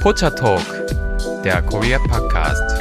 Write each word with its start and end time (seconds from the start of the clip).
Pocha 0.00 0.30
Talk, 0.30 0.64
der 1.44 1.60
Korea 1.60 1.98
Podcast. 1.98 2.80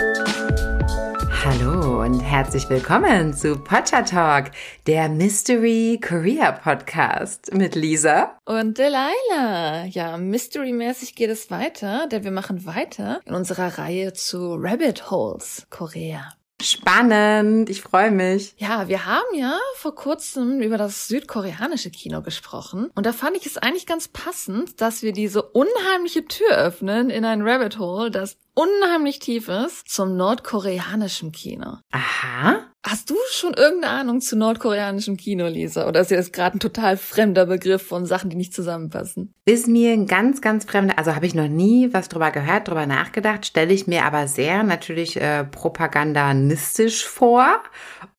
Hallo 1.44 2.02
und 2.02 2.22
herzlich 2.22 2.70
willkommen 2.70 3.34
zu 3.34 3.58
Pocha 3.58 4.04
Talk, 4.04 4.52
der 4.88 5.10
Mystery 5.10 6.00
Korea 6.02 6.54
Podcast 6.54 7.54
mit 7.54 7.76
Lisa 7.76 8.38
und 8.46 8.78
Delilah. 8.78 9.84
Ja, 9.88 10.16
mystery-mäßig 10.16 11.16
geht 11.16 11.30
es 11.30 11.52
weiter, 11.52 12.08
denn 12.08 12.24
wir 12.24 12.32
machen 12.32 12.66
weiter 12.66 13.20
in 13.26 13.36
unserer 13.36 13.78
Reihe 13.78 14.14
zu 14.14 14.56
Rabbit 14.56 15.12
Holes 15.12 15.68
Korea. 15.70 16.39
Spannend, 16.62 17.70
ich 17.70 17.82
freue 17.82 18.12
mich. 18.12 18.54
Ja, 18.58 18.88
wir 18.90 19.06
haben 19.06 19.34
ja 19.34 19.58
vor 19.76 19.96
kurzem 19.96 20.62
über 20.62 20.78
das 20.78 21.08
südkoreanische 21.08 21.90
Kino 21.90 22.22
gesprochen 22.22 22.92
und 22.96 23.06
da 23.06 23.14
fand 23.14 23.38
ich 23.38 23.46
es 23.46 23.58
eigentlich 23.58 23.86
ganz 23.86 24.10
passend, 24.10 24.82
dass 24.82 25.02
wir 25.02 25.14
diese 25.14 25.42
unheimliche 25.42 26.26
Tür 26.26 26.58
öffnen 26.58 27.10
in 27.10 27.24
ein 27.24 27.42
Rabbit 27.48 27.80
Hole, 27.80 28.12
das 28.12 28.38
unheimlich 28.54 29.20
tief 29.20 29.48
ist, 29.48 29.90
zum 29.90 30.18
nordkoreanischen 30.18 31.32
Kino. 31.32 31.78
Aha. 31.92 32.70
Hast 32.86 33.10
du 33.10 33.16
schon 33.30 33.54
irgendeine 33.56 34.00
Ahnung 34.00 34.22
zu 34.22 34.38
nordkoreanischem 34.38 35.18
Kino, 35.18 35.48
Lisa? 35.48 35.86
Oder 35.88 36.00
ist 36.00 36.12
dir 36.12 36.18
das 36.18 36.32
gerade 36.32 36.58
ein 36.58 36.62
total 36.62 36.96
fremder 36.96 37.46
Begriff 37.46 37.86
von 37.86 38.06
Sachen, 38.06 38.30
die 38.30 38.38
nicht 38.38 38.54
zusammenpassen? 38.54 39.34
Ist 39.44 39.68
mir 39.68 39.92
ein 39.92 40.08
ganz, 40.08 40.42
ganz 40.42 40.64
fremder, 40.64 40.98
also 40.98 41.14
habe 41.14 41.26
ich 41.26 41.36
noch 41.36 41.50
nie 41.50 41.92
was 41.94 42.08
drüber 42.08 42.32
gehört, 42.32 42.70
drüber 42.70 42.86
nachgedacht, 42.86 43.46
stelle 43.46 43.74
ich 43.74 43.88
mir 43.88 44.06
aber 44.06 44.30
sehr 44.30 44.64
natürlich 44.64 45.20
äh, 45.20 45.44
propagandistisch 45.44 47.06
vor 47.06 47.62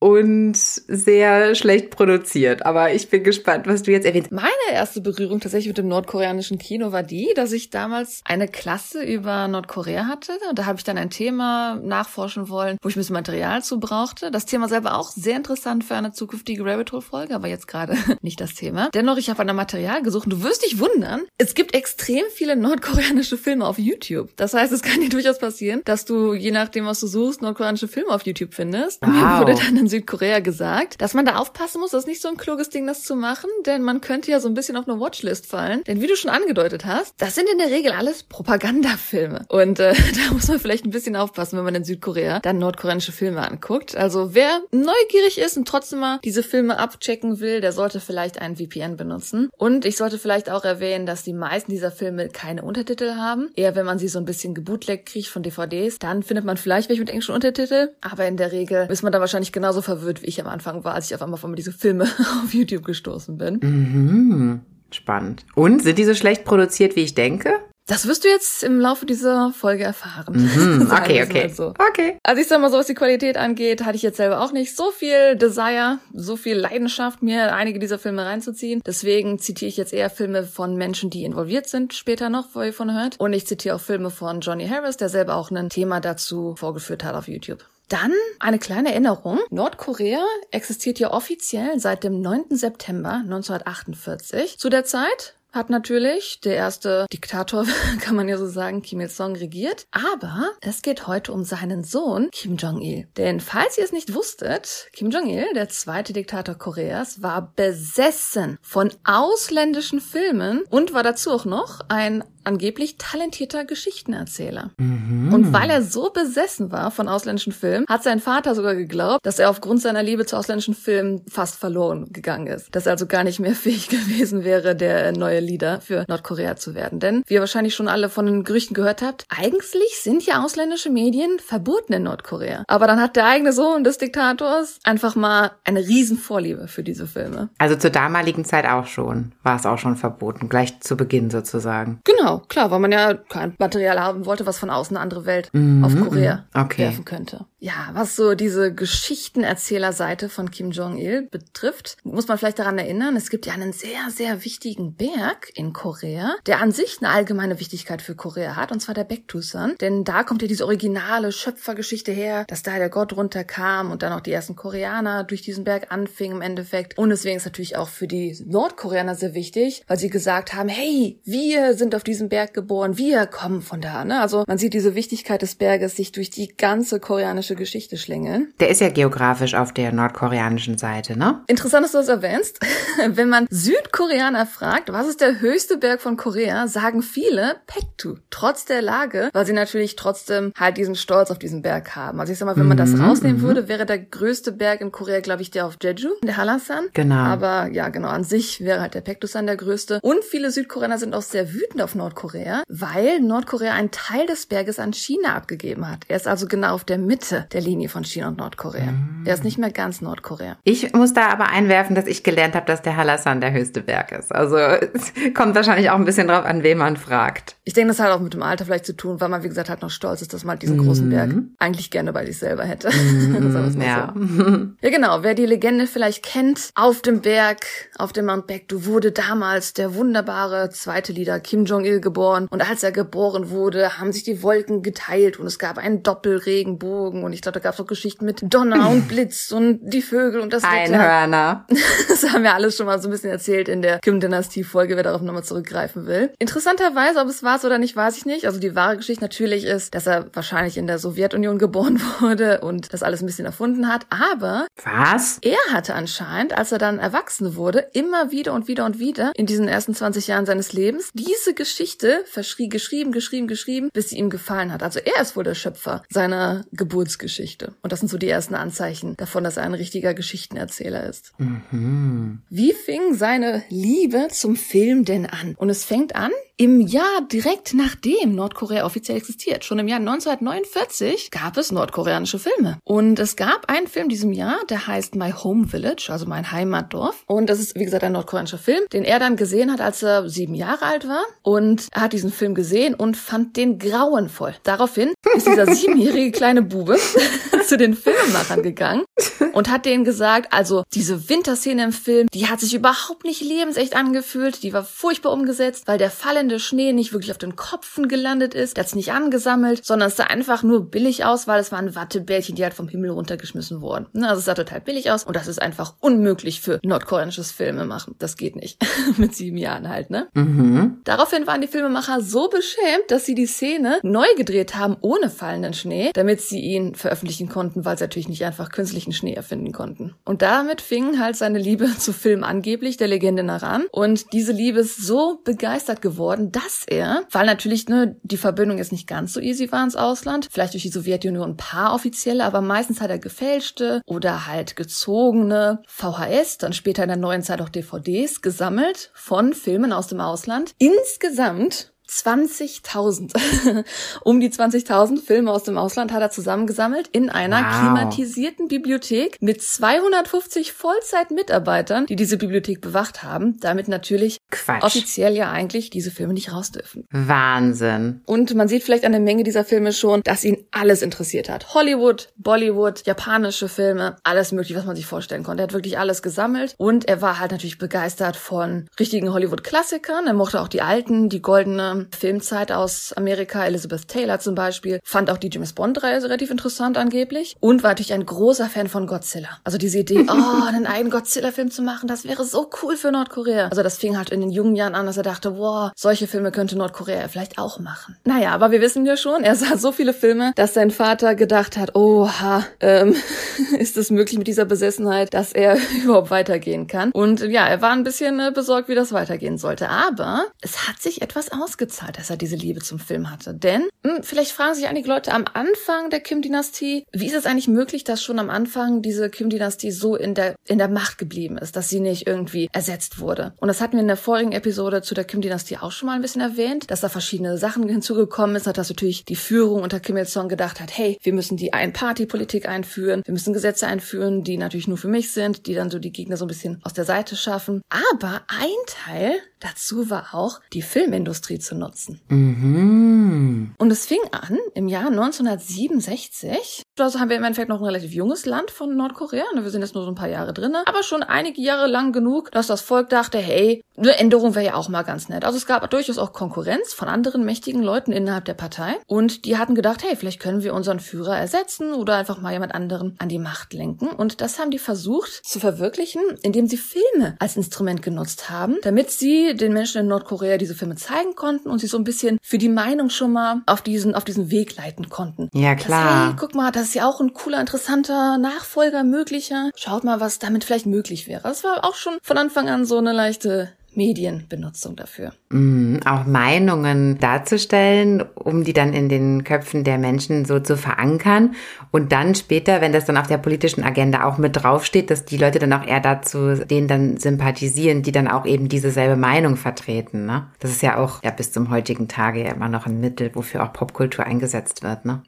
und 0.00 0.56
sehr 0.56 1.54
schlecht 1.54 1.90
produziert. 1.90 2.64
Aber 2.64 2.92
ich 2.92 3.08
bin 3.10 3.22
gespannt, 3.22 3.66
was 3.66 3.82
du 3.82 3.92
jetzt 3.92 4.06
erwähnst. 4.06 4.32
Meine 4.32 4.48
erste 4.72 5.00
Berührung 5.00 5.40
tatsächlich 5.40 5.68
mit 5.68 5.78
dem 5.78 5.88
nordkoreanischen 5.88 6.58
Kino 6.58 6.90
war 6.90 7.02
die, 7.02 7.32
dass 7.36 7.52
ich 7.52 7.70
damals 7.70 8.22
eine 8.24 8.48
Klasse 8.48 9.04
über 9.04 9.46
Nordkorea 9.46 10.06
hatte. 10.06 10.32
Und 10.48 10.58
da 10.58 10.64
habe 10.64 10.78
ich 10.78 10.84
dann 10.84 10.96
ein 10.96 11.10
Thema 11.10 11.78
nachforschen 11.82 12.48
wollen, 12.48 12.78
wo 12.82 12.88
ich 12.88 12.96
ein 12.96 13.00
bisschen 13.00 13.12
Material 13.12 13.62
zu 13.62 13.78
brauchte. 13.78 14.30
Das 14.30 14.46
Thema 14.46 14.68
selber 14.68 14.96
auch 14.96 15.10
sehr 15.10 15.36
interessant 15.36 15.84
für 15.84 15.94
eine 15.94 16.12
zukünftige 16.12 16.64
Rabbit 16.64 16.92
Hole 16.92 17.02
Folge, 17.02 17.34
aber 17.34 17.48
jetzt 17.48 17.68
gerade 17.68 17.94
nicht 18.22 18.40
das 18.40 18.54
Thema. 18.54 18.88
Dennoch, 18.94 19.18
ich 19.18 19.28
habe 19.28 19.40
ein 19.40 19.54
Material 19.54 20.02
gesucht 20.02 20.24
und 20.24 20.32
du 20.32 20.42
wirst 20.42 20.64
dich 20.64 20.78
wundern, 20.78 21.22
es 21.36 21.54
gibt 21.54 21.74
extrem 21.74 22.24
viele 22.32 22.56
nordkoreanische 22.56 23.36
Filme 23.36 23.66
auf 23.66 23.78
YouTube. 23.78 24.30
Das 24.36 24.54
heißt, 24.54 24.72
es 24.72 24.80
kann 24.80 25.00
dir 25.00 25.10
durchaus 25.10 25.38
passieren, 25.38 25.82
dass 25.84 26.06
du, 26.06 26.32
je 26.32 26.52
nachdem, 26.52 26.86
was 26.86 27.00
du 27.00 27.06
suchst, 27.06 27.42
nordkoreanische 27.42 27.88
Filme 27.88 28.10
auf 28.10 28.24
YouTube 28.24 28.54
findest. 28.54 29.02
Wow. 29.02 29.10
Mir 29.10 29.38
wurde 29.40 29.62
dann 29.62 29.89
Südkorea 29.90 30.40
gesagt, 30.40 31.00
dass 31.02 31.14
man 31.14 31.26
da 31.26 31.36
aufpassen 31.36 31.80
muss, 31.80 31.90
das 31.90 32.04
ist 32.04 32.08
nicht 32.08 32.22
so 32.22 32.28
ein 32.28 32.36
kluges 32.36 32.70
Ding, 32.70 32.86
das 32.86 33.02
zu 33.02 33.16
machen, 33.16 33.50
denn 33.66 33.82
man 33.82 34.00
könnte 34.00 34.30
ja 34.30 34.40
so 34.40 34.48
ein 34.48 34.54
bisschen 34.54 34.76
auf 34.76 34.88
eine 34.88 35.00
Watchlist 35.00 35.46
fallen. 35.46 35.84
Denn 35.84 36.00
wie 36.00 36.06
du 36.06 36.16
schon 36.16 36.30
angedeutet 36.30 36.86
hast, 36.86 37.14
das 37.18 37.34
sind 37.34 37.48
in 37.50 37.58
der 37.58 37.70
Regel 37.70 37.92
alles 37.92 38.22
Propagandafilme. 38.22 39.44
Und 39.48 39.80
äh, 39.80 39.92
da 40.28 40.32
muss 40.32 40.48
man 40.48 40.58
vielleicht 40.58 40.84
ein 40.84 40.90
bisschen 40.90 41.16
aufpassen, 41.16 41.58
wenn 41.58 41.64
man 41.64 41.74
in 41.74 41.84
Südkorea 41.84 42.40
dann 42.40 42.58
nordkoreanische 42.58 43.12
Filme 43.12 43.46
anguckt. 43.46 43.96
Also 43.96 44.34
wer 44.34 44.62
neugierig 44.70 45.38
ist 45.38 45.56
und 45.56 45.66
trotzdem 45.66 46.00
mal 46.00 46.20
diese 46.24 46.42
Filme 46.42 46.78
abchecken 46.78 47.40
will, 47.40 47.60
der 47.60 47.72
sollte 47.72 48.00
vielleicht 48.00 48.40
einen 48.40 48.56
VPN 48.56 48.96
benutzen. 48.96 49.50
Und 49.56 49.84
ich 49.84 49.96
sollte 49.96 50.18
vielleicht 50.18 50.50
auch 50.50 50.64
erwähnen, 50.64 51.06
dass 51.06 51.22
die 51.22 51.32
meisten 51.32 51.70
dieser 51.72 51.90
Filme 51.90 52.28
keine 52.28 52.62
Untertitel 52.62 53.14
haben. 53.14 53.50
Eher 53.56 53.74
wenn 53.74 53.86
man 53.86 53.98
sie 53.98 54.08
so 54.08 54.18
ein 54.18 54.24
bisschen 54.24 54.54
gebootleggt 54.54 55.06
kriegt 55.06 55.28
von 55.28 55.42
DVDs, 55.42 55.98
dann 55.98 56.22
findet 56.22 56.44
man 56.44 56.56
vielleicht 56.56 56.88
welche 56.88 57.00
mit 57.00 57.10
englischen 57.10 57.34
Untertitel. 57.34 57.90
Aber 58.00 58.26
in 58.26 58.36
der 58.36 58.52
Regel 58.52 58.86
ist 58.90 59.02
man 59.02 59.12
da 59.12 59.20
wahrscheinlich 59.20 59.52
genauso 59.52 59.79
verwirrt, 59.82 60.22
wie 60.22 60.26
ich 60.26 60.40
am 60.40 60.46
Anfang 60.46 60.84
war, 60.84 60.94
als 60.94 61.06
ich 61.06 61.14
auf 61.14 61.22
einmal 61.22 61.38
von 61.38 61.54
diese 61.54 61.72
Filme 61.72 62.04
auf 62.44 62.52
YouTube 62.52 62.84
gestoßen 62.84 63.38
bin. 63.38 63.60
Mhm. 63.62 64.60
Spannend. 64.92 65.44
Und 65.54 65.82
sind 65.82 65.98
die 65.98 66.04
so 66.04 66.14
schlecht 66.14 66.44
produziert, 66.44 66.96
wie 66.96 67.02
ich 67.02 67.14
denke? 67.14 67.52
Das 67.90 68.06
wirst 68.06 68.22
du 68.22 68.28
jetzt 68.28 68.62
im 68.62 68.78
Laufe 68.78 69.04
dieser 69.04 69.52
Folge 69.52 69.82
erfahren. 69.82 70.34
Mhm. 70.34 70.88
Okay, 71.00 71.24
okay. 71.24 71.48
So. 71.48 71.74
Okay. 71.88 72.18
Also 72.22 72.40
ich 72.40 72.46
sag 72.46 72.60
mal 72.60 72.70
so, 72.70 72.78
was 72.78 72.86
die 72.86 72.94
Qualität 72.94 73.36
angeht, 73.36 73.84
hatte 73.84 73.96
ich 73.96 74.02
jetzt 74.02 74.18
selber 74.18 74.42
auch 74.42 74.52
nicht 74.52 74.76
so 74.76 74.92
viel 74.92 75.34
Desire, 75.34 75.98
so 76.14 76.36
viel 76.36 76.56
Leidenschaft, 76.56 77.20
mir 77.20 77.52
einige 77.52 77.80
dieser 77.80 77.98
Filme 77.98 78.24
reinzuziehen. 78.24 78.80
Deswegen 78.86 79.40
zitiere 79.40 79.68
ich 79.68 79.76
jetzt 79.76 79.92
eher 79.92 80.08
Filme 80.08 80.44
von 80.44 80.76
Menschen, 80.76 81.10
die 81.10 81.24
involviert 81.24 81.68
sind, 81.68 81.92
später 81.92 82.30
noch, 82.30 82.48
wo 82.54 82.62
ihr 82.62 82.72
von 82.72 82.92
hört. 82.92 83.18
Und 83.18 83.32
ich 83.32 83.46
zitiere 83.46 83.74
auch 83.74 83.80
Filme 83.80 84.10
von 84.10 84.40
Johnny 84.40 84.68
Harris, 84.68 84.96
der 84.96 85.08
selber 85.08 85.34
auch 85.34 85.50
ein 85.50 85.68
Thema 85.68 86.00
dazu 86.00 86.54
vorgeführt 86.56 87.02
hat 87.02 87.16
auf 87.16 87.26
YouTube. 87.26 87.64
Dann 87.90 88.12
eine 88.38 88.60
kleine 88.60 88.90
Erinnerung. 88.90 89.40
Nordkorea 89.50 90.24
existiert 90.52 91.00
ja 91.00 91.12
offiziell 91.12 91.80
seit 91.80 92.04
dem 92.04 92.20
9. 92.20 92.44
September 92.50 93.14
1948. 93.24 94.58
Zu 94.60 94.68
der 94.68 94.84
Zeit 94.84 95.34
hat 95.52 95.70
natürlich 95.70 96.38
der 96.40 96.54
erste 96.54 97.06
Diktator, 97.12 97.66
kann 98.00 98.14
man 98.14 98.28
ja 98.28 98.38
so 98.38 98.46
sagen, 98.46 98.82
Kim 98.82 99.00
Il-sung 99.00 99.34
regiert. 99.34 99.88
Aber 99.90 100.52
es 100.60 100.82
geht 100.82 101.08
heute 101.08 101.32
um 101.32 101.42
seinen 101.42 101.82
Sohn 101.82 102.30
Kim 102.30 102.56
Jong-il. 102.56 103.08
Denn 103.16 103.40
falls 103.40 103.76
ihr 103.76 103.82
es 103.82 103.90
nicht 103.90 104.14
wusstet, 104.14 104.86
Kim 104.92 105.10
Jong-il, 105.10 105.52
der 105.56 105.68
zweite 105.68 106.12
Diktator 106.12 106.54
Koreas, 106.54 107.22
war 107.22 107.52
besessen 107.56 108.56
von 108.62 108.92
ausländischen 109.02 110.00
Filmen 110.00 110.62
und 110.70 110.94
war 110.94 111.02
dazu 111.02 111.32
auch 111.32 111.44
noch 111.44 111.80
ein 111.88 112.22
angeblich 112.44 112.96
talentierter 112.98 113.64
Geschichtenerzähler. 113.64 114.70
Und 114.78 115.52
weil 115.52 115.70
er 115.70 115.82
so 115.82 116.10
besessen 116.10 116.72
war 116.72 116.90
von 116.90 117.08
ausländischen 117.08 117.52
Filmen, 117.52 117.86
hat 117.88 118.02
sein 118.02 118.20
Vater 118.20 118.54
sogar 118.54 118.74
geglaubt, 118.74 119.24
dass 119.24 119.38
er 119.38 119.50
aufgrund 119.50 119.82
seiner 119.82 120.02
Liebe 120.02 120.26
zu 120.26 120.36
ausländischen 120.36 120.74
Filmen 120.74 121.22
fast 121.28 121.56
verloren 121.56 122.12
gegangen 122.12 122.46
ist. 122.46 122.74
Dass 122.74 122.86
er 122.86 122.92
also 122.92 123.06
gar 123.06 123.24
nicht 123.24 123.40
mehr 123.40 123.54
fähig 123.54 123.88
gewesen 123.88 124.44
wäre, 124.44 124.74
der 124.74 125.12
neue 125.12 125.40
Leader 125.40 125.80
für 125.80 126.04
Nordkorea 126.08 126.56
zu 126.56 126.74
werden. 126.74 127.00
Denn, 127.00 127.22
wie 127.26 127.34
ihr 127.34 127.40
wahrscheinlich 127.40 127.74
schon 127.74 127.88
alle 127.88 128.08
von 128.08 128.26
den 128.26 128.44
Gerüchten 128.44 128.74
gehört 128.74 129.02
habt, 129.02 129.26
eigentlich 129.28 130.00
sind 130.00 130.24
ja 130.24 130.42
ausländische 130.44 130.90
Medien 130.90 131.38
verboten 131.38 131.92
in 131.92 132.04
Nordkorea. 132.04 132.64
Aber 132.66 132.86
dann 132.86 133.00
hat 133.00 133.16
der 133.16 133.26
eigene 133.26 133.52
Sohn 133.52 133.84
des 133.84 133.98
Diktators 133.98 134.78
einfach 134.84 135.14
mal 135.14 135.52
eine 135.64 135.80
Riesenvorliebe 135.80 136.68
für 136.68 136.82
diese 136.82 137.06
Filme. 137.06 137.50
Also 137.58 137.76
zur 137.76 137.90
damaligen 137.90 138.44
Zeit 138.44 138.66
auch 138.66 138.86
schon. 138.86 139.32
War 139.42 139.56
es 139.56 139.66
auch 139.66 139.78
schon 139.78 139.96
verboten. 139.96 140.48
Gleich 140.48 140.80
zu 140.80 140.96
Beginn 140.96 141.30
sozusagen. 141.30 142.00
Genau, 142.04 142.29
klar, 142.38 142.70
weil 142.70 142.80
man 142.80 142.92
ja 142.92 143.14
kein 143.14 143.54
Material 143.58 144.00
haben 144.00 144.26
wollte, 144.26 144.46
was 144.46 144.58
von 144.58 144.70
außen 144.70 144.96
eine 144.96 145.02
andere 145.02 145.26
Welt 145.26 145.50
auf 145.82 145.96
Korea 145.96 146.44
okay. 146.54 146.82
werfen 146.84 147.04
könnte. 147.04 147.46
Ja, 147.62 147.90
was 147.92 148.16
so 148.16 148.34
diese 148.34 148.72
Geschichtenerzählerseite 148.72 150.30
von 150.30 150.50
Kim 150.50 150.70
Jong-il 150.70 151.28
betrifft, 151.30 151.98
muss 152.04 152.26
man 152.26 152.38
vielleicht 152.38 152.58
daran 152.58 152.78
erinnern, 152.78 153.16
es 153.16 153.28
gibt 153.28 153.44
ja 153.44 153.52
einen 153.52 153.74
sehr, 153.74 154.10
sehr 154.10 154.46
wichtigen 154.46 154.94
Berg 154.94 155.50
in 155.54 155.74
Korea, 155.74 156.36
der 156.46 156.62
an 156.62 156.72
sich 156.72 156.98
eine 157.00 157.10
allgemeine 157.10 157.60
Wichtigkeit 157.60 158.00
für 158.00 158.14
Korea 158.14 158.56
hat, 158.56 158.72
und 158.72 158.80
zwar 158.80 158.94
der 158.94 159.04
Baekdusan. 159.04 159.74
Denn 159.78 160.04
da 160.04 160.24
kommt 160.24 160.40
ja 160.40 160.48
diese 160.48 160.64
originale 160.64 161.32
Schöpfergeschichte 161.32 162.12
her, 162.12 162.46
dass 162.48 162.62
da 162.62 162.78
der 162.78 162.88
Gott 162.88 163.14
runterkam 163.14 163.90
und 163.90 164.02
dann 164.02 164.14
auch 164.14 164.20
die 164.20 164.32
ersten 164.32 164.56
Koreaner 164.56 165.24
durch 165.24 165.42
diesen 165.42 165.64
Berg 165.64 165.92
anfingen 165.92 166.38
im 166.38 166.42
Endeffekt. 166.42 166.96
Und 166.96 167.10
deswegen 167.10 167.36
ist 167.36 167.44
natürlich 167.44 167.76
auch 167.76 167.90
für 167.90 168.06
die 168.06 168.42
Nordkoreaner 168.42 169.14
sehr 169.14 169.34
wichtig, 169.34 169.84
weil 169.86 169.98
sie 169.98 170.08
gesagt 170.08 170.54
haben, 170.54 170.70
hey, 170.70 171.20
wir 171.24 171.74
sind 171.74 171.94
auf 171.94 172.04
diesem 172.04 172.30
Berg 172.30 172.54
geboren, 172.54 172.96
wir 172.96 173.26
kommen 173.26 173.60
von 173.60 173.82
da. 173.82 174.06
Ne? 174.06 174.18
Also 174.18 174.44
man 174.46 174.56
sieht 174.56 174.72
diese 174.72 174.94
Wichtigkeit 174.94 175.42
des 175.42 175.56
Berges 175.56 175.96
sich 175.96 176.12
durch 176.12 176.30
die 176.30 176.56
ganze 176.56 177.00
koreanische 177.00 177.49
Geschichte 177.54 177.96
schlängeln. 177.96 178.52
Der 178.60 178.68
ist 178.68 178.80
ja 178.80 178.88
geografisch 178.88 179.54
auf 179.54 179.72
der 179.72 179.92
nordkoreanischen 179.92 180.78
Seite, 180.78 181.18
ne? 181.18 181.42
Interessant, 181.46 181.84
dass 181.84 181.92
du 181.92 181.98
das 181.98 182.08
erwähnst. 182.08 182.60
Wenn 183.08 183.28
man 183.28 183.46
Südkoreaner 183.50 184.46
fragt, 184.46 184.92
was 184.92 185.08
ist 185.08 185.20
der 185.20 185.40
höchste 185.40 185.76
Berg 185.76 186.00
von 186.00 186.16
Korea, 186.16 186.68
sagen 186.68 187.02
viele 187.02 187.56
Paektu, 187.66 188.16
trotz 188.30 188.64
der 188.64 188.82
Lage, 188.82 189.30
weil 189.32 189.46
sie 189.46 189.52
natürlich 189.52 189.96
trotzdem 189.96 190.52
halt 190.58 190.76
diesen 190.76 190.94
Stolz 190.94 191.30
auf 191.30 191.38
diesen 191.38 191.62
Berg 191.62 191.96
haben. 191.96 192.20
Also 192.20 192.32
ich 192.32 192.38
sag 192.38 192.46
mal, 192.46 192.56
wenn 192.56 192.68
man 192.68 192.76
das 192.76 192.98
rausnehmen 192.98 193.42
würde, 193.42 193.68
wäre 193.68 193.86
der 193.86 193.98
größte 193.98 194.52
Berg 194.52 194.80
in 194.80 194.92
Korea, 194.92 195.20
glaube 195.20 195.42
ich, 195.42 195.50
der 195.50 195.66
auf 195.66 195.76
Jeju, 195.82 196.10
der 196.22 196.36
Halasan. 196.36 196.88
Genau. 196.92 197.14
Aber 197.14 197.68
ja, 197.68 197.88
genau, 197.88 198.08
an 198.08 198.24
sich 198.24 198.64
wäre 198.64 198.80
halt 198.80 198.94
der 198.94 199.00
Paektusan 199.00 199.46
der 199.46 199.56
größte. 199.56 200.00
Und 200.02 200.24
viele 200.24 200.50
Südkoreaner 200.50 200.98
sind 200.98 201.14
auch 201.14 201.22
sehr 201.22 201.52
wütend 201.52 201.82
auf 201.82 201.94
Nordkorea, 201.94 202.62
weil 202.68 203.20
Nordkorea 203.20 203.72
einen 203.72 203.90
Teil 203.90 204.26
des 204.26 204.46
Berges 204.46 204.78
an 204.78 204.92
China 204.92 205.34
abgegeben 205.34 205.88
hat. 205.88 206.04
Er 206.08 206.16
ist 206.16 206.28
also 206.28 206.46
genau 206.46 206.74
auf 206.74 206.84
der 206.84 206.98
Mitte 206.98 207.39
der 207.52 207.60
Linie 207.60 207.88
von 207.88 208.04
China 208.04 208.28
und 208.28 208.38
Nordkorea. 208.38 208.94
Er 209.24 209.34
ist 209.34 209.44
nicht 209.44 209.58
mehr 209.58 209.70
ganz 209.70 210.00
Nordkorea. 210.00 210.56
Ich 210.64 210.92
muss 210.92 211.12
da 211.12 211.28
aber 211.28 211.48
einwerfen, 211.50 211.94
dass 211.94 212.06
ich 212.06 212.22
gelernt 212.22 212.54
habe, 212.54 212.66
dass 212.66 212.82
der 212.82 212.96
Halasan 212.96 213.40
der 213.40 213.52
höchste 213.52 213.82
Berg 213.82 214.12
ist. 214.12 214.34
Also 214.34 214.56
es 214.56 215.12
kommt 215.34 215.54
wahrscheinlich 215.54 215.90
auch 215.90 215.96
ein 215.96 216.04
bisschen 216.04 216.28
drauf 216.28 216.44
an, 216.44 216.62
wen 216.62 216.78
man 216.78 216.96
fragt. 216.96 217.56
Ich 217.70 217.74
denke, 217.74 217.92
das 217.92 218.00
hat 218.00 218.10
auch 218.10 218.18
mit 218.18 218.34
dem 218.34 218.42
Alter 218.42 218.64
vielleicht 218.64 218.84
zu 218.84 218.96
tun, 218.96 219.20
weil 219.20 219.28
man, 219.28 219.44
wie 219.44 219.48
gesagt, 219.48 219.70
halt 219.70 219.80
noch 219.80 219.90
stolz 219.90 220.22
ist, 220.22 220.32
dass 220.32 220.42
man 220.42 220.54
halt 220.54 220.62
diesen 220.62 220.76
großen 220.78 221.08
Berg 221.08 221.30
eigentlich 221.60 221.92
gerne 221.92 222.12
bei 222.12 222.26
sich 222.26 222.36
selber 222.36 222.64
hätte. 222.64 222.88
Mal 223.38 223.72
Ja. 223.80 224.12
so. 224.12 224.66
Ja, 224.82 224.90
genau. 224.90 225.22
Wer 225.22 225.34
die 225.34 225.46
Legende 225.46 225.86
vielleicht 225.86 226.24
kennt, 226.24 226.70
auf 226.74 227.00
dem 227.00 227.20
Berg, 227.20 227.60
auf 227.96 228.12
dem 228.12 228.26
Mount 228.26 228.48
Baekdu 228.48 228.86
wurde 228.86 229.12
damals 229.12 229.72
der 229.72 229.94
wunderbare 229.94 230.70
zweite 230.70 231.12
Leader 231.12 231.38
Kim 231.38 231.64
Jong-il 231.64 232.00
geboren. 232.00 232.48
Und 232.50 232.68
als 232.68 232.82
er 232.82 232.90
geboren 232.90 233.50
wurde, 233.50 233.98
haben 234.00 234.10
sich 234.10 234.24
die 234.24 234.42
Wolken 234.42 234.82
geteilt 234.82 235.38
und 235.38 235.46
es 235.46 235.60
gab 235.60 235.78
einen 235.78 236.02
Doppelregenbogen. 236.02 237.22
Und 237.22 237.32
ich 237.34 237.40
glaube, 237.40 237.60
da 237.60 237.62
gab 237.62 237.74
es 237.74 237.80
auch 237.80 237.86
Geschichten 237.86 238.24
mit 238.24 238.40
Donner 238.52 238.90
und 238.90 239.06
Blitz 239.06 239.52
und 239.52 239.78
die 239.82 240.02
Vögel 240.02 240.40
und 240.40 240.52
das. 240.52 240.64
Einhörner. 240.64 241.66
Das 242.08 242.28
haben 242.32 242.42
wir 242.42 242.54
alles 242.54 242.76
schon 242.76 242.86
mal 242.86 243.00
so 243.00 243.08
ein 243.08 243.12
bisschen 243.12 243.30
erzählt 243.30 243.68
in 243.68 243.82
der 243.82 244.00
Kim-Dynastie-Folge, 244.00 244.96
wer 244.96 245.04
darauf 245.04 245.22
nochmal 245.22 245.44
zurückgreifen 245.44 246.06
will. 246.06 246.32
Interessanterweise, 246.40 247.20
aber 247.20 247.30
es 247.30 247.42
war 247.44 247.59
es 247.60 247.64
oder 247.64 247.78
nicht, 247.78 247.94
weiß 247.94 248.16
ich 248.16 248.26
nicht. 248.26 248.46
Also 248.46 248.58
die 248.58 248.74
wahre 248.74 248.96
Geschichte 248.96 249.22
natürlich 249.22 249.64
ist, 249.64 249.94
dass 249.94 250.06
er 250.06 250.34
wahrscheinlich 250.34 250.76
in 250.76 250.86
der 250.86 250.98
Sowjetunion 250.98 251.58
geboren 251.58 252.00
wurde 252.20 252.60
und 252.60 252.92
das 252.92 253.02
alles 253.02 253.22
ein 253.22 253.26
bisschen 253.26 253.46
erfunden 253.46 253.88
hat. 253.88 254.06
Aber 254.10 254.66
Was? 254.84 255.38
er 255.42 255.58
hatte 255.72 255.94
anscheinend, 255.94 256.56
als 256.56 256.72
er 256.72 256.78
dann 256.78 256.98
erwachsen 256.98 257.56
wurde, 257.56 257.90
immer 257.92 258.30
wieder 258.30 258.54
und 258.54 258.68
wieder 258.68 258.84
und 258.84 258.98
wieder 258.98 259.32
in 259.34 259.46
diesen 259.46 259.68
ersten 259.68 259.94
20 259.94 260.26
Jahren 260.26 260.46
seines 260.46 260.72
Lebens 260.72 261.10
diese 261.14 261.54
Geschichte 261.54 262.24
verschrie, 262.26 262.68
geschrieben, 262.68 263.12
geschrieben, 263.12 263.46
geschrieben, 263.46 263.90
bis 263.92 264.10
sie 264.10 264.18
ihm 264.18 264.30
gefallen 264.30 264.72
hat. 264.72 264.82
Also 264.82 265.00
er 265.00 265.20
ist 265.22 265.36
wohl 265.36 265.44
der 265.44 265.54
Schöpfer 265.54 266.02
seiner 266.08 266.64
Geburtsgeschichte. 266.72 267.74
Und 267.82 267.92
das 267.92 268.00
sind 268.00 268.08
so 268.08 268.18
die 268.18 268.28
ersten 268.28 268.54
Anzeichen 268.54 269.16
davon, 269.16 269.44
dass 269.44 269.56
er 269.56 269.64
ein 269.64 269.74
richtiger 269.74 270.14
Geschichtenerzähler 270.14 271.04
ist. 271.04 271.32
Mhm. 271.38 272.42
Wie 272.48 272.72
fing 272.72 273.14
seine 273.14 273.62
Liebe 273.68 274.28
zum 274.30 274.56
Film 274.56 275.04
denn 275.04 275.26
an? 275.26 275.54
Und 275.56 275.70
es 275.70 275.84
fängt 275.84 276.16
an 276.16 276.30
im 276.60 276.82
Jahr 276.82 277.22
direkt 277.32 277.72
nachdem 277.72 278.34
Nordkorea 278.34 278.84
offiziell 278.84 279.16
existiert. 279.16 279.64
Schon 279.64 279.78
im 279.78 279.88
Jahr 279.88 279.98
1949 279.98 281.30
gab 281.30 281.56
es 281.56 281.72
nordkoreanische 281.72 282.38
Filme. 282.38 282.78
Und 282.84 283.18
es 283.18 283.36
gab 283.36 283.70
einen 283.70 283.86
Film 283.86 284.10
diesem 284.10 284.30
Jahr, 284.34 284.58
der 284.68 284.86
heißt 284.86 285.14
My 285.14 285.32
Home 285.32 285.68
Village, 285.68 286.08
also 286.10 286.26
mein 286.26 286.52
Heimatdorf. 286.52 287.24
Und 287.26 287.48
das 287.48 287.60
ist, 287.60 287.76
wie 287.76 287.84
gesagt, 287.86 288.04
ein 288.04 288.12
nordkoreanischer 288.12 288.58
Film, 288.58 288.82
den 288.92 289.04
er 289.04 289.18
dann 289.18 289.36
gesehen 289.36 289.72
hat, 289.72 289.80
als 289.80 290.02
er 290.02 290.28
sieben 290.28 290.54
Jahre 290.54 290.84
alt 290.84 291.08
war. 291.08 291.22
Und 291.40 291.88
er 291.92 292.02
hat 292.02 292.12
diesen 292.12 292.30
Film 292.30 292.54
gesehen 292.54 292.94
und 292.94 293.16
fand 293.16 293.56
den 293.56 293.78
grauenvoll. 293.78 294.54
Daraufhin 294.62 295.14
ist 295.34 295.46
dieser 295.46 295.64
siebenjährige 295.64 296.30
kleine 296.30 296.60
Bube 296.60 296.98
zu 297.66 297.78
den 297.78 297.94
Filmemachern 297.94 298.62
gegangen 298.62 299.04
und 299.52 299.70
hat 299.70 299.86
denen 299.86 300.04
gesagt, 300.04 300.52
also 300.52 300.84
diese 300.92 301.28
Winterszene 301.28 301.84
im 301.84 301.92
Film, 301.92 302.28
die 302.34 302.48
hat 302.48 302.60
sich 302.60 302.74
überhaupt 302.74 303.24
nicht 303.24 303.40
lebensecht 303.40 303.96
angefühlt, 303.96 304.62
die 304.62 304.74
war 304.74 304.84
furchtbar 304.84 305.32
umgesetzt, 305.32 305.84
weil 305.86 305.96
der 305.96 306.10
fallende 306.50 306.58
Schnee 306.58 306.92
nicht 306.92 307.12
wirklich 307.12 307.30
auf 307.30 307.38
den 307.38 307.54
Kopfen 307.54 308.08
gelandet 308.08 308.54
ist, 308.54 308.76
der 308.76 308.84
hat 308.84 308.94
nicht 308.96 309.12
angesammelt, 309.12 309.84
sondern 309.84 310.08
es 310.08 310.16
sah 310.16 310.24
einfach 310.24 310.64
nur 310.64 310.90
billig 310.90 311.24
aus, 311.24 311.46
weil 311.46 311.60
es 311.60 311.70
waren 311.70 311.94
Wattebällchen, 311.94 312.56
die 312.56 312.64
halt 312.64 312.74
vom 312.74 312.88
Himmel 312.88 313.10
runtergeschmissen 313.10 313.80
wurden. 313.80 314.06
Ne, 314.12 314.28
Also 314.28 314.40
es 314.40 314.46
sah 314.46 314.54
total 314.54 314.80
billig 314.80 315.12
aus 315.12 315.22
und 315.22 315.36
das 315.36 315.46
ist 315.46 315.62
einfach 315.62 315.94
unmöglich 316.00 316.60
für 316.60 316.80
nordkoreanisches 316.82 317.52
Filme 317.52 317.84
machen. 317.84 318.16
Das 318.18 318.36
geht 318.36 318.56
nicht. 318.56 318.78
Mit 319.16 319.36
sieben 319.36 319.58
Jahren 319.58 319.88
halt, 319.88 320.10
ne? 320.10 320.26
Mhm. 320.34 320.98
Daraufhin 321.04 321.46
waren 321.46 321.60
die 321.60 321.68
Filmemacher 321.68 322.20
so 322.20 322.48
beschämt, 322.48 323.10
dass 323.10 323.24
sie 323.24 323.36
die 323.36 323.46
Szene 323.46 324.00
neu 324.02 324.26
gedreht 324.36 324.74
haben 324.74 324.96
ohne 325.00 325.30
fallenden 325.30 325.74
Schnee, 325.74 326.10
damit 326.14 326.40
sie 326.40 326.60
ihn 326.60 326.96
veröffentlichen 326.96 327.48
konnten, 327.48 327.84
weil 327.84 327.96
sie 327.96 328.04
natürlich 328.04 328.28
nicht 328.28 328.44
einfach 328.44 328.70
künstlichen 328.70 329.12
Schnee 329.12 329.34
erfinden 329.34 329.70
konnten. 329.70 330.14
Und 330.24 330.42
damit 330.42 330.80
fing 330.80 331.20
halt 331.20 331.36
seine 331.36 331.58
Liebe 331.58 331.86
zu 331.98 332.12
Film 332.12 332.42
angeblich 332.42 332.96
der 332.96 333.08
Legende 333.08 333.44
nach 333.44 333.62
an. 333.62 333.84
Und 333.92 334.32
diese 334.32 334.52
Liebe 334.52 334.80
ist 334.80 334.96
so 334.96 335.40
begeistert 335.44 336.02
geworden, 336.02 336.39
dass 336.40 336.84
er, 336.86 337.24
weil 337.30 337.46
natürlich 337.46 337.88
ne, 337.88 338.16
die 338.22 338.36
Verbindung 338.36 338.78
jetzt 338.78 338.92
nicht 338.92 339.06
ganz 339.06 339.32
so 339.32 339.40
easy 339.40 339.70
war 339.70 339.84
ins 339.84 339.96
Ausland, 339.96 340.48
vielleicht 340.50 340.72
durch 340.72 340.82
die 340.82 340.88
Sowjetunion 340.88 341.50
ein 341.50 341.56
paar 341.56 341.94
offizielle, 341.94 342.44
aber 342.44 342.60
meistens 342.60 343.00
hat 343.00 343.10
er 343.10 343.18
gefälschte 343.18 344.00
oder 344.06 344.46
halt 344.46 344.76
gezogene 344.76 345.82
VHS, 345.86 346.58
dann 346.58 346.72
später 346.72 347.02
in 347.02 347.08
der 347.08 347.18
neuen 347.18 347.42
Zeit 347.42 347.60
auch 347.60 347.68
DVDs 347.68 348.40
gesammelt 348.40 349.10
von 349.14 349.52
Filmen 349.52 349.92
aus 349.92 350.06
dem 350.06 350.20
Ausland. 350.20 350.72
Insgesamt 350.78 351.92
20.000. 352.10 353.84
um 354.24 354.40
die 354.40 354.50
20.000 354.50 355.22
Filme 355.24 355.52
aus 355.52 355.62
dem 355.64 355.78
Ausland 355.78 356.12
hat 356.12 356.20
er 356.20 356.30
zusammengesammelt 356.30 357.08
in 357.12 357.30
einer 357.30 357.60
Wow. 357.60 357.80
klimatisierten 357.80 358.68
Bibliothek 358.68 359.36
mit 359.40 359.62
250 359.62 360.72
Vollzeitmitarbeitern, 360.72 362.06
die 362.06 362.16
diese 362.16 362.36
Bibliothek 362.36 362.80
bewacht 362.80 363.22
haben, 363.22 363.58
damit 363.60 363.88
natürlich 363.88 364.38
Quatsch. 364.50 364.82
offiziell 364.82 365.34
ja 365.36 365.50
eigentlich 365.50 365.90
diese 365.90 366.10
Filme 366.10 366.32
nicht 366.34 366.52
raus 366.52 366.72
dürfen. 366.72 367.06
Wahnsinn. 367.10 368.22
Und 368.26 368.54
man 368.54 368.68
sieht 368.68 368.82
vielleicht 368.82 369.04
an 369.04 369.12
der 369.12 369.20
Menge 369.20 369.44
dieser 369.44 369.64
Filme 369.64 369.92
schon, 369.92 370.22
dass 370.24 370.44
ihn 370.44 370.64
alles 370.70 371.02
interessiert 371.02 371.48
hat. 371.48 371.74
Hollywood, 371.74 372.28
Bollywood, 372.36 373.06
japanische 373.06 373.68
Filme, 373.68 374.16
alles 374.24 374.52
mögliche, 374.52 374.76
was 374.76 374.86
man 374.86 374.96
sich 374.96 375.06
vorstellen 375.06 375.42
konnte. 375.44 375.62
Er 375.62 375.64
hat 375.64 375.72
wirklich 375.72 375.98
alles 375.98 376.22
gesammelt 376.22 376.74
und 376.78 377.06
er 377.08 377.20
war 377.22 377.38
halt 377.38 377.52
natürlich 377.52 377.78
begeistert 377.78 378.36
von 378.36 378.88
richtigen 378.98 379.32
Hollywood-Klassikern. 379.32 380.26
Er 380.26 380.34
mochte 380.34 380.60
auch 380.60 380.68
die 380.68 380.82
alten, 380.82 381.28
die 381.28 381.42
goldene 381.42 381.99
Filmzeit 382.16 382.72
aus 382.72 383.12
Amerika, 383.12 383.64
Elizabeth 383.64 384.08
Taylor 384.08 384.40
zum 384.40 384.54
Beispiel, 384.54 385.00
fand 385.04 385.30
auch 385.30 385.38
die 385.38 385.50
James 385.52 385.72
Bond-Reihe 385.72 386.22
relativ 386.22 386.50
interessant 386.50 386.96
angeblich 386.96 387.56
und 387.60 387.82
war 387.82 387.90
natürlich 387.90 388.12
ein 388.12 388.26
großer 388.26 388.68
Fan 388.68 388.88
von 388.88 389.06
Godzilla. 389.06 389.48
Also 389.64 389.78
diese 389.78 389.98
Idee, 389.98 390.26
oh, 390.28 390.64
einen 390.66 390.86
eigenen 390.86 391.10
Godzilla-Film 391.10 391.70
zu 391.70 391.82
machen, 391.82 392.08
das 392.08 392.24
wäre 392.24 392.44
so 392.44 392.70
cool 392.82 392.96
für 392.96 393.12
Nordkorea. 393.12 393.68
Also 393.68 393.82
das 393.82 393.98
fing 393.98 394.16
halt 394.16 394.30
in 394.30 394.40
den 394.40 394.50
jungen 394.50 394.76
Jahren 394.76 394.94
an, 394.94 395.06
dass 395.06 395.16
er 395.16 395.22
dachte, 395.22 395.58
wow, 395.58 395.90
solche 395.96 396.26
Filme 396.26 396.50
könnte 396.52 396.76
Nordkorea 396.76 397.28
vielleicht 397.28 397.58
auch 397.58 397.78
machen. 397.78 398.16
Naja, 398.24 398.52
aber 398.52 398.70
wir 398.70 398.80
wissen 398.80 399.06
ja 399.06 399.16
schon, 399.16 399.42
er 399.42 399.56
sah 399.56 399.76
so 399.76 399.92
viele 399.92 400.12
Filme, 400.12 400.52
dass 400.56 400.74
sein 400.74 400.90
Vater 400.90 401.34
gedacht 401.34 401.76
hat, 401.76 401.94
oha, 401.94 402.66
ähm, 402.80 403.14
ist 403.78 403.96
es 403.96 404.10
möglich 404.10 404.38
mit 404.38 404.46
dieser 404.46 404.64
Besessenheit, 404.64 405.34
dass 405.34 405.52
er 405.52 405.76
überhaupt 406.04 406.30
weitergehen 406.30 406.86
kann? 406.86 407.10
Und 407.12 407.40
ja, 407.40 407.66
er 407.66 407.82
war 407.82 407.92
ein 407.92 408.04
bisschen 408.04 408.40
äh, 408.40 408.52
besorgt, 408.54 408.88
wie 408.88 408.94
das 408.94 409.12
weitergehen 409.12 409.58
sollte. 409.58 409.88
Aber 409.88 410.46
es 410.60 410.88
hat 410.88 411.00
sich 411.00 411.22
etwas 411.22 411.52
ausgezahlt, 411.52 411.89
dass 411.98 412.30
er 412.30 412.36
diese 412.36 412.56
Liebe 412.56 412.80
zum 412.80 412.98
Film 412.98 413.30
hatte. 413.30 413.54
Denn, 413.54 413.88
hm, 414.04 414.22
vielleicht 414.22 414.52
fragen 414.52 414.74
sich 414.74 414.86
einige 414.86 415.08
Leute 415.08 415.32
am 415.32 415.44
Anfang 415.52 416.10
der 416.10 416.20
Kim-Dynastie, 416.20 417.04
wie 417.12 417.26
ist 417.26 417.34
es 417.34 417.46
eigentlich 417.46 417.68
möglich, 417.68 418.04
dass 418.04 418.22
schon 418.22 418.38
am 418.38 418.50
Anfang 418.50 419.02
diese 419.02 419.30
Kim-Dynastie 419.30 419.90
so 419.90 420.16
in 420.16 420.34
der, 420.34 420.54
in 420.66 420.78
der 420.78 420.88
Macht 420.88 421.18
geblieben 421.18 421.58
ist, 421.58 421.76
dass 421.76 421.88
sie 421.88 422.00
nicht 422.00 422.26
irgendwie 422.26 422.68
ersetzt 422.72 423.20
wurde? 423.20 423.54
Und 423.58 423.68
das 423.68 423.80
hatten 423.80 423.94
wir 423.94 424.00
in 424.00 424.08
der 424.08 424.16
vorigen 424.16 424.52
Episode 424.52 425.02
zu 425.02 425.14
der 425.14 425.24
Kim-Dynastie 425.24 425.78
auch 425.78 425.92
schon 425.92 426.06
mal 426.06 426.14
ein 426.14 426.22
bisschen 426.22 426.40
erwähnt, 426.40 426.90
dass 426.90 427.00
da 427.00 427.08
verschiedene 427.08 427.58
Sachen 427.58 427.88
hinzugekommen 427.88 428.56
ist, 428.56 428.66
dass 428.66 428.88
natürlich 428.88 429.24
die 429.24 429.36
Führung 429.36 429.82
unter 429.82 430.00
Kim 430.00 430.16
Il-sung 430.16 430.48
gedacht 430.48 430.80
hat, 430.80 430.96
hey, 430.96 431.18
wir 431.22 431.32
müssen 431.32 431.56
die 431.56 431.72
Ein-Party-Politik 431.72 432.68
einführen, 432.68 433.22
wir 433.24 433.32
müssen 433.32 433.52
Gesetze 433.52 433.86
einführen, 433.86 434.44
die 434.44 434.56
natürlich 434.56 434.88
nur 434.88 434.98
für 434.98 435.08
mich 435.08 435.32
sind, 435.32 435.66
die 435.66 435.74
dann 435.74 435.90
so 435.90 435.98
die 435.98 436.12
Gegner 436.12 436.36
so 436.36 436.44
ein 436.44 436.48
bisschen 436.48 436.80
aus 436.82 436.92
der 436.92 437.04
Seite 437.04 437.36
schaffen. 437.36 437.82
Aber 437.88 438.42
ein 438.48 438.68
Teil 438.86 439.34
dazu 439.60 440.10
war 440.10 440.34
auch, 440.34 440.60
die 440.72 440.82
Filmindustrie 440.82 441.58
zu 441.58 441.69
nutzen. 441.74 442.20
Mhm. 442.28 443.74
Und 443.78 443.90
es 443.90 444.06
fing 444.06 444.20
an 444.32 444.58
im 444.74 444.88
Jahr 444.88 445.06
1967. 445.06 446.82
Also 446.98 447.18
haben 447.18 447.30
wir 447.30 447.36
im 447.36 447.44
Endeffekt 447.44 447.68
noch 447.68 447.80
ein 447.80 447.84
relativ 447.84 448.12
junges 448.12 448.46
Land 448.46 448.70
von 448.70 448.96
Nordkorea. 448.96 449.44
ne, 449.54 449.62
Wir 449.62 449.70
sind 449.70 449.80
jetzt 449.82 449.94
nur 449.94 450.04
so 450.04 450.10
ein 450.10 450.14
paar 450.14 450.28
Jahre 450.28 450.52
drinne, 450.52 450.82
aber 450.86 451.02
schon 451.02 451.22
einige 451.22 451.60
Jahre 451.60 451.86
lang 451.86 452.12
genug, 452.12 452.50
dass 452.52 452.66
das 452.66 452.80
Volk 452.80 453.08
dachte, 453.08 453.38
hey, 453.38 453.82
eine 453.96 454.18
Änderung 454.18 454.54
wäre 454.54 454.64
ja 454.64 454.74
auch 454.74 454.88
mal 454.88 455.02
ganz 455.02 455.28
nett. 455.28 455.44
Also 455.44 455.58
es 455.58 455.66
gab 455.66 455.88
durchaus 455.90 456.18
auch 456.18 456.32
Konkurrenz 456.32 456.92
von 456.92 457.08
anderen 457.08 457.44
mächtigen 457.44 457.82
Leuten 457.82 458.12
innerhalb 458.12 458.44
der 458.46 458.54
Partei. 458.54 458.96
Und 459.06 459.44
die 459.44 459.58
hatten 459.58 459.74
gedacht, 459.74 460.02
hey, 460.02 460.16
vielleicht 460.16 460.40
können 460.40 460.62
wir 460.62 460.74
unseren 460.74 461.00
Führer 461.00 461.36
ersetzen 461.36 461.92
oder 461.92 462.16
einfach 462.16 462.40
mal 462.40 462.52
jemand 462.52 462.74
anderen 462.74 463.14
an 463.18 463.28
die 463.28 463.38
Macht 463.38 463.72
lenken. 463.74 464.08
Und 464.08 464.40
das 464.40 464.58
haben 464.58 464.70
die 464.70 464.78
versucht 464.78 465.44
zu 465.44 465.60
verwirklichen, 465.60 466.22
indem 466.42 466.66
sie 466.66 466.78
Filme 466.78 467.36
als 467.38 467.56
Instrument 467.56 468.02
genutzt 468.02 468.48
haben, 468.48 468.76
damit 468.82 469.10
sie 469.10 469.54
den 469.54 469.72
Menschen 469.72 470.00
in 470.00 470.06
Nordkorea 470.06 470.56
diese 470.56 470.74
Filme 470.74 470.96
zeigen 470.96 471.34
konnten 471.34 471.59
und 471.66 471.78
sie 471.80 471.86
so 471.86 471.96
ein 471.98 472.04
bisschen 472.04 472.38
für 472.42 472.58
die 472.58 472.68
Meinung 472.68 473.10
schon 473.10 473.32
mal 473.32 473.62
auf 473.66 473.82
diesen, 473.82 474.14
auf 474.14 474.24
diesen 474.24 474.50
Weg 474.50 474.76
leiten 474.76 475.08
konnten. 475.08 475.48
Ja, 475.52 475.74
Das, 475.74 475.84
klar. 475.84 476.26
hey, 476.28 476.34
guck 476.38 476.54
mal, 476.54 476.70
das 476.70 476.84
ist 476.88 476.94
ja 476.94 477.06
auch 477.08 477.20
ein 477.20 477.32
cooler, 477.32 477.60
interessanter 477.60 478.38
Nachfolger 478.38 479.04
möglicher. 479.04 479.70
Schaut 479.76 480.04
mal, 480.04 480.20
was 480.20 480.38
damit 480.38 480.64
vielleicht 480.64 480.86
möglich 480.86 481.26
wäre. 481.28 481.42
Das 481.42 481.64
war 481.64 481.84
auch 481.84 481.94
schon 481.94 482.14
von 482.22 482.38
Anfang 482.38 482.68
an 482.68 482.84
so 482.84 482.98
eine 482.98 483.12
leichte 483.12 483.70
Medienbenutzung 483.94 484.96
dafür. 484.96 485.32
Mhm, 485.50 486.00
auch 486.04 486.26
Meinungen 486.26 487.18
darzustellen, 487.18 488.22
um 488.34 488.64
die 488.64 488.72
dann 488.72 488.92
in 488.92 489.08
den 489.08 489.44
Köpfen 489.44 489.84
der 489.84 489.98
Menschen 489.98 490.44
so 490.44 490.60
zu 490.60 490.76
verankern 490.76 491.54
und 491.90 492.12
dann 492.12 492.34
später, 492.34 492.80
wenn 492.80 492.92
das 492.92 493.04
dann 493.04 493.16
auf 493.16 493.26
der 493.26 493.38
politischen 493.38 493.82
Agenda 493.82 494.24
auch 494.24 494.38
mit 494.38 494.56
draufsteht, 494.56 495.10
dass 495.10 495.24
die 495.24 495.36
Leute 495.36 495.58
dann 495.58 495.72
auch 495.72 495.86
eher 495.86 496.00
dazu 496.00 496.54
denen 496.54 496.88
dann 496.88 497.16
sympathisieren, 497.16 498.02
die 498.02 498.12
dann 498.12 498.28
auch 498.28 498.46
eben 498.46 498.68
diese 498.68 498.90
selbe 498.90 499.16
Meinung 499.16 499.56
vertreten. 499.56 500.26
Ne? 500.26 500.46
Das 500.60 500.70
ist 500.70 500.82
ja 500.82 500.96
auch 500.96 501.22
ja 501.22 501.30
bis 501.30 501.52
zum 501.52 501.70
heutigen 501.70 502.08
Tage 502.08 502.44
ja 502.44 502.52
immer 502.52 502.68
noch 502.68 502.86
ein 502.86 503.00
Mittel, 503.00 503.30
wofür 503.34 503.64
auch 503.64 503.72
Popkultur 503.72 504.24
eingesetzt 504.24 504.82
wird. 504.82 505.04
Ne? 505.04 505.22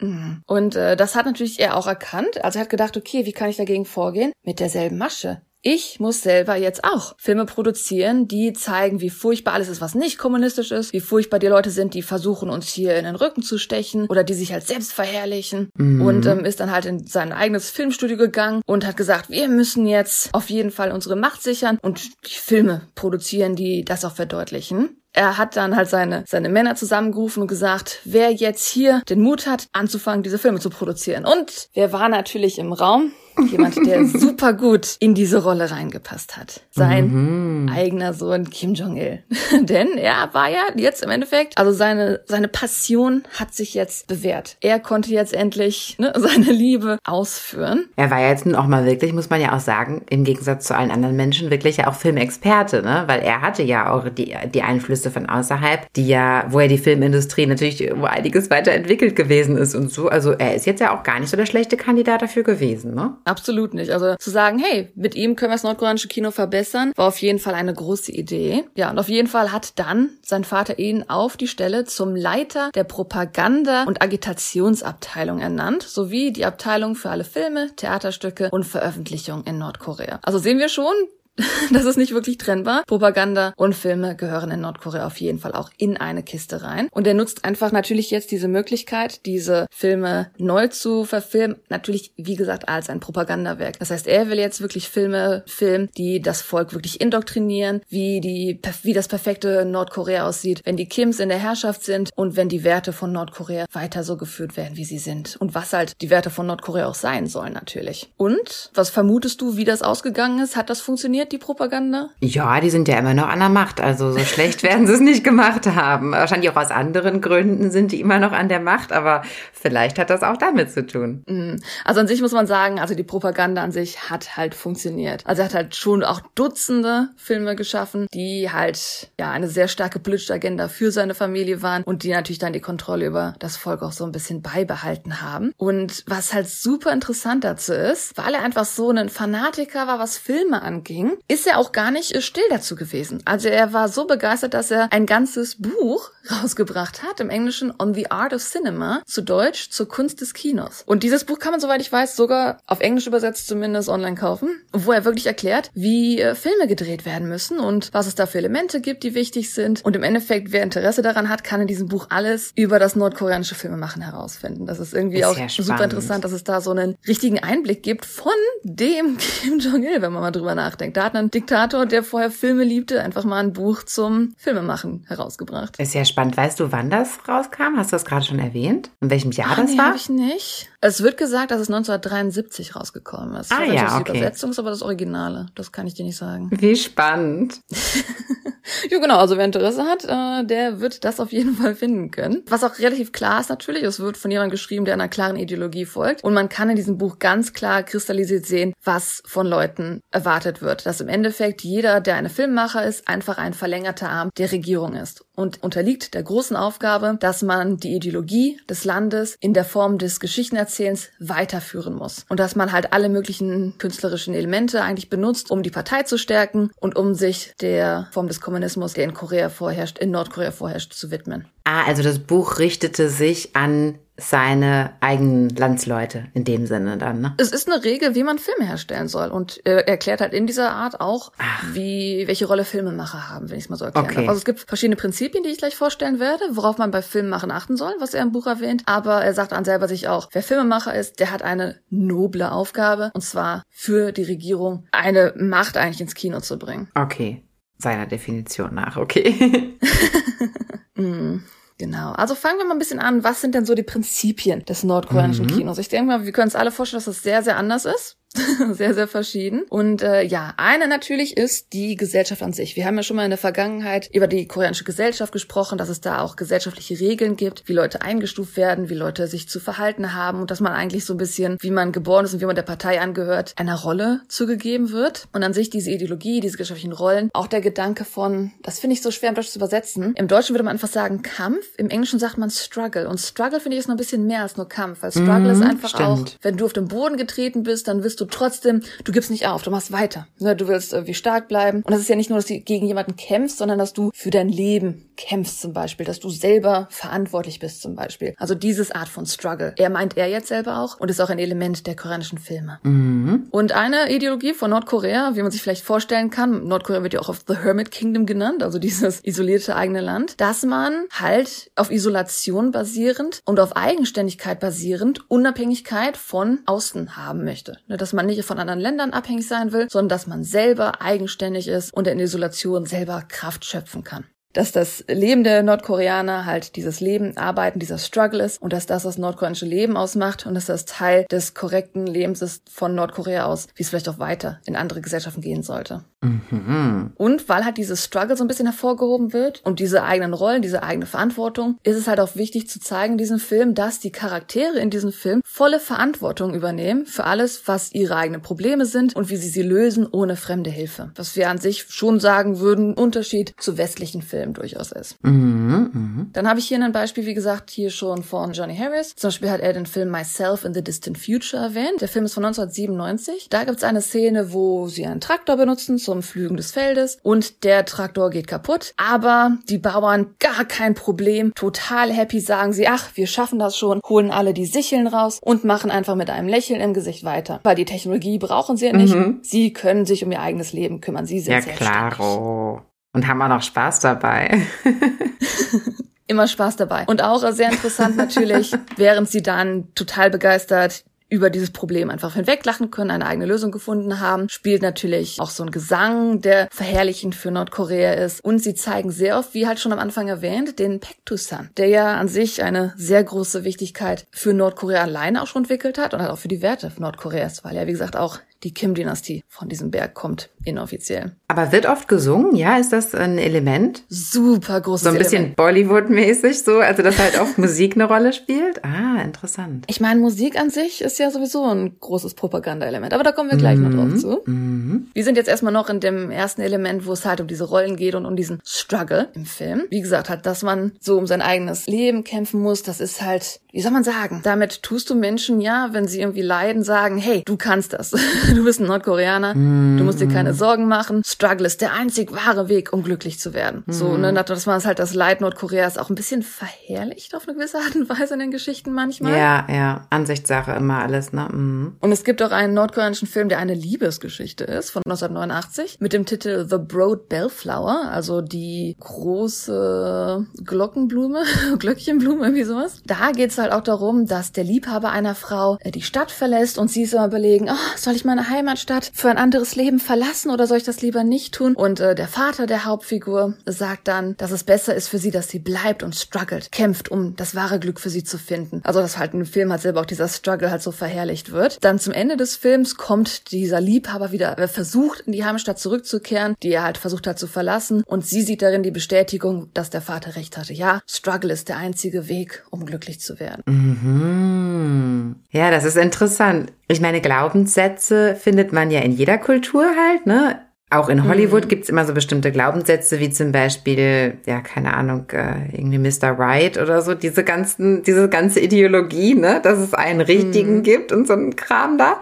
Und 0.47 0.77
äh, 0.77 0.97
das 0.97 1.17
hat 1.17 1.27
natürlich 1.27 1.61
er 1.61 1.77
auch 1.77 1.87
erkannt. 1.87 2.43
Also 2.45 2.59
er 2.59 2.63
hat 2.63 2.71
gedacht, 2.71 2.97
okay, 2.97 3.27
wie 3.27 3.33
kann 3.33 3.51
ich 3.51 3.57
dagegen 3.57 3.85
vorgehen? 3.85 4.33
Mit 4.45 4.61
derselben 4.61 4.99
Masche. 4.99 5.43
Ich 5.65 6.01
muss 6.01 6.23
selber 6.23 6.57
jetzt 6.57 6.83
auch 6.83 7.15
Filme 7.19 7.47
produzieren, 7.47 8.27
die 8.27 8.53
zeigen, 8.53 9.01
wie 9.01 9.11
furchtbar 9.11 9.55
alles 9.55 9.69
ist, 9.69 9.81
was 9.81 9.95
nicht 9.95 10.19
kommunistisch 10.19 10.73
ist, 10.73 10.93
wie 10.93 10.99
furchtbar 10.99 11.39
die 11.39 11.47
Leute 11.47 11.71
sind, 11.71 11.95
die 11.95 12.03
versuchen, 12.03 12.51
uns 12.51 12.67
hier 12.67 12.97
in 12.97 13.05
den 13.05 13.15
Rücken 13.15 13.43
zu 13.43 13.59
stechen 13.59 14.07
oder 14.09 14.25
die 14.25 14.35
sich 14.35 14.53
halt 14.53 14.67
selbst 14.67 14.93
verherrlichen. 14.93 15.71
Und 16.03 16.27
ähm, 16.27 16.45
ist 16.45 16.59
dann 16.59 16.73
halt 16.73 16.87
in 16.87 17.07
sein 17.07 17.33
eigenes 17.33 17.71
Filmstudio 17.71 18.17
gegangen 18.17 18.63
und 18.67 18.85
hat 18.85 18.97
gesagt, 18.97 19.31
wir 19.31 19.47
müssen 19.47 19.87
jetzt 19.87 20.35
auf 20.35 20.51
jeden 20.51 20.73
Fall 20.73 20.91
unsere 20.91 21.15
Macht 21.15 21.43
sichern 21.43 21.79
und 21.81 22.11
die 22.27 22.39
Filme 22.39 22.89
produzieren, 22.97 23.55
die 23.55 23.85
das 23.85 24.05
auch 24.05 24.17
verdeutlichen. 24.17 25.02
Er 25.13 25.39
hat 25.39 25.57
dann 25.57 25.77
halt 25.77 25.89
seine, 25.89 26.25
seine 26.27 26.49
Männer 26.49 26.75
zusammengerufen 26.75 27.43
und 27.43 27.49
gesagt, 27.49 28.01
wer 28.05 28.33
jetzt 28.33 28.67
hier 28.67 29.03
den 29.09 29.21
Mut 29.21 29.47
hat, 29.47 29.69
anzufangen, 29.73 30.23
diese 30.23 30.39
Filme 30.39 30.61
zu 30.61 30.71
produzieren. 30.71 31.25
Und 31.25 31.69
wer 31.75 31.93
war 31.93 32.09
natürlich 32.09 32.59
im 32.59 32.73
Raum? 32.73 33.13
Jemand, 33.51 33.77
der 33.87 34.05
super 34.07 34.53
gut 34.53 34.97
in 34.99 35.15
diese 35.15 35.43
Rolle 35.43 35.71
reingepasst 35.71 36.37
hat. 36.37 36.61
Sein 36.71 37.65
mhm. 37.65 37.69
eigener 37.71 38.13
Sohn 38.13 38.51
Kim 38.51 38.75
Jong-il. 38.75 39.23
Denn 39.63 39.97
er 39.97 40.33
war 40.33 40.51
ja 40.51 40.63
jetzt 40.77 41.03
im 41.03 41.11
Endeffekt, 41.11 41.59
also 41.59 41.73
seine, 41.73 42.21
seine 42.27 42.49
Passion 42.49 43.23
hat 43.39 43.55
sich 43.55 43.75
jetzt 43.75 44.07
bewährt. 44.07 44.57
Er 44.61 44.81
konnte 44.81 45.11
jetzt 45.11 45.33
endlich 45.33 45.97
ne, 45.99 46.13
seine 46.17 46.53
Liebe 46.53 46.99
ausführen. 47.05 47.89
Er 47.97 48.11
war 48.11 48.21
jetzt 48.21 48.47
nun 48.47 48.55
auch 48.55 48.67
mal 48.67 48.85
wirklich, 48.85 49.13
muss 49.13 49.31
man 49.31 49.41
ja 49.41 49.57
auch 49.57 49.61
sagen, 49.61 50.05
im 50.11 50.25
Gegensatz 50.25 50.67
zu 50.67 50.77
allen 50.77 50.91
anderen 50.91 51.17
Menschen, 51.17 51.51
wirklich 51.51 51.79
ja 51.79 51.89
auch 51.89 51.95
Filmexperte, 51.95 52.83
ne? 52.83 53.05
Weil 53.07 53.21
er 53.21 53.41
hatte 53.41 53.63
ja 53.63 53.93
auch 53.93 54.09
die, 54.09 54.37
die 54.53 54.63
Einflüsse 54.63 55.02
von 55.11 55.29
außerhalb, 55.29 55.93
die 55.95 56.07
ja, 56.07 56.47
wo 56.49 56.61
er 56.61 56.69
die 56.69 56.79
Filmindustrie 56.79 57.47
natürlich 57.47 57.91
wo 57.95 58.05
einiges 58.05 58.51
weiterentwickelt 58.51 59.17
gewesen 59.17 59.57
ist 59.57 59.75
und 59.75 59.91
so. 59.91 60.09
Also 60.09 60.33
er 60.33 60.55
ist 60.55 60.67
jetzt 60.67 60.81
ja 60.81 60.97
auch 60.97 61.03
gar 61.03 61.19
nicht 61.21 61.31
so 61.31 61.37
der 61.37 61.47
schlechte 61.47 61.77
Kandidat 61.77 62.23
dafür 62.23 62.43
gewesen, 62.43 62.95
ne? 62.95 63.17
Absolut 63.25 63.75
nicht. 63.75 63.91
Also 63.91 64.17
zu 64.17 64.31
sagen, 64.31 64.59
hey, 64.59 64.91
mit 64.95 65.15
ihm 65.15 65.37
können 65.37 65.51
wir 65.51 65.57
das 65.57 65.63
nordkoreanische 65.63 66.09
Kino 66.09 66.31
verbessern, 66.31 66.93
war 66.97 67.09
auf 67.09 67.19
jeden 67.19 67.39
Fall 67.39 67.55
eine 67.55 67.75
große 67.75 68.13
Idee. 68.13 68.65
Ja, 68.75 68.91
und 68.91 68.99
auf 68.99 69.09
jeden 69.09 69.29
Fall 69.29 69.53
hat 69.53 69.79
dann 69.79 70.11
sein 70.23 70.45
Vater 70.45 70.79
ihn 70.79 71.05
auf 71.09 71.37
die 71.37 71.49
Stelle 71.49 71.85
zum 71.85 72.15
Leiter 72.15 72.71
der 72.75 72.85
Propaganda- 72.85 73.85
und 73.85 74.03
Agitationsabteilung 74.03 75.41
ernannt, 75.41 75.83
sowie 75.83 76.33
die 76.33 76.45
Abteilung 76.45 76.95
für 76.95 77.11
alle 77.11 77.25
Filme, 77.25 77.71
Theaterstücke 77.77 78.49
und 78.51 78.65
Veröffentlichungen 78.65 79.45
in 79.45 79.59
Nordkorea. 79.59 80.21
Also 80.23 80.39
sehen 80.39 80.59
wir 80.59 80.69
schon, 80.69 80.95
das 81.73 81.85
ist 81.85 81.97
nicht 81.97 82.13
wirklich 82.13 82.39
trennbar. 82.39 82.83
Propaganda 82.87 83.55
und 83.57 83.75
Filme 83.75 84.17
gehören 84.17 84.51
in 84.51 84.61
Nordkorea 84.61 85.07
auf 85.07 85.19
jeden 85.19 85.39
Fall 85.39 85.53
auch 85.53 85.71
in 85.79 85.97
eine 85.97 86.23
Kiste 86.23 86.63
rein. 86.63 86.89
Und 86.91 87.07
er 87.07 87.15
nutzt 87.15 87.45
einfach 87.45 87.73
natürlich 87.73 88.11
jetzt 88.11 88.31
diese 88.31 88.49
Möglichkeit, 88.49 89.25
diese 89.25 89.67
Filme 89.71 90.31
neu 90.37 90.69
zu 90.69 91.05
verfilmen. 91.05 91.57
Natürlich, 91.69 92.13
wie 92.17 92.37
gesagt, 92.37 92.69
als 92.69 92.91
ein 92.91 93.01
Propagandawerk. 93.01 93.79
Das 93.79 93.91
heißt, 93.91 94.07
er 94.07 94.29
will 94.29 94.39
jetzt 94.39 94.61
wirklich 94.61 94.89
Filme 94.89 95.43
filmen, 95.47 95.89
die 95.97 96.21
das 96.21 96.43
Volk 96.43 96.75
wirklich 96.75 97.01
indoktrinieren, 97.01 97.81
wie 97.89 98.21
die, 98.21 98.61
wie 98.83 98.93
das 98.93 99.09
perfekte 99.09 99.65
Nordkorea 99.65 100.27
aussieht, 100.27 100.61
wenn 100.65 100.77
die 100.77 100.87
Kims 100.87 101.19
in 101.19 101.31
der 101.31 101.39
Herrschaft 101.39 101.85
sind 101.85 102.11
und 102.15 102.37
wenn 102.37 102.49
die 102.49 102.65
Werte 102.65 102.93
von 102.93 103.13
Nordkorea 103.13 103.67
weiter 103.73 104.05
so 104.05 104.17
geführt 104.17 104.57
werden, 104.57 104.77
wie 104.77 104.85
sie 104.85 104.99
sind. 104.99 105.37
Und 105.39 105.55
was 105.55 105.73
halt 105.73 105.95
die 106.03 106.11
Werte 106.11 106.31
von 106.31 106.47
Nordkorea 106.47 106.87
auch 106.87 106.95
sein 106.95 107.27
sollen, 107.27 107.55
natürlich. 107.55 108.13
Und 108.17 108.71
was 108.75 108.91
vermutest 108.91 109.41
du, 109.41 109.57
wie 109.57 109.65
das 109.65 109.83
ausgegangen 109.83 110.39
ist? 110.41 110.57
Hat 110.57 110.69
das 110.69 110.81
funktioniert? 110.81 111.22
Funktioniert, 111.23 111.33
die 111.33 111.39
Propaganda? 111.39 112.09
Ja, 112.21 112.61
die 112.61 112.71
sind 112.71 112.89
ja 112.89 112.99
immer 112.99 113.15
noch 113.15 113.29
an 113.29 113.39
der 113.39 113.49
Macht. 113.49 113.81
Also 113.81 114.13
so 114.13 114.19
schlecht 114.21 114.63
werden 114.63 114.87
sie 114.87 114.95
es 114.95 115.01
nicht 115.01 115.25
gemacht 115.25 115.67
haben. 115.67 116.13
Wahrscheinlich 116.13 116.51
auch 116.51 116.57
aus 116.57 116.71
anderen 116.71 117.21
Gründen 117.21 117.71
sind 117.71 117.93
die 117.93 118.01
immer 118.01 118.19
noch 118.19 118.33
an 118.33 118.49
der 118.49 118.61
Macht, 118.61 118.93
aber 118.93 119.23
vielleicht 119.53 119.99
hat 119.99 120.11
das 120.11 120.23
auch 120.23 120.37
damit 120.37 120.71
zu 120.73 120.87
tun. 120.87 121.23
Mhm. 121.27 121.61
Also 121.85 122.01
an 122.01 122.09
sich 122.09 122.21
muss 122.21 122.33
man 122.33 122.47
sagen, 122.47 122.81
also 122.81 122.95
die 122.95 123.03
Propaganda 123.03 123.63
an 123.63 123.73
sich 123.73 124.11
hat 124.11 124.37
halt 124.37 124.55
funktioniert. 124.55 125.23
Also 125.27 125.43
er 125.43 125.47
hat 125.47 125.55
halt 125.55 125.77
schon 125.77 126.03
auch 126.03 126.21
Dutzende 126.35 127.09
Filme 127.17 127.57
geschaffen, 127.57 128.07
die 128.13 128.51
halt 128.51 129.11
ja 129.19 129.31
eine 129.31 129.49
sehr 129.49 129.69
starke 129.69 129.99
politische 129.99 130.35
Agenda 130.35 130.69
für 130.69 130.91
seine 130.91 131.15
Familie 131.15 131.63
waren 131.63 131.83
und 131.85 132.03
die 132.03 132.11
natürlich 132.11 132.39
dann 132.39 132.53
die 132.53 132.61
Kontrolle 132.61 133.07
über 133.07 133.35
das 133.39 133.57
Volk 133.57 133.83
auch 133.83 133.93
so 133.93 134.05
ein 134.05 134.13
bisschen 134.13 134.43
beibehalten 134.43 135.21
haben. 135.21 135.53
Und 135.57 136.05
was 136.07 136.33
halt 136.33 136.49
super 136.49 136.93
interessant 136.93 137.45
dazu 137.45 137.73
ist, 137.73 138.17
weil 138.17 138.35
er 138.35 138.43
einfach 138.43 138.65
so 138.65 138.91
ein 138.91 139.09
Fanatiker 139.09 139.87
war, 139.87 139.99
was 139.99 140.19
Filme 140.19 140.63
anging, 140.63 141.12
ist 141.29 141.47
er 141.47 141.59
auch 141.59 141.73
gar 141.73 141.91
nicht 141.91 142.23
still 142.23 142.45
dazu 142.51 142.77
gewesen. 142.77 143.23
Also 143.25 143.49
er 143.49 143.73
war 143.73 143.89
so 143.89 144.07
begeistert, 144.07 144.55
dass 144.55 144.71
er 144.71 144.93
ein 144.93 145.07
ganzes 145.07 145.57
Buch 145.61 146.11
rausgebracht 146.31 147.03
hat, 147.03 147.21
im 147.21 147.31
Englischen 147.31 147.73
On 147.79 147.95
the 147.95 148.11
Art 148.11 148.33
of 148.33 148.43
Cinema, 148.43 149.03
zu 149.07 149.23
Deutsch 149.23 149.71
zur 149.71 149.89
Kunst 149.89 150.21
des 150.21 150.35
Kinos. 150.35 150.83
Und 150.87 151.03
dieses 151.03 151.25
Buch 151.25 151.39
kann 151.39 151.53
man, 151.53 151.61
soweit 151.61 151.81
ich 151.81 151.91
weiß, 151.91 152.17
sogar 152.17 152.59
auf 152.67 152.81
Englisch 152.81 153.07
übersetzt 153.07 153.49
zumindest 153.49 153.89
online 153.89 154.17
kaufen, 154.17 154.63
wo 154.73 154.93
er 154.93 155.05
wirklich 155.05 155.27
erklärt, 155.27 155.71
wie 155.75 156.21
äh, 156.21 156.35
Filme 156.35 156.67
gedreht 156.67 157.05
werden 157.05 157.29
müssen 157.29 157.59
und 157.59 157.91
was 157.93 158.07
es 158.07 158.15
da 158.15 158.27
für 158.27 158.39
Elemente 158.39 158.81
gibt, 158.81 159.03
die 159.03 159.15
wichtig 159.15 159.53
sind. 159.53 159.85
Und 159.85 159.97
im 159.97 160.03
Endeffekt, 160.03 160.53
wer 160.53 160.63
Interesse 160.63 161.03
daran 161.03 161.29
hat, 161.29 161.45
kann 161.45 161.61
in 161.61 161.67
diesem 161.67 161.89
Buch 161.89 162.07
alles 162.11 162.53
über 162.55 162.79
das 162.79 162.97
nordkoreanische 162.97 163.55
Filmemachen 163.55 164.03
herausfinden. 164.03 164.67
Das 164.67 164.79
ist 164.79 164.95
irgendwie 164.95 165.21
ist 165.21 165.27
auch 165.27 165.49
super 165.49 165.85
interessant, 165.85 166.25
dass 166.25 166.33
es 166.33 166.45
da 166.45 166.61
so 166.61 166.71
einen 166.71 166.97
richtigen 167.07 167.39
Einblick 167.39 167.83
gibt 167.83 168.05
von 168.07 168.33
dem 168.63 169.19
Kim 169.43 169.59
Jong-il, 169.59 170.03
wenn 170.03 170.13
man 170.13 170.23
mal 170.23 170.31
drüber 170.31 170.55
nachdenkt. 170.55 170.97
Da 171.03 171.07
hat 171.07 171.17
ein 171.17 171.33
Diktator, 171.33 171.85
der 171.85 172.05
vorher 172.05 172.31
Filme 172.31 172.63
liebte, 172.63 173.03
einfach 173.03 173.25
mal 173.25 173.39
ein 173.39 173.53
Buch 173.53 173.83
zum 173.83 174.37
Filmemachen 174.37 175.05
herausgebracht. 175.09 175.77
Ist 175.81 175.95
ja 175.95 176.05
spannend. 176.05 176.37
Weißt 176.37 176.61
du, 176.61 176.71
wann 176.71 176.91
das 176.91 177.19
rauskam? 177.27 177.77
Hast 177.77 177.91
du 177.91 177.97
das 177.97 178.05
gerade 178.05 178.25
schon 178.25 178.39
erwähnt? 178.39 178.89
In 179.01 179.11
welchem 179.11 179.33
Jahr 179.33 179.49
Ach, 179.51 179.57
das 179.57 179.73
nee, 179.73 179.79
war? 179.79 179.87
habe 179.87 179.97
ich 179.97 180.09
nicht. 180.09 180.71
Es 180.81 181.03
wird 181.03 181.17
gesagt, 181.17 181.51
dass 181.51 181.61
es 181.61 181.69
1973 181.69 182.77
rausgekommen 182.77 183.35
ist. 183.35 183.51
Ah, 183.51 183.65
ja, 183.65 183.99
okay. 183.99 184.13
Die 184.13 184.19
Übersetzung 184.19 184.51
ist 184.51 184.61
aber 184.61 184.71
das 184.71 184.83
Originale. 184.83 185.47
Das 185.57 185.73
kann 185.73 185.89
ich 185.89 185.95
dir 185.95 186.05
nicht 186.05 186.17
sagen. 186.17 186.51
Wie 186.53 186.77
spannend. 186.77 187.61
ja, 188.91 188.99
genau. 188.99 189.19
Also 189.19 189.37
wer 189.37 189.45
Interesse 189.45 189.85
hat, 189.85 190.05
äh, 190.05 190.45
der 190.45 190.81
wird 190.81 191.05
das 191.05 191.21
auf 191.21 191.33
jeden 191.33 191.55
Fall 191.55 191.75
finden 191.75 192.11
können. 192.11 192.43
Was 192.49 192.65
auch 192.65 192.79
relativ 192.79 193.13
klar 193.13 193.41
ist 193.41 193.51
natürlich, 193.51 193.83
es 193.83 194.01
wird 194.01 194.17
von 194.17 194.31
jemandem 194.31 194.51
geschrieben, 194.51 194.85
der 194.85 194.95
einer 194.95 195.09
klaren 195.09 195.37
Ideologie 195.37 195.85
folgt. 195.85 196.25
Und 196.25 196.35
man 196.35 196.49
kann 196.49 196.71
in 196.71 196.77
diesem 196.77 196.99
Buch 196.99 197.19
ganz 197.19 197.53
klar 197.53 197.83
kristallisiert 197.83 198.47
sehen, 198.47 198.73
was 198.83 199.23
von 199.25 199.47
Leuten 199.47 200.01
erwartet 200.11 200.63
wird. 200.63 200.85
Dass 200.93 201.01
im 201.01 201.09
Endeffekt 201.09 201.65
jeder, 201.65 202.03
der 202.03 202.17
eine 202.17 202.29
Filmmacher 202.29 202.85
ist, 202.85 203.09
einfach 203.09 203.39
ein 203.39 203.55
verlängerter 203.55 204.11
Arm 204.11 204.29
der 204.37 204.53
Regierung 204.53 204.95
ist 204.95 205.25
und 205.35 205.63
unterliegt 205.63 206.13
der 206.13 206.23
großen 206.23 206.55
Aufgabe, 206.55 207.17
dass 207.19 207.41
man 207.41 207.79
die 207.79 207.95
Ideologie 207.97 208.61
des 208.69 208.85
Landes 208.85 209.39
in 209.41 209.55
der 209.55 209.65
Form 209.65 209.97
des 209.97 210.21
Geschichtenerzählens 210.21 211.09
weiterführen 211.19 211.95
muss. 211.95 212.27
Und 212.29 212.41
dass 212.41 212.57
man 212.57 212.73
halt 212.73 212.93
alle 212.93 213.09
möglichen 213.09 213.79
künstlerischen 213.79 214.35
Elemente 214.35 214.83
eigentlich 214.83 215.09
benutzt, 215.09 215.51
um 215.51 215.63
die 215.63 215.71
Partei 215.71 216.03
zu 216.03 216.19
stärken 216.19 216.71
und 216.79 216.95
um 216.95 217.15
sich 217.15 217.55
der 217.63 218.09
Form 218.13 218.29
des 218.29 218.43
Kommunismus, 218.43 218.93
der 218.93 219.05
in 219.05 219.15
Korea 219.15 219.49
vorherrscht, 219.49 219.97
in 219.97 220.11
Nordkorea 220.11 220.51
vorherrscht, 220.51 220.93
zu 220.93 221.11
widmen. 221.11 221.47
Ah, 221.65 221.85
also 221.87 222.03
das 222.03 222.19
Buch 222.19 222.59
richtete 222.59 223.09
sich 223.09 223.57
an 223.57 223.99
seine 224.17 224.93
eigenen 225.01 225.49
Landsleute 225.49 226.27
in 226.35 226.45
dem 226.45 226.67
Sinne 226.67 226.99
dann, 226.99 227.23
ne? 227.23 227.35
Es 227.39 227.51
ist 227.51 227.71
eine 227.71 227.83
Regel, 227.83 228.15
wie 228.15 228.23
man 228.23 228.39
Filme 228.39 228.67
herstellen 228.67 229.09
soll 229.09 229.31
und 229.31 229.61
er 229.65 229.89
erklärt 229.89 230.21
halt 230.21 230.35
in 230.35 230.47
dieser 230.47 230.71
Art 230.73 231.01
auch, 231.01 231.33
Ach. 231.39 231.65
wie 231.73 232.25
welche 232.27 232.47
Rolle 232.47 232.65
Filmemacher 232.65 233.31
haben, 233.31 233.49
wenn 233.49 233.57
ich 233.57 233.65
es 233.65 233.71
mal 233.71 233.77
so 233.77 233.87
erklären 233.87 234.07
okay. 234.07 234.15
darf. 234.17 234.29
Also 234.29 234.39
es 234.39 234.45
gibt 234.45 234.61
verschiedene 234.61 234.97
Prinzipien, 234.97 235.43
die 235.43 235.49
ich 235.49 235.59
gleich 235.59 235.77
vorstellen 235.77 236.21
werde, 236.21 236.45
worauf 236.51 236.77
man 236.77 236.91
bei 236.91 237.01
Filmemachen 237.01 237.51
achten 237.51 237.77
soll, 237.77 237.95
was 238.01 238.13
er 238.13 238.23
im 238.23 238.33
Buch 238.33 238.47
erwähnt, 238.47 238.83
aber 238.85 239.25
er 239.25 239.33
sagt 239.33 239.55
an 239.55 239.65
selber 239.65 239.89
sich 239.89 240.09
auch, 240.09 240.29
wer 240.33 240.43
Filmemacher 240.43 240.95
ist, 240.95 241.19
der 241.19 241.31
hat 241.31 241.43
eine 241.43 241.81
noble 241.89 242.53
Aufgabe 242.53 243.11
und 243.15 243.23
zwar 243.23 243.63
für 243.71 244.13
die 244.13 244.25
Regierung 244.25 244.87
eine 244.93 245.33
Macht 245.37 245.79
eigentlich 245.79 246.03
ins 246.03 246.15
Kino 246.15 246.41
zu 246.41 246.59
bringen. 246.59 246.89
Okay, 246.95 247.43
seiner 247.79 248.07
Definition 248.07 248.75
nach, 248.75 248.99
okay. 248.99 249.79
mm. 250.97 251.39
Genau. 251.83 252.13
Also 252.13 252.37
fangen 252.37 252.59
wir 252.59 252.65
mal 252.65 252.77
ein 252.77 252.79
bisschen 252.79 253.01
an. 253.01 253.25
Was 253.25 253.41
sind 253.41 253.57
denn 253.57 253.65
so 253.65 253.75
die 253.75 253.83
Prinzipien 253.83 254.65
des 254.65 254.85
nordkoreanischen 254.85 255.47
mhm. 255.47 255.57
Kinos? 255.57 255.79
Ich 255.79 255.89
denke 255.89 256.07
mal, 256.07 256.25
wir 256.25 256.31
können 256.31 256.45
uns 256.45 256.55
alle 256.55 256.71
vorstellen, 256.71 256.99
dass 256.99 257.07
das 257.07 257.25
sehr, 257.25 257.43
sehr 257.43 257.57
anders 257.57 257.87
ist. 257.87 258.19
sehr, 258.73 258.95
sehr 258.95 259.09
verschieden. 259.09 259.63
Und 259.69 260.03
äh, 260.03 260.23
ja, 260.23 260.55
eine 260.57 260.89
natürlich 260.89 261.37
ist 261.37 261.73
die 261.73 261.97
Gesellschaft 261.97 262.43
an 262.43 262.53
sich. 262.53 262.77
Wir 262.77 262.87
haben 262.87 262.97
ja 262.97 263.03
schon 263.03 263.17
mal 263.17 263.25
in 263.25 263.31
der 263.31 263.39
Vergangenheit 263.39 264.11
über 264.13 264.27
die 264.27 264.47
koreanische 264.47 264.85
Gesellschaft 264.85 265.33
gesprochen, 265.33 265.79
dass 265.79 265.89
es 265.89 266.01
da 266.01 266.21
auch 266.21 266.37
gesellschaftliche 266.37 266.99
Regeln 266.99 267.37
gibt, 267.37 267.69
wie 267.69 267.73
Leute 267.73 268.03
eingestuft 268.03 268.57
werden, 268.57 268.89
wie 268.89 268.95
Leute 268.95 269.27
sich 269.27 269.49
zu 269.49 269.61
verhalten 269.61 270.15
haben 270.15 270.41
und 270.41 270.51
dass 270.51 270.61
man 270.61 270.73
eigentlich 270.73 271.05
so 271.05 271.15
ein 271.15 271.19
bisschen, 271.19 271.59
wie 271.61 271.71
man 271.71 271.93
geboren 271.93 272.25
ist 272.25 272.35
und 272.35 272.41
wie 272.41 272.47
man 272.47 272.57
der 272.57 272.63
Partei 272.63 273.01
angehört, 273.01 273.53
einer 273.57 273.79
Rolle 273.79 274.23
zugegeben 274.29 274.91
wird. 274.91 275.29
Und 275.33 275.43
an 275.43 275.53
sich 275.53 275.71
diese 275.71 275.91
Ideologie, 275.91 276.41
diese 276.41 276.57
gesellschaftlichen 276.57 276.93
Rollen, 276.93 277.31
auch 277.35 277.47
der 277.47 277.61
Gedanke 277.61 278.05
von, 278.05 278.53
das 278.63 278.79
finde 278.79 278.95
ich 278.95 279.03
so 279.03 279.11
schwer 279.11 279.29
im 279.29 279.35
Deutschen 279.35 279.53
zu 279.53 279.59
übersetzen. 279.59 280.15
Im 280.17 280.29
Deutschen 280.29 280.55
würde 280.55 280.65
man 280.65 280.73
einfach 280.73 280.89
sagen 280.89 281.23
Kampf, 281.23 281.67
im 281.77 281.91
Englischen 281.91 282.19
sagt 282.19 282.39
man 282.39 282.51
Struggle. 282.51 283.09
Und 283.09 283.19
Struggle 283.21 283.61
finde 283.61 283.77
ich 283.77 283.83
ist 283.83 283.89
noch 283.89 283.95
ein 283.95 283.99
bisschen 283.99 284.27
mehr 284.27 284.43
als 284.43 284.57
nur 284.57 284.69
Kampf, 284.69 285.03
weil 285.03 285.11
Struggle 285.11 285.41
mhm, 285.41 285.51
ist 285.51 285.63
einfach 285.63 285.89
stimmt. 285.91 286.03
auch, 286.03 286.27
wenn 286.43 286.57
du 286.57 286.65
auf 286.65 286.73
dem 286.73 286.89
Boden 286.89 287.17
getreten 287.17 287.63
bist, 287.65 287.89
dann 287.89 288.03
wirst 288.05 288.21
du 288.21 288.22
du 288.23 288.27
trotzdem, 288.27 288.83
du 289.05 289.13
gibst 289.13 289.31
nicht 289.31 289.47
auf, 289.47 289.63
du 289.63 289.71
machst 289.71 289.93
weiter. 289.93 290.27
Ne, 290.39 290.57
du 290.57 290.69
willst 290.69 290.93
irgendwie 290.93 291.15
stark 291.15 291.49
bleiben. 291.49 291.83
Und 291.83 291.91
das 291.91 292.01
ist 292.01 292.09
ja 292.09 292.17
nicht 292.17 292.31
nur, 292.31 292.39
dass 292.39 292.47
du 292.47 292.59
gegen 292.61 292.87
jemanden 292.87 293.17
kämpfst, 293.17 293.59
sondern 293.59 293.79
dass 293.79 293.93
du 293.93 294.11
für 294.15 294.31
dein 294.31 294.49
Leben 294.49 295.11
kämpfst 295.17 295.61
zum 295.61 295.73
Beispiel, 295.73 296.07
dass 296.07 296.21
du 296.21 296.31
selber 296.31 296.89
verantwortlich 296.91 297.59
bist 297.59 297.83
zum 297.83 297.95
Beispiel. 297.95 298.35
Also 298.39 298.55
dieses 298.55 298.91
Art 298.91 299.09
von 299.09 299.27
Struggle. 299.27 299.75
Er 299.77 299.91
meint 299.91 300.17
er 300.17 300.29
jetzt 300.29 300.49
selber 300.49 300.79
auch 300.79 300.99
und 300.99 301.11
ist 301.11 301.21
auch 301.21 301.31
ein 301.31 301.39
Element 301.39 301.87
der 301.87 301.97
koreanischen 301.97 302.39
Filme. 302.39 302.79
Mhm. 302.83 303.49
Und 303.51 303.73
eine 303.73 304.13
Ideologie 304.13 304.55
von 304.55 304.71
Nordkorea, 304.71 305.33
wie 305.35 305.43
man 305.43 305.51
sich 305.51 305.63
vielleicht 305.63 305.85
vorstellen 305.85 306.31
kann, 306.31 306.67
Nordkorea 306.67 307.03
wird 307.03 307.15
ja 307.15 307.21
auch 307.21 307.29
auf 307.29 307.45
The 307.47 307.57
Hermit 307.57 307.91
Kingdom 307.91 308.27
genannt, 308.27 308.63
also 308.63 308.79
dieses 308.79 309.21
isolierte 309.25 309.77
eigene 309.77 310.01
Land, 310.01 310.41
dass 310.41 310.65
man 310.65 311.05
halt 311.13 311.71
auf 311.77 311.91
Isolation 311.91 312.71
basierend 312.73 313.41
und 313.45 313.61
auf 313.61 313.77
Eigenständigkeit 313.77 314.61
basierend 314.61 315.31
Unabhängigkeit 315.31 316.17
von 316.17 316.61
außen 316.67 317.17
haben 317.17 317.45
möchte. 317.45 317.79
Ne, 317.87 317.97
dass 318.13 318.17
man 318.17 318.27
nicht 318.27 318.45
von 318.45 318.59
anderen 318.59 318.79
Ländern 318.79 319.13
abhängig 319.13 319.49
sein 319.49 319.73
will, 319.73 319.89
sondern 319.91 320.11
dass 320.11 320.27
man 320.27 320.45
selber 320.45 321.01
eigenständig 321.01 321.67
ist 321.67 321.95
und 321.95 322.07
in 322.07 322.21
Isolation 322.21 322.85
selber 322.85 323.23
Kraft 323.27 323.65
schöpfen 323.65 324.05
kann. 324.05 324.27
dass 324.53 324.71
das 324.71 325.03
Leben 325.09 325.45
der 325.45 325.63
Nordkoreaner 325.63 326.45
halt 326.45 326.77
dieses 326.77 327.01
Leben, 327.01 327.39
Arbeiten, 327.39 327.79
dieser 327.79 327.97
Struggle 327.97 328.45
ist 328.45 328.61
und 328.61 328.75
dass 328.75 328.85
das 328.85 329.05
das 329.05 329.17
nordkoreanische 329.17 329.65
Leben 329.65 329.97
ausmacht 329.97 330.45
und 330.45 330.53
dass 330.53 330.67
das 330.67 330.85
Teil 330.85 331.25
des 331.31 331.55
korrekten 331.55 332.07
Lebens 332.07 332.43
ist 332.43 332.69
von 332.69 332.95
Nordkorea 332.95 333.47
aus, 333.47 333.69
wie 333.77 333.83
es 333.83 333.89
vielleicht 333.89 334.11
auch 334.11 334.19
weiter 334.19 334.61
in 334.67 334.77
andere 334.77 335.01
Gesellschaften 335.01 335.41
gehen 335.41 335.63
sollte. 335.63 336.05
Mhm. 336.23 337.13
Und 337.17 337.49
weil 337.49 337.65
halt 337.65 337.77
dieses 337.77 338.05
Struggle 338.05 338.37
so 338.37 338.45
ein 338.45 338.49
bisschen 338.49 338.67
hervorgehoben 338.67 339.33
wird 339.33 339.61
und 339.65 339.81
diese 339.81 340.03
eigenen 340.03 340.35
Rollen, 340.35 340.63
diese 340.63 340.83
eigene 340.83 341.07
Verantwortung, 341.07 341.79
ist 341.83 341.97
es 341.97 342.07
halt 342.07 342.21
auch 342.21 342.37
wichtig 342.37 342.69
zu 342.69 342.81
zeigen 342.81 343.15
in 343.15 343.19
diesem 343.19 343.39
Film, 343.39 343.75
dass 343.75 344.01
die 344.01 344.13
Charaktere 344.13 344.79
in 344.79 344.91
diesem 344.91 345.13
Film 345.13 345.43
volle 345.45 345.81
Verantwortung 345.81 346.55
übernehmen 346.55 347.07
für 347.07 347.25
alles, 347.25 347.63
was 347.67 347.93
ihre 347.93 348.17
eigenen 348.17 348.43
Probleme 348.43 348.87
sind 348.87 349.17
und 349.17 349.31
wie 349.31 349.37
sie 349.37 349.49
sie 349.49 349.63
lösen 349.63 350.07
ohne 350.11 350.37
fremde 350.37 350.71
Hilfe. 350.71 351.11
Was 351.17 351.37
wir 351.37 351.51
an 351.51 351.59
sich 351.59 351.87
schon 351.89 352.21
sagen 352.21 352.61
würden, 352.61 352.95
Unterschied 352.95 353.55
zu 353.59 353.77
westlichen 353.77 354.23
Filmen 354.23 354.55
durchaus 354.55 354.93
ist. 354.93 355.17
Mhm, 355.23 355.91
mh. 355.93 356.27
Dann 356.33 356.49
habe 356.49 356.61
ich 356.61 356.67
hier 356.67 356.83
ein 356.83 356.93
Beispiel, 356.93 357.27
wie 357.27 357.35
gesagt, 357.35 357.71
hier 357.71 357.91
schon 357.91 358.23
von 358.23 358.53
Johnny 358.53 358.77
Harris. 358.77 359.15
Zum 359.17 359.29
Beispiel 359.29 359.51
hat 359.51 359.61
er 359.61 359.73
den 359.73 359.87
Film 359.87 360.11
Myself 360.11 360.65
in 360.65 360.75
the 360.75 360.83
Distant 360.83 361.19
Future 361.19 361.63
erwähnt. 361.63 362.01
Der 362.01 362.09
Film 362.09 362.25
ist 362.25 362.35
von 362.35 362.45
1997. 362.45 363.49
Da 363.51 363.65
gibt 363.65 363.79
es 363.79 363.85
eine 363.85 364.01
Szene, 364.01 364.53
wo 364.53 364.89
sie 364.89 365.07
einen 365.07 365.21
Traktor 365.21 365.57
benutzen 365.57 365.99
zum 366.13 366.23
Pflügen 366.23 366.59
des 366.59 366.73
Feldes 366.73 367.19
und 367.23 367.65
der 367.65 367.87
Traktor 367.87 368.29
geht 368.29 368.47
kaputt. 368.47 368.93
Aber 368.99 369.57
die 369.71 369.79
Bauern 369.79 370.35
gar 370.39 370.67
kein 370.67 370.93
Problem. 370.95 371.55
Total 371.55 372.13
happy 372.13 372.39
sagen 372.39 372.75
sie, 372.75 372.87
ach, 372.87 373.11
wir 373.15 373.27
schaffen 373.27 373.59
das 373.59 373.79
schon, 373.79 374.01
holen 374.07 374.31
alle 374.31 374.53
die 374.53 374.67
Sicheln 374.67 375.07
raus 375.07 375.41
und 375.43 375.65
machen 375.65 375.91
einfach 375.91 376.15
mit 376.15 376.29
einem 376.29 376.49
Lächeln 376.49 376.83
im 376.83 376.93
Gesicht 376.93 377.25
weiter. 377.25 377.61
Weil 377.63 377.77
die 377.77 377.87
Technologie 377.87 378.39
brauchen 378.39 378.77
sie 378.77 378.87
ja 378.87 378.93
nicht. 378.93 379.15
Mhm. 379.15 379.39
Sie 379.43 379.73
können 379.73 380.05
sich 380.05 380.23
um 380.23 380.31
ihr 380.31 380.41
eigenes 380.41 380.75
Leben 380.75 381.01
kümmern. 381.01 381.25
Sie 381.25 381.41
sind 381.41 381.55
ja, 381.55 381.73
klaro. 381.73 382.83
Und 383.15 383.27
haben 383.27 383.41
auch 383.41 383.49
noch 383.49 383.63
Spaß 383.63 384.01
dabei. 384.01 384.61
Immer 386.27 386.47
Spaß 386.47 386.77
dabei. 386.77 387.05
Und 387.07 387.23
auch 387.23 387.41
sehr 387.53 387.71
interessant 387.71 388.17
natürlich, 388.17 388.73
während 388.97 389.31
sie 389.31 389.43
dann 389.43 389.89
total 389.95 390.31
begeistert 390.31 391.05
über 391.33 391.49
dieses 391.49 391.71
Problem 391.71 392.11
einfach 392.11 392.35
hinweglachen 392.35 392.91
können, 392.91 393.11
eine 393.11 393.25
eigene 393.25 393.47
Lösung 393.47 393.73
gefunden 393.73 394.21
haben. 394.21 394.51
Spielt 394.51 394.83
natürlich 394.83 395.41
auch 395.41 395.49
so 395.49 395.65
ein 395.65 395.71
Gesang, 395.71 396.43
der 396.43 396.69
verherrlichend 396.71 397.35
für 397.35 397.51
Nordkorea 397.51 398.13
ist. 398.13 398.45
Und 398.45 398.59
sie 398.59 398.75
zeigen 398.75 399.11
sehr 399.11 399.39
oft, 399.39 399.55
wie 399.55 399.67
halt 399.67 399.81
schon 399.81 399.95
am 399.95 399.99
Anfang 399.99 400.29
erwähnt, 400.29 400.79
den 400.79 401.01
Pektusan, 401.01 401.71
der 401.79 401.89
ja 401.89 402.17
an 402.17 402.29
sich 402.29 402.63
eine 402.63 402.93
sehr 402.99 403.25
große 403.25 403.65
Wichtigkeit 403.65 404.27
für 404.31 404.53
Nordkorea 404.53 405.01
alleine 405.01 405.41
auch 405.41 405.47
schon 405.47 405.63
entwickelt 405.63 405.97
hat 405.97 406.13
und 406.13 406.21
halt 406.21 406.31
auch 406.31 406.39
für 406.39 406.49
die 406.49 406.61
Werte 406.61 406.93
Nordkoreas, 406.99 407.65
weil 407.65 407.77
er, 407.77 407.87
wie 407.87 407.93
gesagt, 407.93 408.17
auch 408.17 408.39
die 408.63 408.73
Kim-Dynastie 408.73 409.45
von 409.49 409.69
diesem 409.69 409.91
Berg 409.91 410.15
kommt, 410.15 410.51
inoffiziell. 410.65 411.33
Aber 411.49 411.73
wird 411.73 411.87
oft 411.87 412.09
gesungen, 412.09 412.55
ja? 412.55 412.77
Ist 412.77 412.93
das 412.93 413.15
ein 413.15 413.39
Element? 413.39 414.05
Super 414.09 414.81
großes 414.81 415.05
So 415.05 415.11
ein 415.11 415.19
bisschen 415.19 415.55
Bollywood-mäßig 415.55 416.63
so, 416.65 416.79
also 416.79 417.03
dass 417.03 417.19
halt 417.19 417.41
oft 417.41 417.59
Musik 417.59 417.95
eine 417.95 418.05
Rolle 418.05 418.33
spielt? 418.33 418.85
Ah, 418.85 419.21
interessant. 419.23 419.85
Ich 419.89 420.01
meine, 420.01 420.21
Musik 420.21 420.59
an 420.59 420.71
sich 420.71 421.03
ist 421.03 421.19
ja 421.19 421.31
sowieso 421.31 421.65
ein 421.65 421.97
großes 421.99 422.35
Propaganda-Element, 422.35 423.13
aber 423.13 423.25
da 423.25 423.33
kommen 423.33 423.51
wir 423.51 423.59
gleich 423.59 423.79
mhm. 423.79 423.91
noch 423.91 424.09
drauf 424.09 424.21
zu. 424.21 424.43
Mhm. 424.47 425.09
Wir 425.13 425.25
sind 425.25 425.37
jetzt 425.37 425.49
erstmal 425.49 425.73
noch 425.73 425.89
in 425.89 426.01
dem 426.01 426.31
ersten 426.31 426.63
Element, 426.63 427.07
wo 427.07 427.13
es 427.13 427.25
halt 427.25 427.41
um 427.41 427.49
diese 427.49 427.65
Rollen 427.65 427.97
geht 427.97 428.15
und 428.15 428.27
um 428.27 428.37
diesen 428.37 428.61
Struggle 428.65 429.29
im 429.35 429.45
Film. 429.45 429.85
Wie 429.91 430.01
gesagt, 430.01 430.29
halt, 430.29 430.47
dass 430.47 430.63
man 430.63 430.93
so 431.01 431.19
um 431.19 431.27
sein 431.27 431.43
eigenes 431.43 431.87
Leben 431.87 432.25
kämpfen 432.25 432.61
muss, 432.61 432.83
das 432.83 433.01
ist 433.01 433.23
halt, 433.23 433.61
wie 433.73 433.81
soll 433.81 433.91
man 433.91 434.05
sagen? 434.05 434.41
Damit 434.43 434.83
tust 434.83 435.09
du 435.09 435.15
Menschen 435.15 435.59
ja, 435.59 435.89
wenn 435.93 436.07
sie 436.07 436.21
irgendwie 436.21 436.43
leiden, 436.43 436.85
sagen, 436.85 437.17
hey, 437.17 437.43
du 437.47 437.57
kannst 437.57 437.95
das. 437.95 438.11
du 438.55 438.65
bist 438.65 438.81
ein 438.81 438.87
Nordkoreaner, 438.87 439.55
mm. 439.55 439.97
du 439.97 440.05
musst 440.05 440.21
dir 440.21 440.29
keine 440.29 440.53
Sorgen 440.53 440.89
machen. 440.89 441.23
Struggle 441.25 441.67
ist 441.67 441.81
der 441.81 441.95
einzig 441.95 442.33
wahre 442.33 442.69
Weg, 442.69 442.93
um 442.93 443.03
glücklich 443.03 443.41
zu 443.41 443.55
werden. 443.55 443.83
Mm. 443.87 443.93
So, 443.93 444.19
ne, 444.19 444.33
dass 444.33 444.67
man 444.67 444.77
es 444.77 444.85
halt 444.85 444.99
das 444.99 445.15
Leid 445.15 445.41
Nordkoreas 445.41 445.97
auch 445.97 446.11
ein 446.11 446.15
bisschen 446.15 446.43
verherrlicht 446.43 447.35
auf 447.35 447.49
eine 447.49 447.57
gewisse 447.57 447.79
Art 447.79 447.97
und 447.97 448.11
Weise 448.11 448.35
in 448.35 448.41
den 448.41 448.51
Geschichten 448.51 448.93
manchmal. 448.93 449.33
Ja, 449.39 449.67
ja, 449.71 450.07
Ansichtssache 450.11 450.73
immer 450.73 450.99
alles, 450.99 451.33
ne? 451.33 451.49
Mm. 451.49 451.97
Und 451.99 452.13
es 452.13 452.25
gibt 452.25 452.43
auch 452.43 452.53
einen 452.53 452.75
nordkoreanischen 452.75 453.27
Film, 453.27 453.49
der 453.49 453.59
eine 453.59 453.75
Liebesgeschichte 453.75 454.65
ist, 454.65 454.91
von 454.91 455.03
1989, 455.07 455.97
mit 455.99 456.13
dem 456.13 456.27
Titel 456.27 456.67
The 456.69 456.77
Broad 456.77 457.31
Bellflower, 457.31 458.11
also 458.11 458.43
die 458.43 458.97
große 459.01 460.47
Glockenblume, 460.63 461.45
Glöckchenblume, 461.79 462.45
irgendwie 462.45 462.65
sowas. 462.65 463.01
Da 463.07 463.33
geht 463.33 463.51
es 463.51 463.62
halt 463.63 463.73
auch 463.73 463.83
darum, 463.83 464.27
dass 464.27 464.53
der 464.53 464.65
Liebhaber 464.65 465.11
einer 465.11 465.35
Frau 465.35 465.79
äh, 465.81 465.91
die 465.91 466.03
Stadt 466.03 466.31
verlässt 466.31 466.79
und 466.79 466.91
sie 466.91 467.05
immer 467.05 467.27
überlegen, 467.27 467.69
oh, 467.71 467.97
soll 467.97 468.15
ich 468.15 468.25
meine 468.25 468.49
Heimatstadt 468.49 469.11
für 469.13 469.31
ein 469.31 469.39
anderes 469.39 469.75
Leben 469.77 469.99
verlassen 469.99 470.51
oder 470.51 470.67
soll 470.67 470.79
ich 470.79 470.85
das 470.85 471.03
lieber 471.03 471.25
nicht 471.25 471.55
tun? 471.55 471.75
Und 471.75 472.01
äh, 472.01 472.15
der 472.15 472.29
Vater 472.29 472.67
der 472.67 472.85
Hauptfigur 472.85 473.55
sagt 473.67 474.09
dann, 474.09 474.37
dass 474.37 474.51
es 474.51 474.65
besser 474.65 474.95
ist 474.95 475.09
für 475.09 475.19
sie, 475.19 475.31
dass 475.31 475.49
sie 475.49 475.59
bleibt 475.59 476.03
und 476.03 476.15
struggelt, 476.15 476.71
kämpft, 476.73 477.11
um 477.11 477.37
das 477.37 477.55
wahre 477.55 477.79
Glück 477.79 478.01
für 478.01 478.11
sie 478.11 478.25
zu 478.25 478.39
finden. 478.39 478.81
Also 478.85 479.01
dass 479.01 479.19
halt 479.19 479.35
im 479.35 479.47
Film 479.47 479.71
halt 479.71 479.83
selber 479.83 480.01
auch 480.01 480.07
dieser 480.07 480.29
Struggle 480.29 480.71
halt 480.71 480.83
so 480.83 480.93
verherrlicht 480.93 481.53
wird. 481.53 481.79
Dann 481.83 481.99
zum 481.99 482.13
Ende 482.13 482.37
des 482.37 482.57
Films 482.57 482.97
kommt 482.97 483.53
dieser 483.53 483.81
Liebhaber 483.81 484.33
wieder, 484.33 484.59
er 484.59 484.69
versucht 484.69 485.21
in 485.21 485.33
die 485.33 485.45
Heimatstadt 485.45 485.79
zurückzukehren, 485.79 486.55
die 486.63 486.73
er 486.73 486.83
halt 486.83 486.99
versucht 486.99 487.27
hat 487.27 487.39
zu 487.39 487.47
verlassen 487.47 488.03
und 488.07 488.27
sie 488.27 488.43
sieht 488.43 488.63
darin 488.63 488.83
die 488.83 488.91
Bestätigung, 488.91 489.71
dass 489.75 489.91
der 489.91 490.03
Vater 490.03 490.37
recht 490.37 490.57
hatte. 490.57 490.73
Ja, 490.73 491.01
Struggle 491.07 491.53
ist 491.53 491.69
der 491.69 491.77
einzige 491.77 492.29
Weg, 492.29 492.65
um 492.71 492.87
glücklich 492.87 493.21
zu 493.21 493.39
werden. 493.39 493.52
Mhm. 493.67 495.37
Ja, 495.51 495.71
das 495.71 495.85
ist 495.85 495.97
interessant. 495.97 496.73
Ich 496.89 497.01
meine, 497.01 497.21
Glaubenssätze 497.21 498.35
findet 498.37 498.73
man 498.73 498.91
ja 498.91 499.01
in 499.01 499.13
jeder 499.13 499.39
Kultur 499.39 499.85
halt, 499.97 500.27
ne? 500.27 500.61
Auch 500.93 501.09
in 501.09 501.27
Hollywood 501.27 501.65
mhm. 501.65 501.69
gibt's 501.69 501.89
immer 501.89 502.05
so 502.05 502.13
bestimmte 502.13 502.53
Glaubenssätze, 502.53 503.19
wie 503.19 503.31
zum 503.31 503.51
Beispiel, 503.51 504.39
ja, 504.45 504.61
keine 504.61 504.95
Ahnung, 504.95 505.25
äh, 505.33 505.75
irgendwie 505.75 505.99
Mr. 505.99 506.39
Right 506.39 506.77
oder 506.77 507.01
so, 507.01 507.15
diese 507.15 507.45
ganzen, 507.45 508.03
diese 508.03 508.29
ganze 508.29 508.61
Ideologie, 508.61 509.35
ne, 509.35 509.61
dass 509.63 509.79
es 509.79 509.95
einen 509.95 510.21
richtigen 510.21 510.79
mhm. 510.79 510.83
gibt 510.83 511.11
und 511.11 511.27
so 511.27 511.33
ein 511.33 511.57
Kram 511.57 511.97
da. 511.97 512.21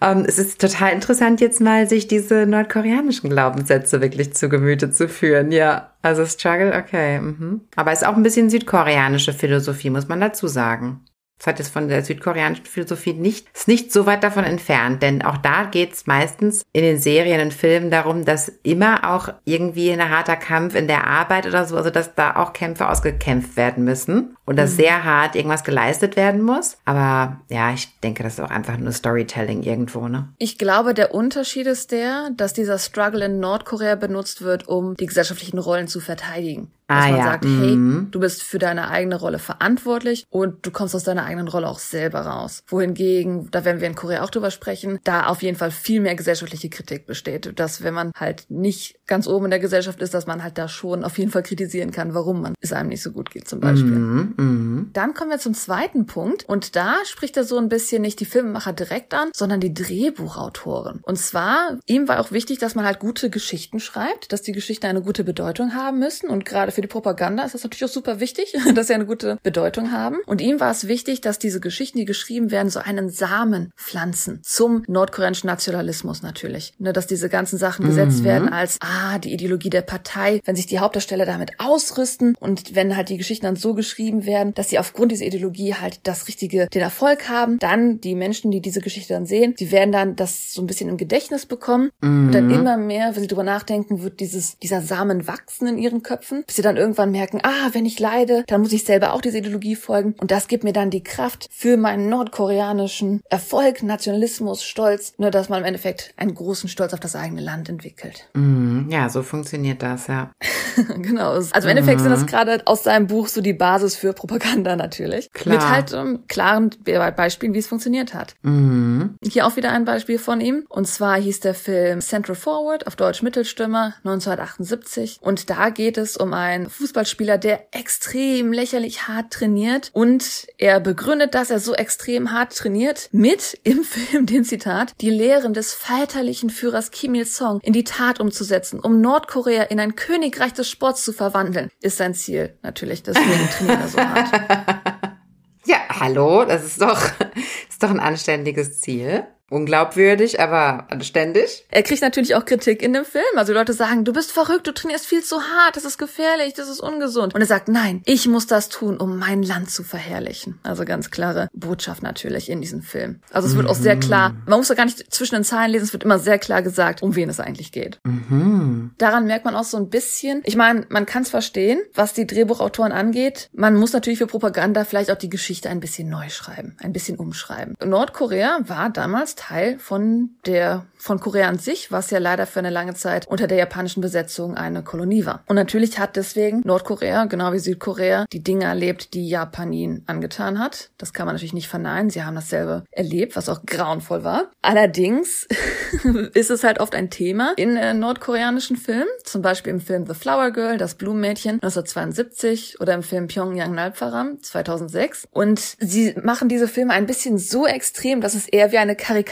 Ähm, 0.00 0.24
es 0.26 0.40
ist 0.40 0.60
total 0.60 0.92
interessant, 0.92 1.40
jetzt 1.40 1.60
mal 1.60 1.88
sich 1.88 2.08
diese 2.08 2.46
nordkoreanischen 2.46 3.30
Glaubenssätze 3.30 4.00
wirklich 4.00 4.34
zu 4.34 4.48
Gemüte 4.48 4.90
zu 4.90 5.08
führen, 5.08 5.52
ja. 5.52 5.92
Also 6.02 6.26
Struggle, 6.26 6.74
okay. 6.76 7.20
Mhm. 7.20 7.60
Aber 7.76 7.92
es 7.92 8.02
ist 8.02 8.08
auch 8.08 8.16
ein 8.16 8.24
bisschen 8.24 8.50
südkoreanische 8.50 9.32
Philosophie, 9.32 9.90
muss 9.90 10.08
man 10.08 10.20
dazu 10.20 10.48
sagen. 10.48 11.00
Das 11.40 11.46
hat 11.46 11.58
jetzt 11.58 11.72
von 11.72 11.88
der 11.88 12.04
südkoreanischen 12.04 12.66
Philosophie 12.66 13.14
nicht, 13.14 13.48
ist 13.54 13.66
nicht 13.66 13.92
so 13.92 14.04
weit 14.04 14.22
davon 14.22 14.44
entfernt, 14.44 15.02
denn 15.02 15.22
auch 15.22 15.38
da 15.38 15.64
geht 15.64 15.94
es 15.94 16.06
meistens 16.06 16.66
in 16.74 16.82
den 16.82 17.00
Serien 17.00 17.40
und 17.40 17.54
Filmen 17.54 17.90
darum, 17.90 18.26
dass 18.26 18.52
immer 18.62 19.10
auch 19.10 19.30
irgendwie 19.46 19.90
ein 19.90 20.10
harter 20.10 20.36
Kampf 20.36 20.74
in 20.74 20.86
der 20.86 21.06
Arbeit 21.06 21.46
oder 21.46 21.64
so, 21.64 21.78
also 21.78 21.88
dass 21.88 22.14
da 22.14 22.36
auch 22.36 22.52
Kämpfe 22.52 22.90
ausgekämpft 22.90 23.56
werden 23.56 23.84
müssen 23.84 24.36
und 24.44 24.56
dass 24.56 24.72
mhm. 24.72 24.76
sehr 24.76 25.04
hart 25.04 25.34
irgendwas 25.34 25.64
geleistet 25.64 26.14
werden 26.16 26.42
muss. 26.42 26.76
Aber 26.84 27.40
ja, 27.48 27.72
ich 27.72 27.88
denke, 28.00 28.22
das 28.22 28.34
ist 28.34 28.40
auch 28.40 28.50
einfach 28.50 28.76
nur 28.76 28.92
Storytelling 28.92 29.62
irgendwo, 29.62 30.08
ne? 30.08 30.28
Ich 30.36 30.58
glaube, 30.58 30.92
der 30.92 31.14
Unterschied 31.14 31.66
ist 31.66 31.90
der, 31.90 32.30
dass 32.36 32.52
dieser 32.52 32.78
Struggle 32.78 33.24
in 33.24 33.40
Nordkorea 33.40 33.94
benutzt 33.94 34.42
wird, 34.42 34.68
um 34.68 34.94
die 34.94 35.06
gesellschaftlichen 35.06 35.58
Rollen 35.58 35.88
zu 35.88 36.00
verteidigen. 36.00 36.70
Dass 36.90 37.04
ah, 37.04 37.08
man 37.08 37.18
ja. 37.18 37.24
sagt, 37.24 37.44
hey, 37.44 37.76
mhm. 37.76 38.08
du 38.10 38.18
bist 38.18 38.42
für 38.42 38.58
deine 38.58 38.88
eigene 38.88 39.14
Rolle 39.14 39.38
verantwortlich 39.38 40.26
und 40.28 40.66
du 40.66 40.72
kommst 40.72 40.96
aus 40.96 41.04
deiner 41.04 41.24
eigenen 41.24 41.46
Rolle 41.46 41.68
auch 41.68 41.78
selber 41.78 42.22
raus. 42.22 42.64
Wohingegen, 42.66 43.48
da 43.52 43.64
werden 43.64 43.80
wir 43.80 43.86
in 43.86 43.94
Korea 43.94 44.24
auch 44.24 44.30
drüber 44.30 44.50
sprechen, 44.50 44.98
da 45.04 45.26
auf 45.26 45.42
jeden 45.42 45.56
Fall 45.56 45.70
viel 45.70 46.00
mehr 46.00 46.16
gesellschaftliche 46.16 46.68
Kritik 46.68 47.06
besteht. 47.06 47.52
Dass 47.60 47.84
wenn 47.84 47.94
man 47.94 48.10
halt 48.16 48.46
nicht 48.48 48.98
ganz 49.06 49.28
oben 49.28 49.44
in 49.44 49.50
der 49.52 49.60
Gesellschaft 49.60 50.02
ist, 50.02 50.14
dass 50.14 50.26
man 50.26 50.42
halt 50.42 50.58
da 50.58 50.66
schon 50.66 51.04
auf 51.04 51.16
jeden 51.16 51.30
Fall 51.30 51.44
kritisieren 51.44 51.92
kann, 51.92 52.12
warum 52.12 52.42
man 52.42 52.54
es 52.60 52.72
einem 52.72 52.88
nicht 52.88 53.04
so 53.04 53.12
gut 53.12 53.30
geht 53.30 53.46
zum 53.46 53.60
Beispiel. 53.60 53.90
Mhm. 53.90 54.34
Mhm. 54.36 54.90
Dann 54.92 55.14
kommen 55.14 55.30
wir 55.30 55.38
zum 55.38 55.54
zweiten 55.54 56.06
Punkt 56.06 56.48
und 56.48 56.74
da 56.74 56.96
spricht 57.04 57.36
er 57.36 57.44
so 57.44 57.56
ein 57.56 57.68
bisschen 57.68 58.02
nicht 58.02 58.18
die 58.18 58.24
Filmemacher 58.24 58.72
direkt 58.72 59.14
an, 59.14 59.30
sondern 59.32 59.60
die 59.60 59.72
Drehbuchautoren. 59.72 60.98
Und 61.02 61.18
zwar, 61.18 61.78
ihm 61.86 62.08
war 62.08 62.18
auch 62.18 62.32
wichtig, 62.32 62.58
dass 62.58 62.74
man 62.74 62.84
halt 62.84 62.98
gute 62.98 63.30
Geschichten 63.30 63.78
schreibt, 63.78 64.32
dass 64.32 64.42
die 64.42 64.50
Geschichten 64.50 64.86
eine 64.86 65.02
gute 65.02 65.22
Bedeutung 65.22 65.72
haben 65.74 66.00
müssen 66.00 66.28
und 66.28 66.44
gerade 66.44 66.72
für 66.72 66.79
für 66.80 66.82
die 66.82 66.88
Propaganda 66.88 67.44
ist 67.44 67.54
das 67.54 67.62
natürlich 67.62 67.84
auch 67.84 67.92
super 67.92 68.20
wichtig, 68.20 68.54
dass 68.74 68.86
sie 68.86 68.94
eine 68.94 69.04
gute 69.04 69.38
Bedeutung 69.42 69.92
haben. 69.92 70.16
Und 70.24 70.40
ihm 70.40 70.60
war 70.60 70.70
es 70.70 70.88
wichtig, 70.88 71.20
dass 71.20 71.38
diese 71.38 71.60
Geschichten, 71.60 71.98
die 71.98 72.06
geschrieben 72.06 72.50
werden, 72.50 72.70
so 72.70 72.80
einen 72.80 73.10
Samen 73.10 73.72
pflanzen 73.76 74.40
zum 74.42 74.82
nordkoreanischen 74.88 75.46
Nationalismus 75.46 76.22
natürlich. 76.22 76.72
Ne, 76.78 76.94
dass 76.94 77.06
diese 77.06 77.28
ganzen 77.28 77.58
Sachen 77.58 77.84
gesetzt 77.84 78.20
mhm. 78.20 78.24
werden 78.24 78.48
als, 78.48 78.78
ah, 78.80 79.18
die 79.18 79.34
Ideologie 79.34 79.68
der 79.68 79.82
Partei, 79.82 80.40
wenn 80.46 80.56
sich 80.56 80.64
die 80.64 80.78
Hauptdarsteller 80.78 81.26
damit 81.26 81.52
ausrüsten 81.58 82.34
und 82.40 82.74
wenn 82.74 82.96
halt 82.96 83.10
die 83.10 83.18
Geschichten 83.18 83.44
dann 83.44 83.56
so 83.56 83.74
geschrieben 83.74 84.24
werden, 84.24 84.54
dass 84.54 84.70
sie 84.70 84.78
aufgrund 84.78 85.12
dieser 85.12 85.26
Ideologie 85.26 85.74
halt 85.74 86.00
das 86.04 86.28
richtige, 86.28 86.66
den 86.68 86.80
Erfolg 86.80 87.28
haben, 87.28 87.58
dann 87.58 88.00
die 88.00 88.14
Menschen, 88.14 88.50
die 88.50 88.62
diese 88.62 88.80
Geschichte 88.80 89.12
dann 89.12 89.26
sehen, 89.26 89.54
die 89.58 89.70
werden 89.70 89.92
dann 89.92 90.16
das 90.16 90.54
so 90.54 90.62
ein 90.62 90.66
bisschen 90.66 90.88
im 90.88 90.96
Gedächtnis 90.96 91.44
bekommen 91.44 91.90
mhm. 92.00 92.26
und 92.26 92.32
dann 92.32 92.50
immer 92.50 92.78
mehr, 92.78 93.14
wenn 93.14 93.20
sie 93.20 93.28
drüber 93.28 93.44
nachdenken, 93.44 94.02
wird 94.02 94.20
dieses, 94.20 94.58
dieser 94.58 94.80
Samen 94.80 95.26
wachsen 95.26 95.68
in 95.68 95.76
ihren 95.76 96.02
Köpfen, 96.02 96.44
bis 96.46 96.56
sie 96.56 96.62
dann 96.62 96.69
dann 96.70 96.76
irgendwann 96.76 97.10
merken, 97.10 97.40
ah, 97.42 97.68
wenn 97.72 97.84
ich 97.84 97.98
leide, 97.98 98.44
dann 98.46 98.60
muss 98.60 98.72
ich 98.72 98.84
selber 98.84 99.12
auch 99.12 99.20
dieser 99.20 99.38
Ideologie 99.38 99.76
folgen. 99.76 100.14
Und 100.18 100.30
das 100.30 100.48
gibt 100.48 100.64
mir 100.64 100.72
dann 100.72 100.90
die 100.90 101.02
Kraft 101.02 101.48
für 101.50 101.76
meinen 101.76 102.08
nordkoreanischen 102.08 103.22
Erfolg, 103.28 103.82
Nationalismus, 103.82 104.62
Stolz, 104.62 105.14
nur 105.18 105.30
dass 105.30 105.48
man 105.48 105.60
im 105.60 105.66
Endeffekt 105.66 106.14
einen 106.16 106.34
großen 106.34 106.68
Stolz 106.68 106.92
auf 106.94 107.00
das 107.00 107.16
eigene 107.16 107.40
Land 107.40 107.68
entwickelt. 107.68 108.28
Mm, 108.34 108.88
ja, 108.90 109.08
so 109.08 109.22
funktioniert 109.22 109.82
das, 109.82 110.06
ja. 110.06 110.30
genau. 110.98 111.32
Also 111.32 111.50
im 111.50 111.68
Endeffekt 111.68 112.00
sind 112.00 112.10
das 112.10 112.26
gerade 112.26 112.62
aus 112.66 112.84
seinem 112.84 113.06
Buch 113.06 113.26
so 113.26 113.40
die 113.40 113.52
Basis 113.52 113.96
für 113.96 114.12
Propaganda 114.12 114.76
natürlich. 114.76 115.32
Klar. 115.32 115.56
Mit 115.56 115.68
halt 115.68 115.92
um, 115.92 116.26
klaren 116.28 116.70
Be 116.84 117.00
Beispielen, 117.16 117.54
wie 117.54 117.58
es 117.58 117.66
funktioniert 117.66 118.14
hat. 118.14 118.34
Mhm. 118.42 119.16
Hier 119.22 119.46
auch 119.46 119.56
wieder 119.56 119.72
ein 119.72 119.84
Beispiel 119.84 120.18
von 120.18 120.40
ihm. 120.40 120.64
Und 120.68 120.86
zwar 120.86 121.18
hieß 121.18 121.40
der 121.40 121.54
Film 121.54 122.00
Central 122.00 122.36
Forward, 122.36 122.86
auf 122.86 122.94
Deutsch 122.94 123.22
Mittelstürmer, 123.22 123.94
1978. 124.04 125.18
Und 125.20 125.50
da 125.50 125.70
geht 125.70 125.98
es 125.98 126.16
um 126.16 126.32
einen 126.60 126.70
Fußballspieler, 126.70 127.38
der 127.38 127.68
extrem 127.72 128.52
lächerlich 128.52 129.08
hart 129.08 129.32
trainiert. 129.32 129.90
Und 129.92 130.46
er 130.58 130.80
begründet, 130.80 131.34
dass 131.34 131.50
er 131.50 131.60
so 131.60 131.74
extrem 131.74 132.32
hart 132.32 132.56
trainiert, 132.56 133.08
mit 133.12 133.58
im 133.64 133.84
Film 133.84 134.26
den 134.26 134.44
Zitat, 134.44 134.94
die 135.00 135.10
Lehren 135.10 135.54
des 135.54 135.74
väterlichen 135.74 136.50
Führers 136.50 136.90
Kim 136.90 137.14
Il-sung 137.14 137.60
in 137.62 137.72
die 137.72 137.84
Tat 137.84 138.20
umzusetzen, 138.20 138.80
um 138.80 139.00
Nordkorea 139.00 139.64
in 139.64 139.80
ein 139.80 139.96
Königreich 139.96 140.52
des 140.52 140.68
Sports 140.68 141.04
zu 141.04 141.12
verwandeln, 141.12 141.70
ist 141.80 141.96
sein 141.96 142.14
Ziel. 142.14 142.58
Natürlich, 142.62 143.02
deswegen 143.02 143.48
trainiert 143.50 143.80
er 143.80 143.88
so 143.88 143.98
hart. 143.98 145.10
Ja, 145.66 145.76
hallo, 145.88 146.44
das 146.44 146.64
ist 146.64 146.80
doch, 146.80 147.00
ist 147.68 147.82
doch 147.82 147.90
ein 147.90 148.00
anständiges 148.00 148.80
Ziel. 148.80 149.24
Unglaubwürdig, 149.50 150.40
aber 150.40 150.86
anständig. 150.90 151.66
Er 151.70 151.82
kriegt 151.82 152.02
natürlich 152.02 152.36
auch 152.36 152.44
Kritik 152.44 152.82
in 152.82 152.92
dem 152.92 153.04
Film. 153.04 153.24
Also 153.36 153.52
Leute 153.52 153.72
sagen, 153.72 154.04
du 154.04 154.12
bist 154.12 154.30
verrückt, 154.30 154.66
du 154.66 154.72
trainierst 154.72 155.06
viel 155.06 155.22
zu 155.22 155.42
hart, 155.42 155.76
das 155.76 155.84
ist 155.84 155.98
gefährlich, 155.98 156.54
das 156.54 156.68
ist 156.68 156.80
ungesund. 156.80 157.34
Und 157.34 157.40
er 157.40 157.46
sagt, 157.48 157.68
nein, 157.68 158.02
ich 158.06 158.28
muss 158.28 158.46
das 158.46 158.68
tun, 158.68 158.96
um 158.96 159.18
mein 159.18 159.42
Land 159.42 159.70
zu 159.70 159.82
verherrlichen. 159.82 160.60
Also 160.62 160.84
ganz 160.84 161.10
klare 161.10 161.48
Botschaft 161.52 162.02
natürlich 162.02 162.48
in 162.48 162.60
diesem 162.60 162.82
Film. 162.82 163.20
Also 163.32 163.48
es 163.48 163.56
wird 163.56 163.66
auch 163.66 163.74
sehr 163.74 163.96
klar, 163.96 164.36
man 164.46 164.58
muss 164.58 164.68
ja 164.68 164.76
gar 164.76 164.84
nicht 164.84 165.12
zwischen 165.12 165.34
den 165.34 165.44
Zeilen 165.44 165.72
lesen, 165.72 165.84
es 165.84 165.92
wird 165.92 166.04
immer 166.04 166.20
sehr 166.20 166.38
klar 166.38 166.62
gesagt, 166.62 167.02
um 167.02 167.16
wen 167.16 167.28
es 167.28 167.40
eigentlich 167.40 167.72
geht. 167.72 167.98
Mhm. 168.04 168.92
Daran 168.98 169.26
merkt 169.26 169.44
man 169.44 169.56
auch 169.56 169.64
so 169.64 169.76
ein 169.76 169.90
bisschen, 169.90 170.42
ich 170.44 170.54
meine, 170.54 170.86
man 170.90 171.06
kann 171.06 171.24
es 171.24 171.30
verstehen, 171.30 171.80
was 171.94 172.12
die 172.12 172.26
Drehbuchautoren 172.26 172.92
angeht. 172.92 173.50
Man 173.52 173.74
muss 173.74 173.92
natürlich 173.92 174.20
für 174.20 174.28
Propaganda 174.28 174.84
vielleicht 174.84 175.10
auch 175.10 175.18
die 175.18 175.28
Geschichte 175.28 175.68
ein 175.68 175.80
bisschen 175.80 176.08
neu 176.08 176.28
schreiben, 176.28 176.76
ein 176.80 176.92
bisschen 176.92 177.18
umschreiben. 177.18 177.74
Nordkorea 177.84 178.60
war 178.66 178.90
damals 178.90 179.34
Teil 179.40 179.78
von 179.78 180.30
der 180.44 180.84
von 180.98 181.18
Korea 181.18 181.48
an 181.48 181.58
sich, 181.58 181.90
was 181.90 182.10
ja 182.10 182.18
leider 182.18 182.46
für 182.46 182.58
eine 182.58 182.68
lange 182.68 182.92
Zeit 182.92 183.26
unter 183.26 183.46
der 183.46 183.56
japanischen 183.56 184.02
Besetzung 184.02 184.54
eine 184.54 184.82
Kolonie 184.82 185.24
war. 185.24 185.42
Und 185.46 185.56
natürlich 185.56 185.98
hat 185.98 186.16
deswegen 186.16 186.60
Nordkorea, 186.62 187.24
genau 187.24 187.54
wie 187.54 187.58
Südkorea, 187.58 188.26
die 188.34 188.42
Dinge 188.42 188.66
erlebt, 188.66 189.14
die 189.14 189.26
Japan 189.26 189.72
ihnen 189.72 190.02
angetan 190.06 190.58
hat. 190.58 190.90
Das 190.98 191.14
kann 191.14 191.24
man 191.24 191.34
natürlich 191.34 191.54
nicht 191.54 191.68
verneinen. 191.68 192.10
Sie 192.10 192.22
haben 192.22 192.34
dasselbe 192.34 192.84
erlebt, 192.90 193.34
was 193.34 193.48
auch 193.48 193.64
grauenvoll 193.64 194.24
war. 194.24 194.50
Allerdings 194.60 195.48
ist 196.34 196.50
es 196.50 196.62
halt 196.62 196.78
oft 196.78 196.94
ein 196.94 197.08
Thema 197.08 197.54
in 197.56 197.78
äh, 197.78 197.94
nordkoreanischen 197.94 198.76
Filmen, 198.76 199.08
zum 199.24 199.40
Beispiel 199.40 199.72
im 199.72 199.80
Film 199.80 200.04
The 200.06 200.12
Flower 200.12 200.50
Girl, 200.50 200.76
das 200.76 200.96
Blumenmädchen 200.96 201.54
1972 201.54 202.78
oder 202.78 202.92
im 202.92 203.02
Film 203.02 203.26
Pyongyang 203.26 203.74
Nalparam 203.74 204.42
2006. 204.42 205.28
Und 205.30 205.76
sie 205.78 206.14
machen 206.22 206.50
diese 206.50 206.68
Filme 206.68 206.92
ein 206.92 207.06
bisschen 207.06 207.38
so 207.38 207.66
extrem, 207.66 208.20
dass 208.20 208.34
es 208.34 208.46
eher 208.46 208.70
wie 208.70 208.78
eine 208.78 208.96
Karikatur 208.96 209.29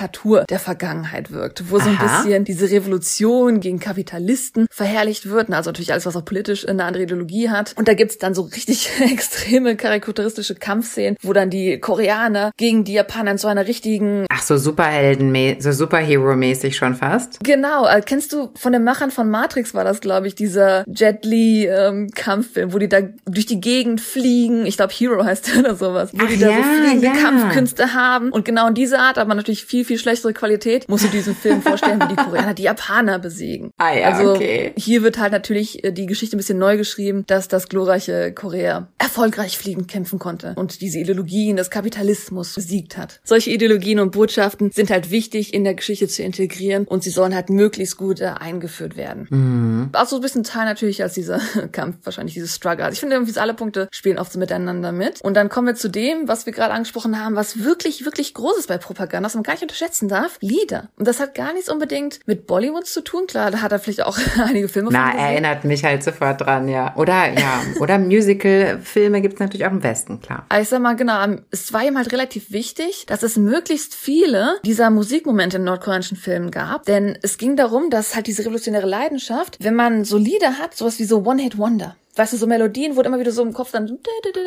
der 0.48 0.58
Vergangenheit 0.58 1.30
wirkt, 1.32 1.70
wo 1.70 1.78
so 1.78 1.88
ein 1.88 1.98
bisschen 1.98 2.44
diese 2.44 2.70
Revolution 2.70 3.61
gegen 3.61 3.80
Kapitalisten 3.80 4.66
verherrlicht 4.70 5.28
wird. 5.28 5.50
Also 5.52 5.70
natürlich 5.70 5.92
alles, 5.92 6.06
was 6.06 6.16
auch 6.16 6.24
politisch 6.24 6.68
eine 6.68 6.84
andere 6.84 7.04
Ideologie 7.04 7.50
hat. 7.50 7.74
Und 7.76 7.88
da 7.88 7.94
gibt's 7.94 8.18
dann 8.18 8.34
so 8.34 8.42
richtig 8.42 8.90
extreme 9.00 9.76
karikaturistische 9.76 10.54
Kampfszenen, 10.54 11.16
wo 11.22 11.32
dann 11.32 11.50
die 11.50 11.78
Koreaner 11.78 12.52
gegen 12.56 12.84
die 12.84 12.94
Japaner 12.94 13.32
in 13.32 13.38
so 13.38 13.48
einer 13.48 13.66
richtigen 13.66 14.26
Ach, 14.30 14.42
so 14.42 14.56
Superhelden, 14.56 15.61
so 15.61 15.70
Superhero-mäßig 15.70 16.76
schon 16.76 16.94
fast. 16.94 17.40
Genau, 17.42 17.87
äh, 17.87 18.02
kennst 18.04 18.32
du 18.32 18.50
von 18.54 18.72
den 18.72 18.84
Machern 18.84 19.11
von 19.11 19.30
Matrix 19.30 19.74
war 19.74 19.84
das, 19.84 20.00
glaube 20.00 20.26
ich, 20.26 20.34
dieser 20.34 20.84
Jet 20.87 21.24
Li 21.24 21.66
ähm, 21.66 22.11
Kampffilm, 22.14 22.72
wo 22.72 22.78
die 22.78 22.88
da 22.88 23.00
durch 23.26 23.46
die 23.46 23.61
Gegend 23.61 24.00
fliegen. 24.00 24.66
Ich 24.66 24.76
glaube 24.76 24.92
Hero 24.92 25.24
heißt 25.24 25.48
der 25.48 25.61
oder 25.61 25.74
sowas, 25.74 26.11
wo 26.12 26.18
Ach 26.22 26.28
die 26.28 26.38
da 26.38 26.50
ja, 26.50 26.56
so 26.56 26.62
fliegende 26.62 27.06
ja. 27.06 27.12
Kampfkünste 27.12 27.94
haben. 27.94 28.30
Und 28.30 28.44
genau 28.44 28.68
in 28.68 28.74
dieser 28.74 29.00
Art, 29.00 29.18
aber 29.18 29.34
natürlich 29.34 29.64
viel 29.64 29.84
viel 29.88 29.98
schlechtere 29.98 30.33
Qualität, 30.33 30.88
musst 30.88 31.05
du 31.05 31.09
diesen 31.09 31.35
Film 31.35 31.62
vorstellen, 31.62 32.01
wie 32.01 32.09
die 32.09 32.16
Koreaner 32.16 32.55
die 32.55 32.62
Japaner 32.62 33.18
besiegen. 33.18 33.72
Ah 33.79 33.92
ja, 33.92 34.11
also 34.11 34.33
okay. 34.35 34.72
hier 34.77 35.03
wird 35.03 35.18
halt 35.18 35.33
natürlich 35.33 35.83
äh, 35.83 35.92
die 35.92 36.07
Geschichte 36.07 36.37
ein 36.37 36.38
bisschen 36.38 36.59
neu 36.59 36.77
geschrieben, 36.77 37.24
dass 37.27 37.48
das 37.48 37.68
glorreiche 37.68 38.33
Korea 38.33 38.88
erfolgreich 38.98 39.59
fliegend 39.59 39.88
kämpfen 39.88 40.18
konnte 40.18 40.55
und 40.57 40.81
diese 40.81 40.98
Ideologien 40.98 41.57
des 41.57 41.70
Kapitalismus 41.70 42.55
besiegt 42.55 42.96
hat. 42.96 43.20
Solche 43.24 43.51
Ideologien 43.51 43.98
und 43.98 44.12
Botschaften 44.12 44.70
sind 44.70 44.90
halt 44.90 45.11
wichtig 45.11 45.55
in 45.55 45.64
der 45.64 45.74
Geschichte 45.74 46.07
zu 46.07 46.22
integrieren 46.22 46.85
und 46.85 47.03
sie 47.03 47.11
sollen 47.11 47.35
halt 47.35 47.51
möglichst 47.51 47.96
gut 47.96 48.20
äh, 48.20 48.27
eingeführt 48.38 48.96
werden. 48.96 49.27
Mhm. 49.31 49.88
Auch 49.94 50.07
so 50.07 50.16
ein 50.16 50.22
bisschen 50.22 50.44
Teil 50.44 50.66
natürlich 50.66 51.03
als 51.03 51.14
dieser 51.14 51.38
Kampf, 51.72 51.96
wahrscheinlich 52.05 52.35
dieses 52.35 52.55
Struggle. 52.55 52.85
Also 52.85 52.92
ich 52.94 53.01
finde 53.01 53.16
irgendwie 53.16 53.38
alle 53.38 53.55
Punkte 53.55 53.88
spielen 53.90 54.18
oft 54.18 54.33
so 54.33 54.38
miteinander 54.38 54.92
mit. 54.92 55.20
Und 55.22 55.35
dann 55.35 55.48
kommen 55.48 55.66
wir 55.66 55.74
zu 55.74 55.88
dem, 55.88 56.29
was 56.29 56.46
wir 56.46 56.53
gerade 56.53 56.72
angesprochen 56.72 57.22
haben, 57.22 57.37
was 57.37 57.64
wirklich, 57.64 58.05
wirklich 58.05 58.35
groß 58.35 58.59
ist 58.59 58.68
bei 58.68 58.79
Propaganda, 58.79 59.27
was 59.27 59.35
man 59.35 59.42
gar 59.42 59.53
nicht 59.53 59.62
unterschätzen 59.68 60.09
darf. 60.09 60.38
Lieder. 60.40 60.88
Und 60.96 61.07
das 61.07 61.20
hat 61.20 61.35
gar 61.35 61.52
nichts 61.52 61.68
unbedingt 61.68 62.20
mit 62.26 62.46
Bollywood 62.46 62.87
zu 62.87 63.02
tun. 63.02 63.26
Klar, 63.26 63.50
da 63.50 63.61
hat 63.61 63.72
er 63.72 63.78
vielleicht 63.78 64.02
auch 64.02 64.18
einige 64.38 64.68
Filme 64.68 64.88
Na, 64.90 65.12
erinnert 65.12 65.64
mich 65.64 65.85
halt 65.85 66.02
sofort 66.02 66.40
dran, 66.40 66.68
ja. 66.68 66.94
Oder, 66.96 67.28
ja, 67.38 67.62
oder 67.81 67.98
Musical-Filme 67.98 69.20
gibt's 69.20 69.40
natürlich 69.40 69.66
auch 69.66 69.72
im 69.72 69.83
Westen, 69.83 70.20
klar. 70.20 70.46
Aber 70.48 70.61
ich 70.61 70.68
sag 70.68 70.81
mal, 70.81 70.96
genau, 70.96 71.37
es 71.50 71.72
war 71.72 71.85
ihm 71.85 71.96
halt 71.96 72.12
relativ 72.12 72.50
wichtig, 72.50 73.04
dass 73.07 73.22
es 73.22 73.37
möglichst 73.37 73.94
viele 73.94 74.57
dieser 74.64 74.90
Musikmomente 74.90 75.59
in 75.59 75.64
nordkoreanischen 75.64 76.16
Filmen 76.16 76.50
gab. 76.50 76.87
Denn 76.87 77.18
es 77.22 77.38
ging 77.38 77.57
darum, 77.57 77.90
dass 77.90 78.16
halt 78.16 78.26
diese 78.26 78.42
revolutionäre 78.42 78.87
Leidenschaft, 78.87 79.59
wenn 79.61 79.74
man 79.74 80.04
so 80.04 80.16
Lieder 80.16 80.59
hat, 80.59 80.74
sowas 80.74 80.98
wie 80.98 81.04
so 81.04 81.24
One-Hit-Wonder, 81.24 81.96
weißt 82.18 82.33
du, 82.33 82.37
so 82.37 82.46
Melodien, 82.46 82.96
wo 82.96 83.02
du 83.02 83.09
immer 83.09 83.20
wieder 83.20 83.33
so 83.33 83.42
im 83.42 83.52
Kopf 83.52 83.70
dann 83.70 83.98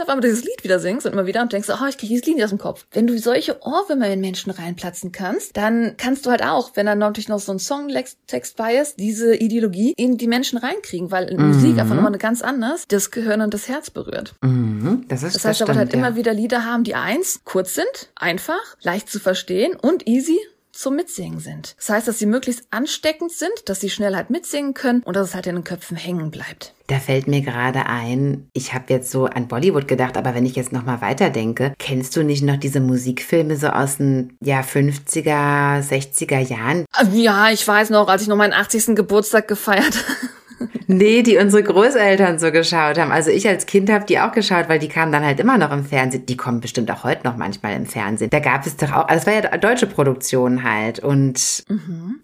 auf 0.01 0.10
einmal 0.10 0.21
dieses 0.21 0.43
Lied 0.43 0.63
wieder 0.63 0.79
singst 0.79 1.05
und 1.05 1.13
immer 1.13 1.25
wieder 1.25 1.41
und 1.41 1.53
denkst, 1.53 1.69
oh, 1.69 1.86
ich 1.88 1.97
krieg 1.97 2.10
dieses 2.10 2.25
Lied 2.25 2.36
nicht 2.36 2.43
aus 2.43 2.51
dem 2.51 2.60
Kopf. 2.60 2.86
Wenn 2.91 3.07
du 3.07 3.17
solche 3.17 3.62
Ohrwürmer 3.62 4.10
in 4.10 4.19
Menschen 4.19 4.51
reinplatzen 4.51 5.12
kannst, 5.12 5.55
dann 5.57 5.95
kannst 5.97 6.25
du 6.25 6.29
halt 6.29 6.43
auch, 6.43 6.71
wenn 6.75 6.86
dann 6.86 6.99
natürlich 6.99 7.29
noch 7.29 7.39
so 7.39 7.51
ein 7.51 7.60
Songtext 7.60 8.57
bei 8.57 8.75
ist, 8.75 8.99
diese 8.99 9.36
Ideologie 9.36 9.93
in 9.95 10.17
die 10.17 10.27
Menschen 10.27 10.57
reinkriegen, 10.57 11.12
weil 11.12 11.36
Musik 11.38 11.79
einfach 11.79 11.95
nochmal 11.95 12.12
ganz 12.17 12.41
anders 12.41 12.86
das 12.88 13.12
Gehirn 13.12 13.41
und 13.41 13.53
das 13.53 13.67
Herz 13.67 13.89
berührt. 13.89 14.36
Mhm, 14.41 15.05
das 15.07 15.23
ist 15.23 15.36
Das 15.36 15.45
heißt, 15.45 15.62
das 15.62 15.67
wird 15.67 15.77
halt 15.77 15.93
ja. 15.93 15.99
immer 15.99 16.15
wieder 16.15 16.34
Lieder 16.34 16.65
haben, 16.65 16.84
die 16.84 16.95
eins, 16.95 17.41
kurz 17.45 17.75
sind, 17.75 18.12
einfach, 18.15 18.60
leicht 18.81 19.10
zu 19.10 19.19
verstehen 19.19 19.75
und 19.81 20.07
easy 20.07 20.39
zum 20.73 20.95
Mitsingen 20.95 21.39
sind. 21.39 21.75
Das 21.77 21.89
heißt, 21.89 22.07
dass 22.07 22.19
sie 22.19 22.25
möglichst 22.25 22.63
ansteckend 22.71 23.31
sind, 23.31 23.51
dass 23.65 23.81
sie 23.81 23.89
schnell 23.89 24.15
halt 24.15 24.29
mitsingen 24.29 24.73
können 24.73 25.01
und 25.03 25.15
dass 25.15 25.29
es 25.29 25.36
halt 25.36 25.47
in 25.47 25.55
den 25.55 25.63
Köpfen 25.63 25.97
hängen 25.97 26.31
bleibt. 26.31 26.73
Da 26.88 26.99
fällt 26.99 27.27
mir 27.27 27.41
gerade 27.41 27.86
ein, 27.86 28.49
ich 28.53 28.73
habe 28.73 28.86
jetzt 28.89 29.12
so 29.12 29.25
an 29.25 29.47
Bollywood 29.47 29.88
gedacht, 29.88 30.17
aber 30.17 30.36
wenn 30.36 30.45
ich 30.45 30.55
jetzt 30.55 30.73
nochmal 30.73 31.01
weiterdenke, 31.01 31.73
kennst 31.79 32.15
du 32.15 32.23
nicht 32.23 32.43
noch 32.43 32.57
diese 32.57 32.81
Musikfilme 32.81 33.55
so 33.55 33.67
aus 33.67 33.97
den 33.97 34.38
ja, 34.41 34.60
50er, 34.62 35.81
60er 35.88 36.39
Jahren? 36.39 36.86
Ja, 37.13 37.49
ich 37.49 37.65
weiß 37.65 37.91
noch, 37.91 38.10
als 38.10 38.23
ich 38.23 38.27
noch 38.27 38.36
meinen 38.36 38.53
80. 38.53 38.95
Geburtstag 38.95 39.47
gefeiert 39.47 40.03
Nee, 40.88 41.24
die 41.24 41.38
unsere 41.38 41.63
Großeltern 41.63 42.39
so 42.39 42.52
geschaut 42.52 42.97
haben. 42.97 43.12
Also 43.12 43.32
ich 43.32 43.47
als 43.47 43.65
Kind 43.65 43.89
habe 43.89 44.06
die 44.06 44.19
auch 44.19 44.32
geschaut, 44.32 44.69
weil 44.69 44.80
die 44.80 44.88
kamen 44.88 45.12
dann 45.12 45.26
halt 45.26 45.39
immer 45.39 45.58
noch 45.58 45.71
im 45.71 45.86
Fernsehen. 45.86 46.26
Die 46.26 46.38
kommen 46.38 46.60
bestimmt 46.60 46.91
auch 46.91 47.04
heute 47.04 47.26
noch 47.26 47.38
manchmal 47.38 47.76
im 47.76 47.86
Fernsehen. 47.86 48.30
Da 48.30 48.39
gab 48.39 48.65
es 48.65 48.76
doch 48.78 48.91
auch, 48.91 49.08
also 49.08 49.21
es 49.21 49.28
war 49.28 49.34
ja 49.34 49.58
deutsche 49.58 49.88
Produktion 49.88 50.63
halt. 50.63 51.00
Und 51.00 51.63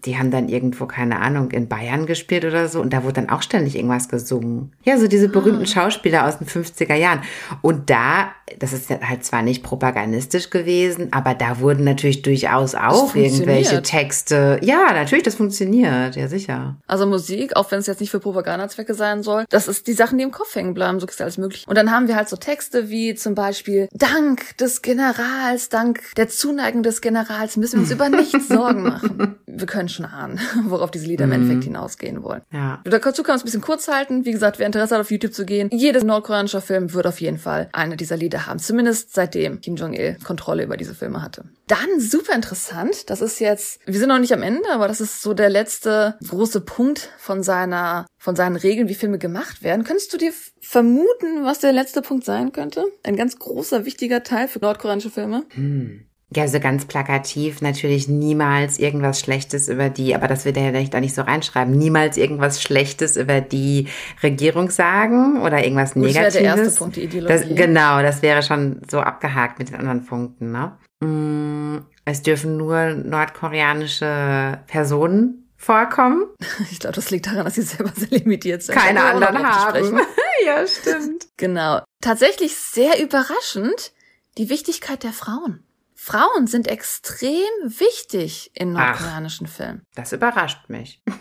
die 0.04 0.18
haben 0.18 0.30
dann 0.30 0.48
irgendwo, 0.48 0.86
keine 0.86 1.20
Ahnung, 1.20 1.50
in 1.50 1.68
Bayern 1.68 2.06
gespielt 2.06 2.44
oder 2.44 2.68
so. 2.68 2.80
Und 2.80 2.92
da 2.92 3.02
wurde 3.04 3.14
dann 3.14 3.30
auch 3.30 3.42
ständig 3.42 3.76
irgendwas 3.76 4.08
gesungen. 4.08 4.72
Ja, 4.82 4.98
so 4.98 5.08
diese 5.08 5.28
berühmten 5.28 5.66
Schauspieler 5.66 6.26
aus 6.26 6.38
den 6.38 6.46
50er 6.46 6.94
Jahren. 6.94 7.20
Und 7.62 7.90
da, 7.90 8.32
das 8.58 8.72
ist 8.72 8.90
halt 8.90 9.24
zwar 9.24 9.42
nicht 9.42 9.62
propagandistisch 9.62 10.50
gewesen, 10.50 11.08
aber 11.12 11.34
da 11.34 11.60
wurden 11.60 11.84
natürlich 11.84 12.22
durchaus 12.22 12.74
auch 12.74 13.14
irgendwelche. 13.14 13.82
Texte. 13.82 14.58
Ja, 14.62 14.92
natürlich, 14.92 15.24
das 15.24 15.36
funktioniert. 15.36 16.16
Ja, 16.16 16.28
sicher. 16.28 16.76
Also 16.86 17.06
Musik, 17.06 17.56
auch 17.56 17.70
wenn 17.70 17.78
es 17.78 17.86
jetzt 17.86 18.00
nicht 18.00 18.10
für 18.10 18.20
Propagandazwecke 18.20 18.94
sein 18.94 19.22
soll, 19.22 19.44
das 19.50 19.68
ist 19.68 19.86
die 19.86 19.92
Sachen, 19.92 20.18
die 20.18 20.24
im 20.24 20.30
Kopf 20.30 20.54
hängen 20.54 20.74
bleiben, 20.74 21.00
so 21.00 21.06
ist 21.06 21.20
alles 21.20 21.38
möglich. 21.38 21.64
Und 21.66 21.76
dann 21.76 21.90
haben 21.90 22.08
wir 22.08 22.16
halt 22.16 22.28
so 22.28 22.36
Texte 22.36 22.90
wie 22.90 23.14
zum 23.14 23.34
Beispiel 23.34 23.88
Dank 23.92 24.56
des 24.58 24.82
Generals, 24.82 25.68
Dank 25.68 26.02
der 26.16 26.28
Zuneigung 26.28 26.82
des 26.82 27.00
Generals 27.00 27.56
müssen 27.56 27.76
wir 27.76 27.80
uns 27.82 27.90
über 27.90 28.08
nichts 28.08 28.48
Sorgen 28.48 28.82
machen. 28.82 29.36
Wir 29.46 29.66
können 29.66 29.88
schon 29.88 30.06
ahnen, 30.06 30.38
worauf 30.64 30.90
diese 30.90 31.06
Lieder 31.06 31.24
im 31.24 31.32
Endeffekt 31.32 31.64
hinausgehen 31.64 32.22
wollen. 32.22 32.42
Ja. 32.52 32.80
Dazu 32.84 33.22
kann 33.22 33.32
man 33.32 33.36
es 33.36 33.42
ein 33.42 33.46
bisschen 33.46 33.62
kurz 33.62 33.88
halten. 33.88 34.24
Wie 34.24 34.32
gesagt, 34.32 34.58
wer 34.58 34.66
Interesse 34.66 34.94
hat, 34.94 35.00
auf 35.00 35.10
YouTube 35.10 35.32
zu 35.32 35.44
gehen, 35.44 35.68
jedes 35.72 36.04
nordkoreanische 36.04 36.60
Film 36.60 36.92
wird 36.92 37.06
auf 37.06 37.20
jeden 37.20 37.38
Fall 37.38 37.68
eine 37.72 37.96
dieser 37.96 38.16
Lieder 38.16 38.37
haben. 38.46 38.58
Zumindest 38.58 39.14
seitdem 39.14 39.60
Kim 39.60 39.76
Jong-il 39.76 40.16
Kontrolle 40.24 40.64
über 40.64 40.76
diese 40.76 40.94
Filme 40.94 41.22
hatte. 41.22 41.44
Dann 41.66 42.00
super 42.00 42.34
interessant. 42.34 43.10
Das 43.10 43.20
ist 43.20 43.38
jetzt, 43.40 43.80
wir 43.86 43.98
sind 43.98 44.08
noch 44.08 44.18
nicht 44.18 44.32
am 44.32 44.42
Ende, 44.42 44.68
aber 44.72 44.88
das 44.88 45.00
ist 45.00 45.22
so 45.22 45.34
der 45.34 45.50
letzte 45.50 46.16
große 46.28 46.60
Punkt 46.60 47.10
von 47.18 47.42
seiner 47.42 48.06
von 48.18 48.34
seinen 48.34 48.56
Regeln, 48.56 48.88
wie 48.88 48.94
Filme 48.94 49.18
gemacht 49.18 49.62
werden. 49.62 49.84
Könntest 49.84 50.12
du 50.12 50.18
dir 50.18 50.32
vermuten, 50.60 51.44
was 51.44 51.60
der 51.60 51.72
letzte 51.72 52.02
Punkt 52.02 52.24
sein 52.24 52.52
könnte? 52.52 52.84
Ein 53.04 53.16
ganz 53.16 53.38
großer, 53.38 53.84
wichtiger 53.84 54.22
Teil 54.22 54.48
für 54.48 54.58
nordkoreanische 54.58 55.10
Filme? 55.10 55.44
Hm. 55.50 56.08
Ja, 56.34 56.46
so 56.46 56.60
ganz 56.60 56.84
plakativ 56.84 57.62
natürlich 57.62 58.06
niemals 58.06 58.78
irgendwas 58.78 59.18
Schlechtes 59.18 59.68
über 59.68 59.88
die, 59.88 60.14
aber 60.14 60.28
das 60.28 60.44
wird 60.44 60.58
er 60.58 60.64
ja 60.64 60.70
vielleicht 60.70 60.94
auch 60.94 61.00
nicht 61.00 61.14
so 61.14 61.22
reinschreiben, 61.22 61.74
niemals 61.74 62.18
irgendwas 62.18 62.62
Schlechtes 62.62 63.16
über 63.16 63.40
die 63.40 63.88
Regierung 64.22 64.68
sagen 64.68 65.40
oder 65.40 65.64
irgendwas 65.64 65.96
Negatives. 65.96 66.34
Das 66.34 66.34
wäre 66.34 66.54
der 66.54 66.64
erste 66.64 66.78
Punkt, 66.78 66.96
die 66.96 67.04
Ideologie. 67.04 67.32
Das, 67.32 67.48
genau, 67.48 68.02
das 68.02 68.20
wäre 68.20 68.42
schon 68.42 68.82
so 68.90 69.00
abgehakt 69.00 69.58
mit 69.58 69.70
den 69.70 69.76
anderen 69.76 70.04
Punkten. 70.04 70.52
Ne? 70.52 70.76
Mm, 71.00 71.78
es 72.04 72.22
dürfen 72.22 72.58
nur 72.58 72.90
nordkoreanische 72.90 74.60
Personen 74.66 75.48
vorkommen. 75.56 76.26
Ich 76.70 76.80
glaube, 76.80 76.96
das 76.96 77.10
liegt 77.10 77.26
daran, 77.26 77.46
dass 77.46 77.54
sie 77.54 77.62
selber 77.62 77.92
sehr 77.96 78.08
limitiert 78.10 78.62
sind. 78.62 78.76
Keine 78.76 79.02
anderen 79.02 79.38
haben. 79.38 80.00
ja, 80.44 80.66
stimmt. 80.66 81.26
Genau. 81.38 81.80
Tatsächlich 82.02 82.54
sehr 82.56 83.02
überraschend 83.02 83.92
die 84.36 84.50
Wichtigkeit 84.50 85.02
der 85.02 85.12
Frauen. 85.12 85.64
Frauen 86.08 86.46
sind 86.46 86.68
extrem 86.68 87.30
wichtig 87.64 88.50
in 88.54 88.72
nordkoreanischen 88.72 89.46
Ach, 89.46 89.54
Filmen. 89.54 89.82
Das 89.94 90.12
überrascht 90.12 90.68
mich. 90.68 91.02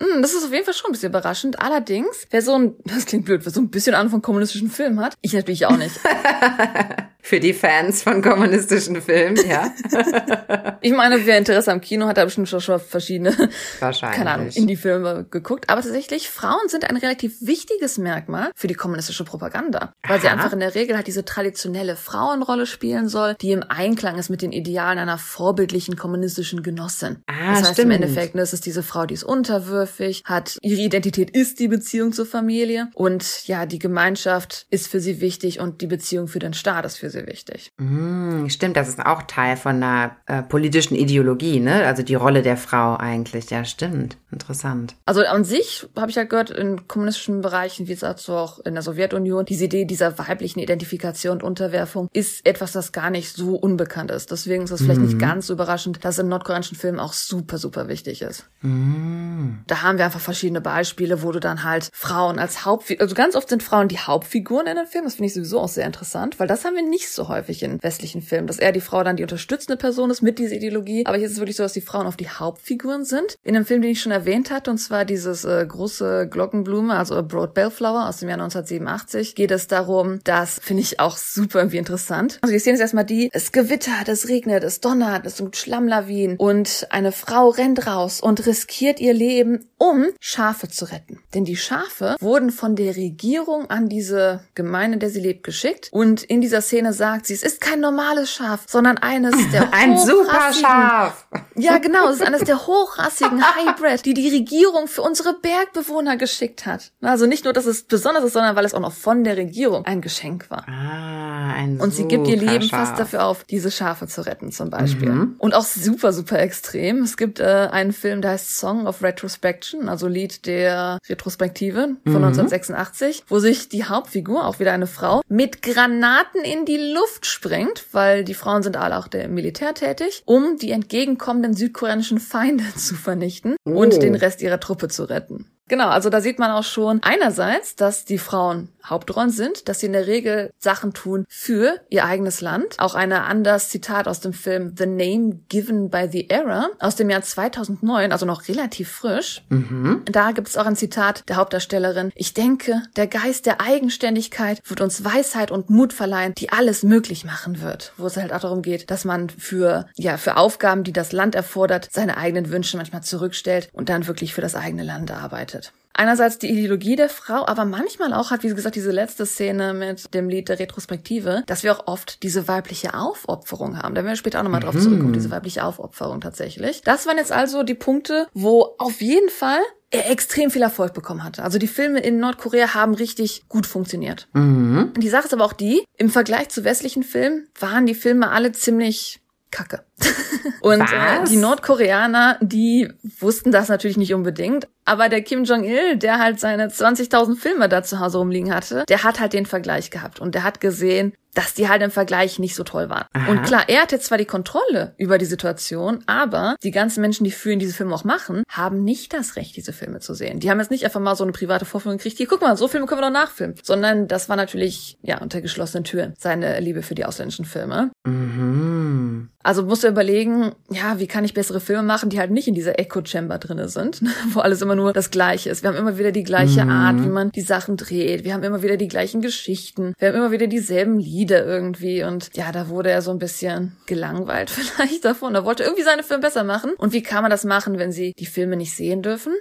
Hm, 0.00 0.22
das 0.22 0.32
ist 0.32 0.44
auf 0.44 0.52
jeden 0.52 0.64
Fall 0.64 0.74
schon 0.74 0.90
ein 0.90 0.92
bisschen 0.92 1.08
überraschend. 1.08 1.60
Allerdings, 1.60 2.28
wer 2.30 2.40
so 2.40 2.54
ein, 2.54 2.76
das 2.84 3.04
klingt 3.04 3.24
blöd, 3.24 3.44
wer 3.44 3.50
so 3.50 3.60
ein 3.60 3.68
bisschen 3.68 3.96
Ahnung 3.96 4.12
von 4.12 4.22
kommunistischen 4.22 4.70
Filmen 4.70 5.00
hat, 5.00 5.16
ich 5.22 5.32
natürlich 5.32 5.66
auch 5.66 5.76
nicht. 5.76 5.98
Für 7.28 7.40
die 7.40 7.52
Fans 7.52 8.04
von 8.04 8.22
kommunistischen 8.22 9.02
Filmen, 9.02 9.36
ja. 9.46 9.70
ich 10.80 10.92
meine, 10.92 11.26
wer 11.26 11.36
Interesse 11.36 11.70
am 11.70 11.82
Kino 11.82 12.06
hat, 12.06 12.16
hat 12.16 12.24
bestimmt 12.24 12.48
schon, 12.48 12.62
schon 12.62 12.80
verschiedene, 12.80 13.36
Wahrscheinlich. 13.80 14.16
keine 14.16 14.30
Ahnung, 14.30 14.48
Indie-Filme 14.48 15.26
geguckt. 15.30 15.68
Aber 15.68 15.82
tatsächlich, 15.82 16.30
Frauen 16.30 16.68
sind 16.68 16.88
ein 16.88 16.96
relativ 16.96 17.36
wichtiges 17.42 17.98
Merkmal 17.98 18.50
für 18.56 18.66
die 18.66 18.72
kommunistische 18.72 19.24
Propaganda. 19.24 19.92
Weil 20.04 20.16
Aha. 20.16 20.20
sie 20.20 20.28
einfach 20.28 20.54
in 20.54 20.60
der 20.60 20.74
Regel 20.74 20.96
halt 20.96 21.06
diese 21.06 21.26
traditionelle 21.26 21.96
Frauenrolle 21.96 22.64
spielen 22.64 23.10
soll, 23.10 23.34
die 23.34 23.52
im 23.52 23.62
Einklang 23.62 24.16
ist 24.16 24.30
mit 24.30 24.40
den 24.40 24.52
Idealen 24.52 24.98
einer 24.98 25.18
vorbildlichen 25.18 25.96
kommunistischen 25.96 26.62
Genossin. 26.62 27.18
Ah, 27.26 27.50
das 27.50 27.58
heißt 27.58 27.72
stimmt. 27.74 27.78
im 27.78 27.90
Endeffekt, 27.90 28.36
ne, 28.36 28.40
es 28.40 28.54
ist 28.54 28.64
diese 28.64 28.82
Frau, 28.82 29.04
die 29.04 29.12
ist 29.12 29.24
unterwürfig, 29.24 30.22
hat 30.24 30.56
ihre 30.62 30.80
Identität 30.80 31.28
ist 31.28 31.60
die 31.60 31.68
Beziehung 31.68 32.14
zur 32.14 32.24
Familie 32.24 32.88
und 32.94 33.46
ja, 33.46 33.66
die 33.66 33.78
Gemeinschaft 33.78 34.66
ist 34.70 34.88
für 34.88 35.00
sie 35.00 35.20
wichtig 35.20 35.60
und 35.60 35.82
die 35.82 35.88
Beziehung 35.88 36.26
für 36.26 36.38
den 36.38 36.54
Staat 36.54 36.86
ist 36.86 36.96
für 36.96 37.10
sie 37.10 37.17
sehr 37.18 37.26
wichtig. 37.26 37.72
Mm, 37.78 38.48
stimmt, 38.48 38.76
das 38.76 38.88
ist 38.88 39.04
auch 39.04 39.22
Teil 39.22 39.56
von 39.56 39.76
einer 39.76 40.16
äh, 40.26 40.42
politischen 40.42 40.94
Ideologie, 40.94 41.60
ne? 41.60 41.84
Also 41.86 42.02
die 42.02 42.14
Rolle 42.14 42.42
der 42.42 42.56
Frau 42.56 42.96
eigentlich. 42.96 43.50
Ja, 43.50 43.64
stimmt. 43.64 44.16
Interessant. 44.30 44.94
Also 45.06 45.22
an 45.22 45.44
sich 45.44 45.88
habe 45.96 46.10
ich 46.10 46.16
ja 46.16 46.24
gehört, 46.24 46.50
in 46.50 46.86
kommunistischen 46.86 47.40
Bereichen, 47.40 47.88
wie 47.88 47.92
gesagt, 47.92 48.20
so 48.20 48.34
auch 48.34 48.58
in 48.60 48.74
der 48.74 48.82
Sowjetunion, 48.82 49.46
diese 49.46 49.64
Idee 49.64 49.86
dieser 49.86 50.18
weiblichen 50.18 50.60
Identifikation 50.60 51.38
und 51.38 51.42
Unterwerfung 51.42 52.08
ist 52.12 52.46
etwas, 52.46 52.72
das 52.72 52.92
gar 52.92 53.10
nicht 53.10 53.32
so 53.34 53.54
unbekannt 53.54 54.10
ist. 54.10 54.30
Deswegen 54.30 54.64
ist 54.64 54.70
es 54.70 54.82
vielleicht 54.82 55.00
nicht 55.00 55.14
mhm. 55.14 55.18
ganz 55.18 55.48
überraschend, 55.48 56.04
dass 56.04 56.16
es 56.16 56.18
in 56.18 56.28
nordkoreanischen 56.28 56.76
Filmen 56.76 57.00
auch 57.00 57.14
super, 57.14 57.56
super 57.56 57.88
wichtig 57.88 58.22
ist. 58.22 58.44
Mm. 58.60 59.60
Da 59.66 59.82
haben 59.82 59.98
wir 59.98 60.04
einfach 60.04 60.20
verschiedene 60.20 60.60
Beispiele, 60.60 61.22
wo 61.22 61.32
du 61.32 61.40
dann 61.40 61.64
halt 61.64 61.88
Frauen 61.92 62.38
als 62.38 62.64
Hauptfiguren, 62.66 63.02
also 63.02 63.14
ganz 63.14 63.34
oft 63.34 63.48
sind 63.48 63.62
Frauen 63.62 63.88
die 63.88 63.98
Hauptfiguren 63.98 64.66
in 64.66 64.76
den 64.76 64.86
Filmen. 64.86 65.06
Das 65.06 65.14
finde 65.14 65.28
ich 65.28 65.34
sowieso 65.34 65.60
auch 65.60 65.68
sehr 65.68 65.86
interessant, 65.86 66.38
weil 66.38 66.48
das 66.48 66.64
haben 66.64 66.74
wir 66.74 66.82
nicht 66.82 66.97
so 67.06 67.28
häufig 67.28 67.62
in 67.62 67.80
westlichen 67.82 68.22
Filmen, 68.22 68.46
dass 68.46 68.58
er 68.58 68.72
die 68.72 68.80
Frau 68.80 69.04
dann 69.04 69.16
die 69.16 69.22
unterstützende 69.22 69.76
Person 69.76 70.10
ist 70.10 70.22
mit 70.22 70.38
dieser 70.38 70.56
Ideologie. 70.56 71.06
Aber 71.06 71.16
hier 71.16 71.26
ist 71.26 71.32
es 71.32 71.38
wirklich 71.38 71.56
so, 71.56 71.62
dass 71.62 71.72
die 71.72 71.80
Frauen 71.80 72.06
auf 72.06 72.16
die 72.16 72.28
Hauptfiguren 72.28 73.04
sind. 73.04 73.36
In 73.44 73.54
einem 73.54 73.66
Film, 73.66 73.82
den 73.82 73.92
ich 73.92 74.00
schon 74.00 74.12
erwähnt 74.12 74.50
hatte, 74.50 74.70
und 74.70 74.78
zwar 74.78 75.04
dieses 75.04 75.44
äh, 75.44 75.64
große 75.66 76.28
Glockenblume, 76.30 76.94
also 76.94 77.14
A 77.14 77.22
Broad 77.22 77.54
Bellflower 77.54 78.08
aus 78.08 78.18
dem 78.18 78.28
Jahr 78.28 78.38
1987, 78.40 79.34
geht 79.34 79.50
es 79.50 79.66
darum, 79.66 80.20
das 80.24 80.58
finde 80.58 80.82
ich 80.82 81.00
auch 81.00 81.16
super 81.16 81.60
irgendwie 81.60 81.78
interessant. 81.78 82.38
Also 82.42 82.52
die 82.52 82.58
Szene 82.58 82.74
ist 82.74 82.80
erstmal 82.80 83.04
die, 83.04 83.28
es 83.32 83.52
gewittert, 83.52 84.08
es 84.08 84.28
regnet, 84.28 84.64
es 84.64 84.80
donnert, 84.80 85.26
es 85.26 85.36
sind 85.36 85.56
Schlammlawinen 85.56 86.36
und 86.36 86.86
eine 86.90 87.12
Frau 87.12 87.48
rennt 87.50 87.86
raus 87.86 88.20
und 88.20 88.46
riskiert 88.46 89.00
ihr 89.00 89.14
Leben, 89.14 89.67
um 89.78 90.06
Schafe 90.20 90.68
zu 90.68 90.84
retten. 90.86 91.20
Denn 91.34 91.44
die 91.44 91.56
Schafe 91.56 92.16
wurden 92.20 92.50
von 92.50 92.76
der 92.76 92.96
Regierung 92.96 93.70
an 93.70 93.88
diese 93.88 94.40
Gemeinde, 94.54 94.98
der 94.98 95.10
sie 95.10 95.20
lebt, 95.20 95.44
geschickt. 95.44 95.88
Und 95.92 96.22
in 96.24 96.40
dieser 96.40 96.60
Szene 96.60 96.92
sagt 96.92 97.26
sie, 97.26 97.34
es 97.34 97.42
ist 97.42 97.60
kein 97.60 97.80
normales 97.80 98.30
Schaf, 98.30 98.64
sondern 98.66 98.98
eines 98.98 99.34
der 99.52 99.72
Ein 99.72 99.98
Superschaf. 99.98 101.26
Ja, 101.58 101.78
genau, 101.78 102.08
es 102.08 102.20
ist 102.20 102.26
eines 102.26 102.44
der 102.44 102.66
hochrassigen 102.68 103.42
Hybrid, 103.42 104.04
die 104.04 104.14
die 104.14 104.28
Regierung 104.28 104.86
für 104.86 105.02
unsere 105.02 105.34
Bergbewohner 105.34 106.16
geschickt 106.16 106.66
hat. 106.66 106.92
Also 107.00 107.26
nicht 107.26 107.42
nur, 107.42 107.52
dass 107.52 107.66
es 107.66 107.82
besonders 107.82 108.22
ist, 108.22 108.34
sondern 108.34 108.54
weil 108.54 108.64
es 108.64 108.74
auch 108.74 108.80
noch 108.80 108.92
von 108.92 109.24
der 109.24 109.36
Regierung 109.36 109.84
ein 109.84 110.00
Geschenk 110.00 110.50
war. 110.50 110.64
Ah, 110.68 111.52
ein 111.54 111.80
Und 111.80 111.92
sie 111.92 112.06
gibt 112.06 112.28
ihr 112.28 112.36
Leben 112.36 112.68
fast 112.68 112.96
dafür 112.98 113.24
auf, 113.24 113.42
diese 113.42 113.72
Schafe 113.72 114.06
zu 114.06 114.24
retten 114.24 114.52
zum 114.52 114.70
Beispiel. 114.70 115.10
Mhm. 115.10 115.34
Und 115.38 115.54
auch 115.54 115.64
super, 115.64 116.12
super 116.12 116.38
extrem. 116.38 117.02
Es 117.02 117.16
gibt 117.16 117.40
äh, 117.40 117.68
einen 117.72 117.92
Film, 117.92 118.22
der 118.22 118.32
heißt 118.32 118.56
Song 118.56 118.86
of 118.86 119.02
Retrospection, 119.02 119.67
also 119.88 120.08
Lied 120.08 120.46
der 120.46 120.98
Retrospektive 121.08 121.96
von 122.04 122.12
mhm. 122.12 122.24
1986, 122.24 123.24
wo 123.28 123.38
sich 123.38 123.68
die 123.68 123.84
Hauptfigur, 123.84 124.46
auch 124.46 124.60
wieder 124.60 124.72
eine 124.72 124.86
Frau, 124.86 125.22
mit 125.28 125.62
Granaten 125.62 126.42
in 126.42 126.64
die 126.64 126.76
Luft 126.94 127.26
sprengt, 127.26 127.86
weil 127.92 128.24
die 128.24 128.34
Frauen 128.34 128.62
sind 128.62 128.76
alle 128.76 128.98
auch 128.98 129.08
der 129.08 129.28
Militär 129.28 129.74
tätig, 129.74 130.22
um 130.24 130.56
die 130.56 130.70
entgegenkommenden 130.70 131.54
südkoreanischen 131.54 132.20
Feinde 132.20 132.64
zu 132.76 132.94
vernichten 132.94 133.56
oh. 133.64 133.72
und 133.72 134.02
den 134.02 134.14
Rest 134.14 134.42
ihrer 134.42 134.60
Truppe 134.60 134.88
zu 134.88 135.04
retten. 135.04 135.46
Genau, 135.68 135.88
also 135.88 136.10
da 136.10 136.20
sieht 136.20 136.38
man 136.38 136.50
auch 136.50 136.64
schon 136.64 137.00
einerseits, 137.02 137.76
dass 137.76 138.04
die 138.04 138.18
Frauen 138.18 138.68
Hauptrollen 138.88 139.30
sind, 139.30 139.68
dass 139.68 139.80
sie 139.80 139.86
in 139.86 139.92
der 139.92 140.06
Regel 140.06 140.50
Sachen 140.58 140.94
tun 140.94 141.26
für 141.28 141.80
ihr 141.90 142.06
eigenes 142.06 142.40
Land. 142.40 142.76
Auch 142.78 142.94
eine 142.94 143.24
anders 143.24 143.68
Zitat 143.68 144.08
aus 144.08 144.20
dem 144.20 144.32
Film 144.32 144.74
The 144.76 144.86
Name 144.86 145.40
Given 145.48 145.90
by 145.90 146.08
the 146.10 146.30
Era 146.30 146.70
aus 146.78 146.96
dem 146.96 147.10
Jahr 147.10 147.22
2009, 147.22 148.12
also 148.12 148.24
noch 148.24 148.48
relativ 148.48 148.90
frisch. 148.90 149.42
Mhm. 149.50 150.02
Da 150.06 150.32
gibt 150.32 150.48
es 150.48 150.56
auch 150.56 150.66
ein 150.66 150.76
Zitat 150.76 151.24
der 151.28 151.36
Hauptdarstellerin. 151.36 152.12
Ich 152.14 152.32
denke, 152.34 152.82
der 152.96 153.06
Geist 153.06 153.46
der 153.46 153.60
Eigenständigkeit 153.60 154.60
wird 154.64 154.80
uns 154.80 155.04
Weisheit 155.04 155.50
und 155.50 155.70
Mut 155.70 155.92
verleihen, 155.92 156.34
die 156.34 156.50
alles 156.50 156.82
möglich 156.82 157.24
machen 157.24 157.60
wird. 157.60 157.92
Wo 157.96 158.06
es 158.06 158.16
halt 158.16 158.32
auch 158.32 158.40
darum 158.40 158.62
geht, 158.62 158.90
dass 158.90 159.04
man 159.04 159.28
für, 159.28 159.86
ja, 159.96 160.16
für 160.16 160.36
Aufgaben, 160.36 160.84
die 160.84 160.92
das 160.92 161.12
Land 161.12 161.34
erfordert, 161.34 161.88
seine 161.92 162.16
eigenen 162.16 162.50
Wünsche 162.50 162.76
manchmal 162.76 163.02
zurückstellt 163.02 163.68
und 163.72 163.88
dann 163.88 164.06
wirklich 164.06 164.34
für 164.34 164.40
das 164.40 164.54
eigene 164.54 164.84
Land 164.84 165.10
arbeitet 165.10 165.57
einerseits 165.94 166.38
die 166.38 166.48
Ideologie 166.48 166.96
der 166.96 167.08
Frau, 167.08 167.46
aber 167.46 167.64
manchmal 167.64 168.12
auch 168.12 168.30
hat, 168.30 168.42
wie 168.42 168.48
gesagt, 168.48 168.76
diese 168.76 168.92
letzte 168.92 169.26
Szene 169.26 169.74
mit 169.74 170.14
dem 170.14 170.28
Lied 170.28 170.48
der 170.48 170.58
Retrospektive, 170.58 171.42
dass 171.46 171.62
wir 171.62 171.72
auch 171.72 171.86
oft 171.86 172.22
diese 172.22 172.48
weibliche 172.48 172.94
Aufopferung 172.94 173.78
haben. 173.78 173.94
Da 173.94 174.02
werden 174.02 174.12
wir 174.12 174.16
später 174.16 174.38
auch 174.38 174.44
nochmal 174.44 174.60
drauf 174.60 174.74
mhm. 174.74 174.80
zurückkommen, 174.80 175.12
diese 175.12 175.30
weibliche 175.30 175.64
Aufopferung 175.64 176.20
tatsächlich. 176.20 176.82
Das 176.82 177.06
waren 177.06 177.18
jetzt 177.18 177.32
also 177.32 177.62
die 177.62 177.74
Punkte, 177.74 178.26
wo 178.32 178.74
auf 178.78 179.00
jeden 179.00 179.28
Fall 179.28 179.60
er 179.90 180.10
extrem 180.10 180.50
viel 180.50 180.62
Erfolg 180.62 180.92
bekommen 180.92 181.24
hatte. 181.24 181.42
Also 181.42 181.58
die 181.58 181.66
Filme 181.66 182.00
in 182.00 182.20
Nordkorea 182.20 182.74
haben 182.74 182.94
richtig 182.94 183.44
gut 183.48 183.66
funktioniert. 183.66 184.28
Mhm. 184.34 184.92
Die 184.98 185.08
Sache 185.08 185.26
ist 185.26 185.32
aber 185.32 185.44
auch 185.44 185.54
die, 185.54 185.82
im 185.96 186.10
Vergleich 186.10 186.50
zu 186.50 186.64
westlichen 186.64 187.02
Filmen 187.02 187.48
waren 187.58 187.86
die 187.86 187.94
Filme 187.94 188.30
alle 188.30 188.52
ziemlich 188.52 189.20
kacke. 189.50 189.84
Und 190.60 190.80
äh, 190.80 191.24
die 191.28 191.36
Nordkoreaner, 191.36 192.38
die 192.40 192.90
wussten 193.20 193.52
das 193.52 193.68
natürlich 193.68 193.96
nicht 193.96 194.14
unbedingt, 194.14 194.68
aber 194.84 195.08
der 195.08 195.22
Kim 195.22 195.44
Jong-il, 195.44 195.96
der 195.96 196.18
halt 196.18 196.40
seine 196.40 196.68
20.000 196.68 197.36
Filme 197.36 197.68
da 197.68 197.82
zu 197.82 198.00
Hause 198.00 198.18
rumliegen 198.18 198.54
hatte, 198.54 198.84
der 198.88 199.04
hat 199.04 199.20
halt 199.20 199.32
den 199.32 199.46
Vergleich 199.46 199.90
gehabt 199.90 200.18
und 200.20 200.34
der 200.34 200.44
hat 200.44 200.60
gesehen, 200.60 201.12
dass 201.34 201.54
die 201.54 201.68
halt 201.68 201.82
im 201.82 201.90
Vergleich 201.90 202.38
nicht 202.38 202.54
so 202.56 202.64
toll 202.64 202.88
waren. 202.88 203.04
Aha. 203.12 203.30
Und 203.30 203.42
klar, 203.42 203.64
er 203.68 203.82
hatte 203.82 204.00
zwar 204.00 204.18
die 204.18 204.24
Kontrolle 204.24 204.94
über 204.96 205.18
die 205.18 205.24
Situation, 205.24 206.02
aber 206.06 206.56
die 206.62 206.70
ganzen 206.70 207.00
Menschen, 207.00 207.22
die 207.22 207.30
für 207.30 207.52
ihn 207.52 207.58
diese 207.58 207.74
Filme 207.74 207.94
auch 207.94 208.04
machen, 208.04 208.42
haben 208.50 208.82
nicht 208.82 209.12
das 209.12 209.36
Recht, 209.36 209.54
diese 209.56 209.72
Filme 209.72 210.00
zu 210.00 210.14
sehen. 210.14 210.40
Die 210.40 210.50
haben 210.50 210.58
jetzt 210.58 210.70
nicht 210.70 210.84
einfach 210.84 211.00
mal 211.00 211.14
so 211.14 211.22
eine 211.22 211.32
private 211.32 211.64
Vorführung 211.64 211.98
gekriegt, 211.98 212.16
hier, 212.16 212.26
guck 212.26 212.40
mal, 212.40 212.56
so 212.56 212.66
Filme 212.66 212.86
können 212.86 213.02
wir 213.02 213.10
noch 213.10 213.20
nachfilmen. 213.20 213.56
Sondern 213.62 214.08
das 214.08 214.28
war 214.28 214.36
natürlich, 214.36 214.98
ja, 215.02 215.18
unter 215.18 215.40
geschlossenen 215.40 215.84
Türen, 215.84 216.14
seine 216.18 216.58
Liebe 216.60 216.82
für 216.82 216.94
die 216.94 217.04
ausländischen 217.04 217.44
Filme. 217.44 217.92
Mhm. 218.04 219.28
Also 219.42 219.62
musst 219.62 219.84
überlegen, 219.88 220.52
ja, 220.70 220.98
wie 220.98 221.06
kann 221.06 221.24
ich 221.24 221.34
bessere 221.34 221.60
Filme 221.60 221.82
machen, 221.82 222.10
die 222.10 222.18
halt 222.18 222.30
nicht 222.30 222.48
in 222.48 222.54
dieser 222.54 222.78
Echo-Chamber 222.78 223.38
drinne 223.38 223.68
sind, 223.68 224.02
wo 224.32 224.40
alles 224.40 224.62
immer 224.62 224.74
nur 224.74 224.92
das 224.92 225.10
Gleiche 225.10 225.50
ist. 225.50 225.62
Wir 225.62 225.70
haben 225.70 225.76
immer 225.76 225.98
wieder 225.98 226.12
die 226.12 226.24
gleiche 226.24 226.64
mhm. 226.64 226.70
Art, 226.70 227.02
wie 227.02 227.08
man 227.08 227.30
die 227.30 227.42
Sachen 227.42 227.76
dreht. 227.76 228.24
Wir 228.24 228.34
haben 228.34 228.42
immer 228.42 228.62
wieder 228.62 228.76
die 228.76 228.88
gleichen 228.88 229.20
Geschichten. 229.20 229.94
Wir 229.98 230.08
haben 230.08 230.16
immer 230.16 230.30
wieder 230.30 230.46
dieselben 230.46 230.98
Lieder 230.98 231.44
irgendwie. 231.44 232.04
Und 232.04 232.30
ja, 232.34 232.52
da 232.52 232.68
wurde 232.68 232.90
er 232.90 233.02
so 233.02 233.10
ein 233.10 233.18
bisschen 233.18 233.76
gelangweilt 233.86 234.50
vielleicht 234.50 235.04
davon. 235.04 235.34
Er 235.34 235.44
wollte 235.44 235.64
irgendwie 235.64 235.84
seine 235.84 236.02
Filme 236.02 236.22
besser 236.22 236.44
machen. 236.44 236.72
Und 236.78 236.92
wie 236.92 237.02
kann 237.02 237.22
man 237.22 237.30
das 237.30 237.44
machen, 237.44 237.78
wenn 237.78 237.92
sie 237.92 238.12
die 238.18 238.26
Filme 238.26 238.56
nicht 238.56 238.74
sehen 238.74 239.02
dürfen? 239.02 239.34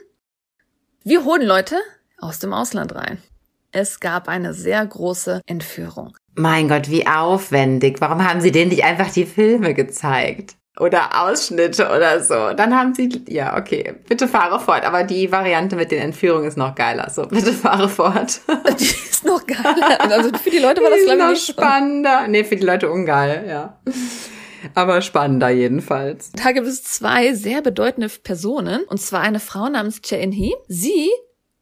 Wir 1.03 1.23
holen 1.23 1.45
Leute 1.45 1.77
aus 2.17 2.39
dem 2.39 2.53
Ausland 2.53 2.95
rein. 2.95 3.19
Es 3.79 3.99
gab 3.99 4.27
eine 4.27 4.55
sehr 4.55 4.83
große 4.83 5.41
Entführung. 5.45 6.17
Mein 6.33 6.67
Gott, 6.67 6.89
wie 6.89 7.05
aufwendig. 7.05 8.01
Warum 8.01 8.27
haben 8.27 8.41
sie 8.41 8.51
denen 8.51 8.71
nicht 8.71 8.83
einfach 8.83 9.11
die 9.11 9.27
Filme 9.27 9.75
gezeigt? 9.75 10.55
oder 10.79 11.23
Ausschnitte 11.23 11.85
oder 11.85 12.23
so. 12.23 12.53
Dann 12.53 12.75
haben 12.75 12.93
sie, 12.93 13.09
ja, 13.27 13.57
okay, 13.57 13.95
bitte 14.07 14.27
fahre 14.27 14.59
fort. 14.59 14.83
Aber 14.83 15.03
die 15.03 15.31
Variante 15.31 15.75
mit 15.75 15.91
den 15.91 15.99
Entführungen 15.99 16.47
ist 16.47 16.57
noch 16.57 16.75
geiler. 16.75 17.09
So, 17.09 17.25
bitte 17.27 17.51
fahre 17.51 17.89
fort. 17.89 18.41
Die 18.79 18.83
ist 18.83 19.25
noch 19.25 19.45
geiler. 19.47 20.01
Also 20.01 20.29
für 20.37 20.51
die 20.51 20.59
Leute 20.59 20.83
war 20.83 20.91
das, 20.91 21.03
glaube 21.03 21.33
ich, 21.33 21.47
noch 21.47 21.55
spannender. 21.55 22.27
Nee, 22.27 22.43
für 22.43 22.57
die 22.57 22.65
Leute 22.65 22.91
ungeil, 22.91 23.45
ja. 23.49 23.79
Aber 24.75 25.01
spannender 25.01 25.49
jedenfalls. 25.49 26.31
Da 26.33 26.51
gibt 26.51 26.67
es 26.67 26.83
zwei 26.83 27.33
sehr 27.33 27.63
bedeutende 27.63 28.09
Personen. 28.09 28.83
Und 28.83 29.01
zwar 29.01 29.21
eine 29.21 29.39
Frau 29.39 29.69
namens 29.69 30.03
Chae 30.03 30.21
In-hee. 30.21 30.53
Sie 30.67 31.09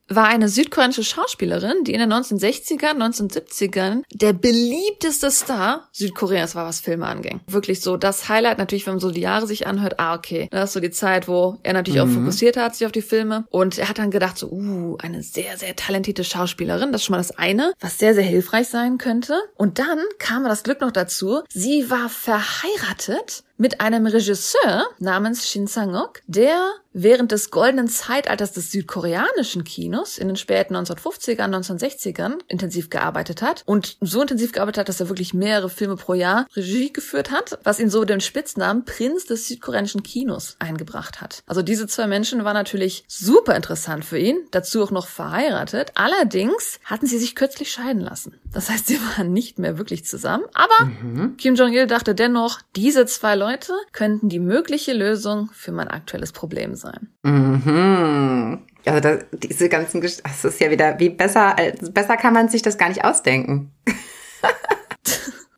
war 0.07 0.27
eine 0.27 0.49
südkoreanische 0.49 1.03
Schauspielerin, 1.03 1.83
die 1.83 1.93
in 1.93 1.99
den 1.99 2.11
1960ern, 2.11 3.01
1970ern 3.01 4.03
der 4.13 4.33
beliebteste 4.33 5.31
Star 5.31 5.87
Südkoreas 5.91 6.55
war, 6.55 6.65
was 6.65 6.79
Filme 6.79 7.07
anging. 7.07 7.41
Wirklich 7.47 7.81
so 7.81 7.97
das 7.97 8.29
Highlight, 8.29 8.57
natürlich, 8.57 8.85
wenn 8.85 8.95
man 8.95 8.99
so 8.99 9.11
die 9.11 9.21
Jahre 9.21 9.47
sich 9.47 9.67
anhört, 9.67 9.99
ah, 9.99 10.15
okay, 10.15 10.47
das 10.51 10.69
ist 10.69 10.73
so 10.73 10.79
die 10.79 10.91
Zeit, 10.91 11.27
wo 11.27 11.57
er 11.63 11.73
natürlich 11.73 12.01
auch 12.01 12.07
fokussiert 12.07 12.57
hat, 12.57 12.75
sich 12.75 12.85
auf 12.85 12.91
die 12.91 13.01
Filme. 13.01 13.45
Und 13.49 13.77
er 13.77 13.89
hat 13.89 13.97
dann 13.97 14.11
gedacht, 14.11 14.37
so, 14.37 14.49
uh, 14.51 14.97
eine 14.97 15.23
sehr, 15.23 15.57
sehr 15.57 15.75
talentierte 15.75 16.23
Schauspielerin, 16.23 16.91
das 16.91 17.01
ist 17.01 17.05
schon 17.05 17.13
mal 17.13 17.17
das 17.17 17.37
eine, 17.37 17.73
was 17.79 17.97
sehr, 17.97 18.13
sehr 18.13 18.23
hilfreich 18.23 18.67
sein 18.67 18.97
könnte. 18.97 19.35
Und 19.55 19.79
dann 19.79 19.99
kam 20.19 20.43
das 20.43 20.63
Glück 20.63 20.81
noch 20.81 20.91
dazu, 20.91 21.41
sie 21.49 21.89
war 21.89 22.09
verheiratet 22.09 23.44
mit 23.57 23.81
einem 23.81 24.05
Regisseur 24.05 24.85
namens 24.99 25.47
Shin 25.47 25.67
Sang-ok, 25.67 26.21
der 26.27 26.59
während 26.97 27.33
des 27.33 27.51
goldenen 27.51 27.89
Zeitalters 27.89 28.53
des 28.53 28.71
südkoreanischen 28.71 29.65
Kinos 29.65 30.17
in 30.17 30.27
den 30.27 30.37
späten 30.37 30.75
1950ern, 30.77 31.53
1960ern 31.53 32.35
intensiv 32.47 32.89
gearbeitet 32.89 33.41
hat 33.41 33.63
und 33.65 33.97
so 33.99 34.21
intensiv 34.21 34.53
gearbeitet 34.53 34.79
hat, 34.79 34.89
dass 34.89 35.01
er 35.01 35.09
wirklich 35.09 35.33
mehrere 35.33 35.69
Filme 35.69 35.97
pro 35.97 36.13
Jahr 36.13 36.47
Regie 36.55 36.93
geführt 36.93 37.31
hat, 37.31 37.59
was 37.63 37.81
ihn 37.81 37.89
so 37.89 38.05
den 38.05 38.21
Spitznamen 38.21 38.85
Prinz 38.85 39.25
des 39.25 39.49
südkoreanischen 39.49 40.03
Kinos 40.03 40.55
eingebracht 40.59 41.19
hat. 41.19 41.43
Also 41.47 41.61
diese 41.61 41.85
zwei 41.87 42.07
Menschen 42.07 42.45
waren 42.45 42.53
natürlich 42.53 43.03
super 43.09 43.55
interessant 43.57 44.05
für 44.05 44.17
ihn, 44.17 44.37
dazu 44.51 44.81
auch 44.81 44.91
noch 44.91 45.07
verheiratet. 45.07 45.91
Allerdings 45.95 46.79
hatten 46.85 47.07
sie 47.07 47.17
sich 47.17 47.35
kürzlich 47.35 47.71
scheiden 47.71 48.01
lassen. 48.01 48.39
Das 48.53 48.69
heißt, 48.69 48.87
sie 48.87 48.99
waren 49.01 49.33
nicht 49.33 49.59
mehr 49.59 49.77
wirklich 49.77 50.05
zusammen, 50.05 50.45
aber 50.53 50.91
Kim 51.37 51.55
Jong-il 51.55 51.87
dachte 51.87 52.15
dennoch, 52.15 52.61
diese 52.73 53.05
zwei 53.05 53.35
Leute 53.35 53.44
könnten 53.91 54.29
die 54.29 54.39
mögliche 54.39 54.93
Lösung 54.93 55.49
für 55.53 55.71
mein 55.71 55.87
aktuelles 55.87 56.31
Problem 56.31 56.75
sein. 56.75 57.09
Mhm. 57.23 58.65
Also 58.85 58.99
das, 58.99 59.25
diese 59.31 59.69
ganzen, 59.69 60.01
Gesch 60.01 60.17
das 60.23 60.45
ist 60.45 60.59
ja 60.59 60.69
wieder, 60.69 60.99
wie 60.99 61.09
besser, 61.09 61.57
als, 61.57 61.91
besser 61.91 62.17
kann 62.17 62.33
man 62.33 62.49
sich 62.49 62.61
das 62.61 62.77
gar 62.77 62.89
nicht 62.89 63.03
ausdenken. 63.03 63.71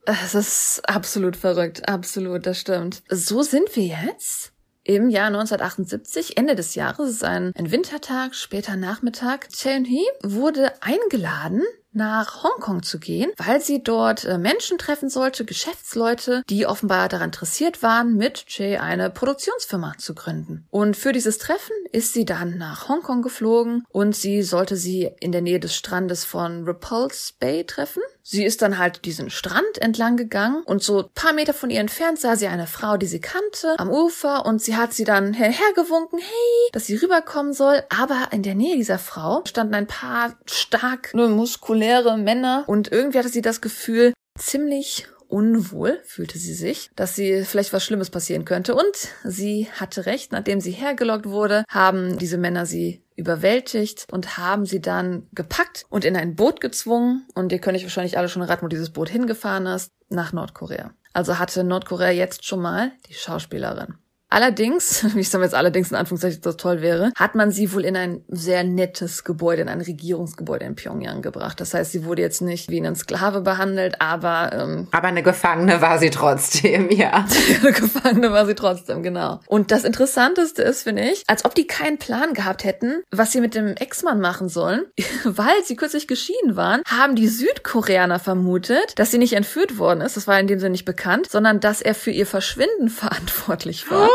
Es 0.09 0.35
ist 0.35 0.81
absolut 0.87 1.35
verrückt, 1.35 1.89
absolut, 1.89 2.45
das 2.45 2.61
stimmt. 2.61 3.03
So 3.09 3.41
sind 3.43 3.75
wir 3.75 3.87
jetzt 3.87 4.53
im 4.85 5.09
Jahr 5.09 5.27
1978, 5.27 6.37
Ende 6.37 6.55
des 6.55 6.75
Jahres, 6.75 7.23
ein, 7.23 7.51
ein 7.57 7.71
Wintertag, 7.71 8.33
später 8.33 8.77
Nachmittag. 8.77 9.49
Cheon-hee 9.49 10.05
wurde 10.23 10.71
eingeladen, 10.81 11.61
nach 11.97 12.43
Hongkong 12.43 12.83
zu 12.83 12.99
gehen, 12.99 13.31
weil 13.37 13.59
sie 13.59 13.83
dort 13.83 14.23
äh, 14.23 14.37
Menschen 14.37 14.77
treffen 14.77 15.09
sollte, 15.09 15.43
Geschäftsleute, 15.43 16.43
die 16.49 16.65
offenbar 16.65 17.09
daran 17.09 17.27
interessiert 17.27 17.83
waren, 17.83 18.15
mit 18.15 18.45
Jay 18.47 18.77
eine 18.77 19.09
Produktionsfirma 19.09 19.95
zu 19.97 20.15
gründen. 20.15 20.65
Und 20.69 20.95
für 20.95 21.11
dieses 21.11 21.37
Treffen 21.39 21.75
ist 21.91 22.13
sie 22.13 22.23
dann 22.23 22.57
nach 22.57 22.87
Hongkong 22.87 23.21
geflogen 23.21 23.83
und 23.89 24.15
sie 24.15 24.43
sollte 24.43 24.77
sie 24.77 25.11
in 25.19 25.31
der 25.31 25.41
Nähe 25.41 25.59
des 25.59 25.75
Strandes 25.75 26.23
von 26.23 26.63
Repulse 26.63 27.33
Bay 27.39 27.65
treffen. 27.65 28.01
Sie 28.29 28.43
ist 28.43 28.61
dann 28.61 28.77
halt 28.77 29.05
diesen 29.05 29.29
Strand 29.29 29.77
entlang 29.77 30.17
gegangen 30.17 30.61
und 30.65 30.83
so 30.83 31.09
paar 31.15 31.31
Meter 31.31 31.53
von 31.53 31.69
ihr 31.69 31.79
entfernt 31.79 32.19
sah 32.19 32.35
sie 32.35 32.47
eine 32.47 32.67
Frau, 32.67 32.97
die 32.97 33.05
sie 33.05 33.21
kannte, 33.21 33.75
am 33.77 33.89
Ufer 33.89 34.45
und 34.45 34.61
sie 34.61 34.75
hat 34.75 34.93
sie 34.93 35.05
dann 35.05 35.33
hergewunken, 35.33 36.19
hey, 36.19 36.69
dass 36.73 36.87
sie 36.87 36.97
rüberkommen 36.97 37.53
soll. 37.53 37.83
Aber 37.87 38.27
in 38.31 38.43
der 38.43 38.55
Nähe 38.55 38.75
dieser 38.75 38.99
Frau 38.99 39.43
standen 39.47 39.75
ein 39.75 39.87
paar 39.87 40.35
stark 40.45 41.13
muskuläre 41.13 42.17
Männer 42.17 42.65
und 42.67 42.91
irgendwie 42.91 43.19
hatte 43.19 43.29
sie 43.29 43.41
das 43.41 43.61
Gefühl, 43.61 44.11
ziemlich 44.37 45.07
unwohl 45.29 46.01
fühlte 46.03 46.37
sie 46.37 46.53
sich, 46.53 46.89
dass 46.97 47.15
sie 47.15 47.45
vielleicht 47.45 47.71
was 47.71 47.85
Schlimmes 47.85 48.09
passieren 48.09 48.43
könnte. 48.43 48.75
Und 48.75 49.07
sie 49.23 49.69
hatte 49.79 50.05
recht, 50.05 50.33
nachdem 50.33 50.59
sie 50.59 50.71
hergelockt 50.71 51.27
wurde, 51.27 51.63
haben 51.69 52.17
diese 52.17 52.37
Männer 52.37 52.65
sie 52.65 53.01
überwältigt 53.17 54.05
und 54.11 54.37
haben 54.37 54.65
sie 54.65 54.79
dann 54.79 55.27
gepackt 55.33 55.85
und 55.89 56.05
in 56.05 56.15
ein 56.15 56.35
Boot 56.35 56.61
gezwungen. 56.61 57.27
Und 57.33 57.51
ihr 57.51 57.59
könnt 57.59 57.77
euch 57.77 57.83
wahrscheinlich 57.83 58.17
alle 58.17 58.29
schon 58.29 58.43
raten, 58.43 58.63
wo 58.63 58.69
dieses 58.69 58.91
Boot 58.91 59.09
hingefahren 59.09 59.65
ist, 59.65 59.91
nach 60.09 60.31
Nordkorea. 60.31 60.91
Also 61.11 61.39
hatte 61.39 61.63
Nordkorea 61.63 62.11
jetzt 62.11 62.45
schon 62.45 62.61
mal 62.61 62.91
die 63.09 63.15
Schauspielerin. 63.15 63.95
Allerdings, 64.29 65.05
wie 65.15 65.21
ich 65.21 65.29
sage 65.29 65.43
jetzt 65.43 65.55
allerdings 65.55 65.91
in 65.91 65.97
Anführungszeichen, 65.97 66.41
dass 66.41 66.55
das 66.55 66.61
toll 66.61 66.81
wäre, 66.81 67.11
hat 67.15 67.35
man 67.35 67.51
sie 67.51 67.73
wohl 67.73 67.85
in 67.85 67.95
ein 67.95 68.23
sehr 68.27 68.63
nettes 68.63 69.23
Gebäude, 69.23 69.61
in 69.61 69.69
ein 69.69 69.81
Regierungsgebäude 69.81 70.65
in 70.65 70.75
Pyongyang 70.75 71.21
gebracht. 71.21 71.59
Das 71.61 71.73
heißt, 71.73 71.91
sie 71.91 72.05
wurde 72.05 72.21
jetzt 72.21 72.41
nicht 72.41 72.69
wie 72.69 72.85
ein 72.85 72.95
Sklave 72.95 73.41
behandelt, 73.41 74.01
aber 74.01 74.51
ähm, 74.53 74.87
Aber 74.91 75.07
eine 75.07 75.23
Gefangene 75.23 75.81
war 75.81 75.99
sie 75.99 76.09
trotzdem, 76.09 76.89
ja. 76.91 77.25
eine 77.61 77.71
Gefangene 77.71 78.31
war 78.31 78.45
sie 78.45 78.55
trotzdem, 78.55 79.03
genau. 79.03 79.39
Und 79.47 79.71
das 79.71 79.83
Interessanteste 79.83 80.61
ist, 80.61 80.83
finde 80.83 81.03
ich, 81.03 81.23
als 81.27 81.45
ob 81.45 81.55
die 81.55 81.67
keinen 81.67 81.97
Plan 81.97 82.33
gehabt 82.33 82.63
hätten, 82.63 83.01
was 83.11 83.31
sie 83.31 83.41
mit 83.41 83.55
dem 83.55 83.75
Ex-Mann 83.75 84.19
machen 84.19 84.49
sollen, 84.49 84.85
weil 85.23 85.63
sie 85.63 85.75
kürzlich 85.75 86.07
geschieden 86.07 86.55
waren, 86.55 86.81
haben 86.85 87.15
die 87.15 87.27
Südkoreaner 87.27 88.19
vermutet, 88.19 88.93
dass 88.97 89.11
sie 89.11 89.17
nicht 89.17 89.33
entführt 89.33 89.77
worden 89.77 90.01
ist, 90.01 90.17
das 90.17 90.27
war 90.27 90.39
in 90.39 90.47
dem 90.47 90.59
Sinne 90.59 90.71
nicht 90.71 90.85
bekannt, 90.85 91.29
sondern 91.29 91.59
dass 91.59 91.81
er 91.81 91.95
für 91.95 92.11
ihr 92.11 92.25
Verschwinden 92.25 92.89
verantwortlich 92.89 93.89
war. 93.89 94.09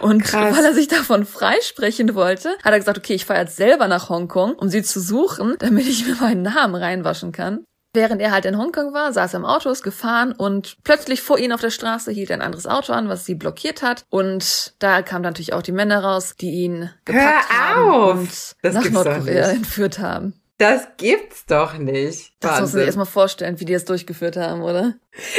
Und 0.00 0.22
krass. 0.22 0.56
weil 0.56 0.64
er 0.64 0.74
sich 0.74 0.88
davon 0.88 1.24
freisprechen 1.24 2.14
wollte, 2.14 2.50
hat 2.62 2.72
er 2.72 2.78
gesagt, 2.78 2.98
okay, 2.98 3.14
ich 3.14 3.24
fahre 3.24 3.40
jetzt 3.40 3.56
selber 3.56 3.88
nach 3.88 4.08
Hongkong, 4.08 4.54
um 4.54 4.68
sie 4.68 4.82
zu 4.82 5.00
suchen, 5.00 5.56
damit 5.58 5.86
ich 5.86 6.06
mir 6.06 6.16
meinen 6.16 6.42
Namen 6.42 6.74
reinwaschen 6.74 7.32
kann. 7.32 7.64
Während 7.96 8.20
er 8.20 8.32
halt 8.32 8.44
in 8.44 8.58
Hongkong 8.58 8.92
war, 8.92 9.12
saß 9.12 9.34
er 9.34 9.38
im 9.40 9.46
Auto, 9.46 9.70
ist 9.70 9.84
gefahren 9.84 10.32
und 10.32 10.78
plötzlich 10.82 11.22
vor 11.22 11.38
ihnen 11.38 11.52
auf 11.52 11.60
der 11.60 11.70
Straße 11.70 12.10
hielt 12.10 12.32
ein 12.32 12.42
anderes 12.42 12.66
Auto 12.66 12.92
an, 12.92 13.08
was 13.08 13.24
sie 13.24 13.36
blockiert 13.36 13.82
hat. 13.82 14.02
Und 14.10 14.74
da 14.80 15.00
kamen 15.02 15.22
dann 15.22 15.32
natürlich 15.32 15.52
auch 15.52 15.62
die 15.62 15.70
Männer 15.70 16.02
raus, 16.02 16.34
die 16.40 16.50
ihn 16.50 16.90
gepackt 17.04 17.48
Hör 17.48 17.58
haben 17.58 17.88
auf! 17.88 18.14
und 18.16 18.30
Das 18.62 18.74
nach 18.74 18.90
Nordkorea 18.90 19.48
entführt 19.50 20.00
haben. 20.00 20.34
Das 20.58 20.86
gibt's 20.98 21.46
doch 21.46 21.78
nicht. 21.78 22.32
Das 22.38 22.52
muss 22.52 22.60
man 22.60 22.68
sich 22.68 22.86
erstmal 22.86 23.06
vorstellen, 23.06 23.58
wie 23.58 23.64
die 23.64 23.72
es 23.72 23.84
durchgeführt 23.84 24.36
haben, 24.36 24.62
oder? 24.62 24.94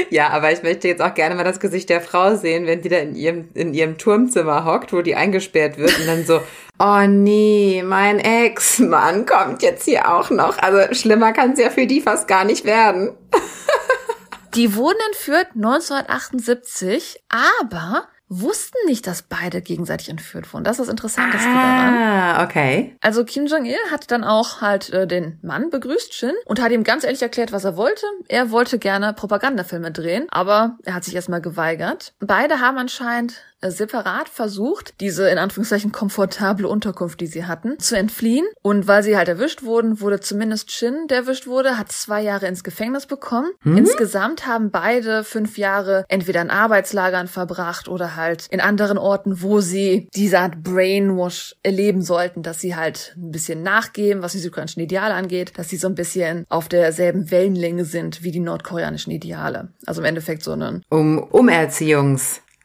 Ja, 0.09 0.29
aber 0.29 0.51
ich 0.51 0.61
möchte 0.61 0.89
jetzt 0.89 1.01
auch 1.01 1.13
gerne 1.13 1.35
mal 1.35 1.45
das 1.45 1.61
Gesicht 1.61 1.89
der 1.89 2.01
Frau 2.01 2.35
sehen, 2.35 2.65
wenn 2.65 2.81
die 2.81 2.89
da 2.89 2.97
in 2.97 3.15
ihrem, 3.15 3.49
in 3.53 3.73
ihrem 3.73 3.97
Turmzimmer 3.97 4.65
hockt, 4.65 4.91
wo 4.91 5.01
die 5.01 5.15
eingesperrt 5.15 5.77
wird 5.77 5.97
und 5.99 6.07
dann 6.07 6.25
so, 6.25 6.41
oh 6.79 7.07
nee, 7.07 7.81
mein 7.85 8.19
Ex-Mann 8.19 9.25
kommt 9.25 9.61
jetzt 9.61 9.85
hier 9.85 10.13
auch 10.13 10.29
noch. 10.31 10.57
Also 10.57 10.93
schlimmer 10.93 11.31
kann 11.31 11.53
es 11.53 11.59
ja 11.59 11.69
für 11.69 11.87
die 11.87 12.01
fast 12.01 12.27
gar 12.27 12.43
nicht 12.43 12.65
werden. 12.65 13.15
Die 14.55 14.73
wurden 14.75 14.99
entführt 15.07 15.47
1978, 15.55 17.21
aber 17.27 18.07
wussten 18.27 18.77
nicht, 18.87 19.05
dass 19.07 19.21
beide 19.21 19.61
gegenseitig 19.61 20.09
entführt 20.09 20.51
wurden. 20.53 20.63
Das 20.63 20.79
ist 20.79 20.85
das 20.85 20.89
Interessanteste 20.89 21.47
daran. 21.47 21.93
Ah, 21.95 22.43
okay. 22.43 22.95
Also 23.01 23.23
Kim 23.23 23.45
Jong-il 23.45 23.77
hat 23.91 24.09
dann 24.09 24.23
auch 24.23 24.61
halt 24.61 24.89
äh, 24.91 25.05
den 25.05 25.39
Mann 25.41 25.69
begrüßt, 25.69 26.13
Shin, 26.13 26.33
und 26.45 26.61
hat 26.61 26.71
ihm 26.71 26.83
ganz 26.83 27.03
ehrlich 27.03 27.21
erklärt, 27.21 27.51
was 27.51 27.63
er 27.63 27.77
wollte. 27.77 28.05
Er 28.27 28.51
wollte 28.51 28.79
gerne 28.79 29.13
Propagandafilme 29.13 29.91
drehen, 29.91 30.25
aber 30.29 30.77
er 30.83 30.95
hat 30.95 31.03
sich 31.03 31.15
erstmal 31.15 31.41
geweigert. 31.41 32.13
Beide 32.19 32.59
haben 32.59 32.77
anscheinend 32.77 33.43
separat 33.71 34.29
versucht, 34.29 34.93
diese 34.99 35.29
in 35.29 35.37
Anführungszeichen 35.37 35.91
komfortable 35.91 36.67
Unterkunft, 36.67 37.19
die 37.21 37.27
sie 37.27 37.45
hatten, 37.45 37.79
zu 37.79 37.97
entfliehen. 37.97 38.45
Und 38.61 38.87
weil 38.87 39.03
sie 39.03 39.17
halt 39.17 39.27
erwischt 39.27 39.63
wurden, 39.63 40.01
wurde 40.01 40.19
zumindest 40.19 40.71
Shin, 40.71 41.07
der 41.09 41.17
erwischt 41.17 41.47
wurde, 41.47 41.77
hat 41.77 41.91
zwei 41.91 42.21
Jahre 42.21 42.47
ins 42.47 42.63
Gefängnis 42.63 43.05
bekommen. 43.05 43.51
Insgesamt 43.63 44.47
haben 44.47 44.71
beide 44.71 45.23
fünf 45.23 45.57
Jahre 45.57 46.05
entweder 46.07 46.41
in 46.41 46.49
Arbeitslagern 46.49 47.27
verbracht 47.27 47.87
oder 47.87 48.15
halt 48.15 48.47
in 48.49 48.59
anderen 48.59 48.97
Orten, 48.97 49.41
wo 49.41 49.61
sie 49.61 50.07
diese 50.15 50.39
Art 50.39 50.63
Brainwash 50.63 51.55
erleben 51.63 52.01
sollten, 52.01 52.43
dass 52.43 52.59
sie 52.59 52.75
halt 52.75 53.13
ein 53.17 53.31
bisschen 53.31 53.63
nachgeben, 53.63 54.21
was 54.21 54.33
die 54.33 54.39
südkoreanischen 54.39 54.81
Ideale 54.81 55.13
angeht, 55.13 55.53
dass 55.57 55.69
sie 55.69 55.77
so 55.77 55.87
ein 55.87 55.95
bisschen 55.95 56.45
auf 56.49 56.67
derselben 56.67 57.31
Wellenlänge 57.31 57.85
sind 57.85 58.23
wie 58.23 58.31
die 58.31 58.39
nordkoreanischen 58.39 59.11
Ideale. 59.11 59.69
Also 59.85 60.01
im 60.01 60.05
Endeffekt 60.05 60.43
so 60.43 60.51
einen 60.51 60.83
Um 60.89 61.49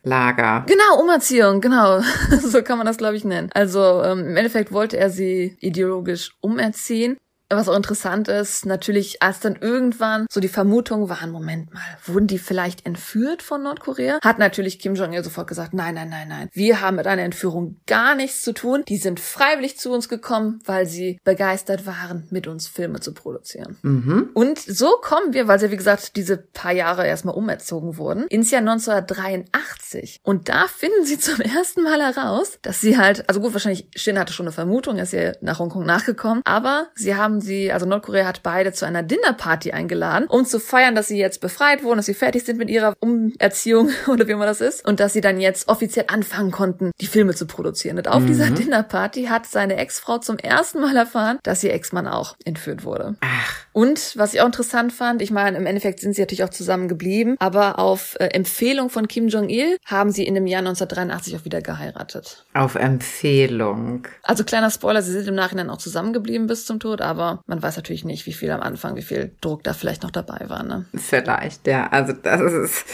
Umerziehungslager. 0.05 0.65
Genau, 0.67 1.01
Umerziehung, 1.01 1.61
genau. 1.61 2.01
so 2.41 2.63
kann 2.63 2.79
man 2.79 2.87
das, 2.87 2.97
glaube 2.97 3.17
ich, 3.17 3.25
nennen. 3.25 3.51
Also 3.55 4.03
ähm, 4.03 4.21
im 4.21 4.37
Endeffekt 4.37 4.73
wollte 4.73 4.97
er 4.99 5.11
sie 5.11 5.57
ideologisch 5.61 6.33
umerziehen. 6.41 7.17
Was 7.53 7.69
auch 7.69 7.77
interessant 7.77 8.29
ist, 8.29 8.65
natürlich, 8.65 9.23
als 9.23 9.41
dann 9.41 9.57
irgendwann 9.57 10.27
so 10.31 10.41
die 10.41 10.49
Vermutung 10.49 11.09
waren, 11.09 11.31
Moment 11.31 11.75
mal, 11.75 11.83
wurden 12.07 12.29
die 12.29 12.39
vielleicht 12.39 12.87
entführt 12.87 13.43
von 13.43 13.65
Nordkorea? 13.65 14.21
Hat 14.23 14.39
natürlich 14.39 14.79
Kim 14.79 14.95
Jong-il 14.95 15.25
sofort 15.25 15.49
gesagt, 15.49 15.75
nein, 15.75 15.95
nein, 15.95 16.09
nein, 16.09 16.29
nein. 16.29 16.49
Wir 16.53 16.81
haben 16.81 16.97
mit 16.97 17.09
einer 17.09 17.23
Entführung 17.23 17.81
gar 17.87 18.15
nichts 18.15 18.43
zu 18.43 18.53
tun. 18.53 18.85
Die 18.87 18.99
sind 18.99 19.18
freiwillig 19.18 19.79
zu 19.79 19.93
uns 19.93 20.09
gekommen, 20.09 20.61
weil 20.64 20.87
sie 20.87 21.18
begeistert 21.24 21.87
waren, 21.87 22.29
mit 22.31 22.47
uns 22.47 22.68
Filme 22.68 23.01
zu 23.01 23.12
produzieren. 23.14 23.79
Mhm. 23.83 24.31
Und 24.33 24.61
so 24.61 24.99
kommen 25.03 25.33
wir, 25.33 25.49
weil 25.49 25.59
sie, 25.59 25.72
wie 25.72 25.77
gesagt, 25.77 26.14
diese 26.14 26.37
paar 26.37 26.72
Jahre 26.72 27.05
erstmal 27.07 27.35
umerzogen 27.35 27.97
wurden, 27.97 28.29
ins 28.29 28.53
Jahr 28.53 28.61
1983. 28.61 30.20
Und 30.22 30.49
da 30.49 30.66
finden 30.68 31.05
sie 31.05 31.18
zum 31.18 31.41
ersten 31.41 31.83
Mal 31.83 32.01
heraus, 32.01 32.59
dass 32.62 32.81
sie 32.81 32.97
halt, 32.97 33.29
also 33.29 33.41
gut, 33.41 33.53
wahrscheinlich 33.53 33.89
Shin 33.97 34.18
hatte 34.20 34.33
schon 34.33 34.47
eine 34.47 34.53
Vermutung, 34.53 34.99
er 34.99 35.03
ist 35.03 35.12
ja 35.12 35.33
nach 35.41 35.59
Hongkong 35.59 35.85
nachgekommen, 35.85 36.43
aber 36.45 36.89
sie 36.95 37.16
haben 37.16 37.39
sie, 37.41 37.72
also 37.72 37.86
Nordkorea 37.86 38.26
hat 38.26 38.43
beide 38.43 38.72
zu 38.72 38.84
einer 38.86 39.03
Dinnerparty 39.03 39.72
eingeladen, 39.72 40.26
um 40.28 40.45
zu 40.45 40.59
feiern, 40.61 40.95
dass 40.95 41.09
sie 41.09 41.18
jetzt 41.18 41.41
befreit 41.41 41.82
wurden, 41.82 41.97
dass 41.99 42.07
sie 42.07 42.14
fertig 42.14 42.45
sind 42.45 42.59
mit 42.59 42.70
ihrer 42.70 42.95
Umerziehung 43.01 43.91
oder 44.09 44.26
wie 44.28 44.32
immer 44.32 44.47
das 44.47 44.61
ist 44.61 44.86
und 44.86 45.01
dass 45.01 45.12
sie 45.12 45.20
dann 45.20 45.41
jetzt 45.41 45.68
offiziell 45.68 46.07
anfangen 46.09 46.51
konnten, 46.51 46.91
die 47.01 47.07
Filme 47.07 47.34
zu 47.34 47.47
produzieren. 47.47 47.99
Und 47.99 48.09
auf 48.09 48.22
Mhm. 48.22 48.26
dieser 48.26 48.51
Dinnerparty 48.51 49.24
hat 49.26 49.47
seine 49.47 49.76
Ex-Frau 49.76 50.18
zum 50.18 50.38
ersten 50.38 50.80
Mal 50.80 50.97
erfahren, 50.97 51.38
dass 51.43 51.62
ihr 51.64 51.72
Ex-Mann 51.72 52.07
auch 52.07 52.36
entführt 52.45 52.84
wurde. 52.84 53.16
Ach, 53.20 53.55
Und 53.73 54.14
was 54.16 54.35
ich 54.35 54.41
auch 54.41 54.47
interessant 54.47 54.93
fand, 54.93 55.23
ich 55.23 55.31
meine, 55.31 55.57
im 55.57 55.66
Endeffekt 55.66 56.01
sind 56.01 56.14
sie 56.14 56.23
natürlich 56.23 56.45
auch 56.45 56.51
zusammen 56.51 56.89
geblieben, 56.89 57.37
aber 57.39 57.79
auf 57.79 58.16
äh, 58.18 58.27
Empfehlung 58.27 58.91
von 58.91 59.07
Kim 59.09 59.29
Jong-il 59.29 59.77
haben 59.85 60.11
sie 60.11 60.25
in 60.27 60.35
dem 60.35 60.47
Jahr 60.47 60.61
1983 60.61 61.37
auch 61.37 61.45
wieder 61.45 61.62
geheiratet. 61.62 62.45
auf 62.55 62.75
Empfehlung. 62.75 64.07
Also 64.23 64.45
kleiner 64.45 64.71
Spoiler, 64.71 65.03
sie 65.03 65.12
sind 65.12 65.29
im 65.29 65.35
Nachhinein 65.35 65.71
auch 65.71 65.79
zusammengeblieben 65.79 66.47
bis 66.47 66.66
zum 66.66 66.81
Tod, 66.81 67.01
aber 67.01 67.43
man 67.47 67.62
weiß 67.62 67.77
natürlich 67.77 68.05
nicht, 68.05 68.27
wie 68.27 68.33
viel 68.33 68.51
am 68.51 68.61
Anfang, 68.61 68.97
wie 68.97 69.03
viel 69.03 69.33
Druck 69.41 69.62
da 69.64 69.73
vielleicht 69.73 70.03
noch 70.03 70.11
dabei 70.11 70.49
war. 70.49 70.62
Ne? 70.62 70.87
Vielleicht, 70.95 71.66
ja. 71.66 71.89
Also 71.89 72.12
das 72.12 72.41
ist 72.41 72.85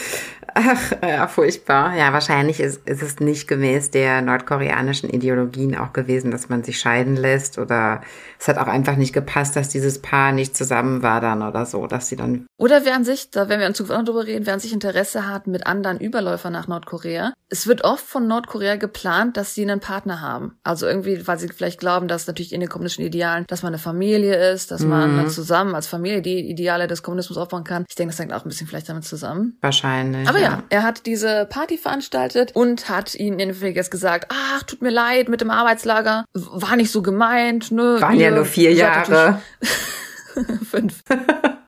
ach, 0.57 0.91
ja, 1.01 1.27
furchtbar. 1.27 1.95
Ja, 1.95 2.13
wahrscheinlich 2.13 2.59
ist, 2.59 2.87
ist 2.87 3.01
es 3.01 3.19
nicht 3.19 3.47
gemäß 3.47 3.91
der 3.91 4.21
nordkoreanischen 4.21 5.09
Ideologien 5.09 5.77
auch 5.77 5.93
gewesen, 5.93 6.31
dass 6.31 6.49
man 6.49 6.63
sich 6.63 6.79
scheiden 6.79 7.15
lässt 7.15 7.57
oder 7.57 8.01
es 8.39 8.47
hat 8.47 8.57
auch 8.57 8.67
einfach 8.67 8.95
nicht 8.95 9.13
gepasst, 9.13 9.55
dass 9.55 9.69
dieses 9.69 10.01
Paar 10.01 10.31
nicht 10.31 10.55
zusammen 10.55 11.01
war 11.01 11.21
dann 11.21 11.41
oder 11.41 11.65
so, 11.65 11.87
dass 11.87 12.07
sie 12.09 12.15
dann 12.15 12.45
Oder 12.57 12.85
wer 12.85 12.95
an 12.95 13.03
sich, 13.03 13.31
da 13.31 13.49
werden 13.49 13.59
wir 13.59 13.67
in 13.67 13.73
Zukunft 13.73 14.07
drüber 14.07 14.25
reden, 14.25 14.45
wer 14.45 14.53
an 14.53 14.59
sich 14.59 14.73
Interesse 14.73 15.27
hat 15.27 15.47
mit 15.47 15.65
anderen 15.67 15.99
Überläufern 15.99 16.53
nach 16.53 16.67
Nordkorea. 16.67 17.33
Es 17.49 17.67
wird 17.67 17.83
oft 17.83 18.05
von 18.05 18.27
Nordkorea 18.27 18.75
geplant, 18.75 19.37
dass 19.37 19.55
sie 19.55 19.63
einen 19.63 19.79
Partner 19.79 20.21
haben. 20.21 20.57
Also 20.63 20.85
irgendwie, 20.85 21.27
weil 21.27 21.39
sie 21.39 21.47
vielleicht 21.47 21.79
glauben, 21.79 22.07
dass 22.07 22.27
natürlich 22.27 22.53
in 22.53 22.59
den 22.59 22.69
kommunistischen 22.69 23.05
Idealen, 23.05 23.45
dass 23.47 23.63
man 23.63 23.73
eine 23.73 23.79
Familie 23.79 24.51
ist, 24.51 24.71
dass 24.71 24.81
man 24.83 25.29
zusammen 25.29 25.75
als 25.75 25.87
Familie 25.87 26.21
die 26.21 26.49
Ideale 26.49 26.87
des 26.87 27.03
Kommunismus 27.03 27.37
aufbauen 27.37 27.63
kann. 27.63 27.85
Ich 27.87 27.95
denke, 27.95 28.11
das 28.11 28.19
hängt 28.19 28.33
auch 28.33 28.43
ein 28.43 28.49
bisschen 28.49 28.67
vielleicht 28.67 28.89
damit 28.89 29.05
zusammen. 29.05 29.57
wahrscheinlich. 29.61 30.27
Aber 30.27 30.39
ja, 30.39 30.46
er 30.69 30.83
hat 30.83 31.05
diese 31.05 31.45
Party 31.49 31.77
veranstaltet 31.77 32.51
und 32.55 32.89
hat 32.89 33.15
ihnen 33.15 33.39
in 33.39 33.53
jetzt 33.75 33.91
gesagt, 33.91 34.27
ach, 34.29 34.63
tut 34.63 34.81
mir 34.81 34.89
leid 34.89 35.29
mit 35.29 35.41
dem 35.41 35.49
Arbeitslager, 35.49 36.25
war 36.33 36.75
nicht 36.75 36.91
so 36.91 37.01
gemeint, 37.01 37.71
ne? 37.71 37.97
Waren 37.99 38.19
ja 38.19 38.31
nur 38.31 38.45
vier 38.45 38.73
Jahre. 38.73 39.41
Fünf. 40.69 41.03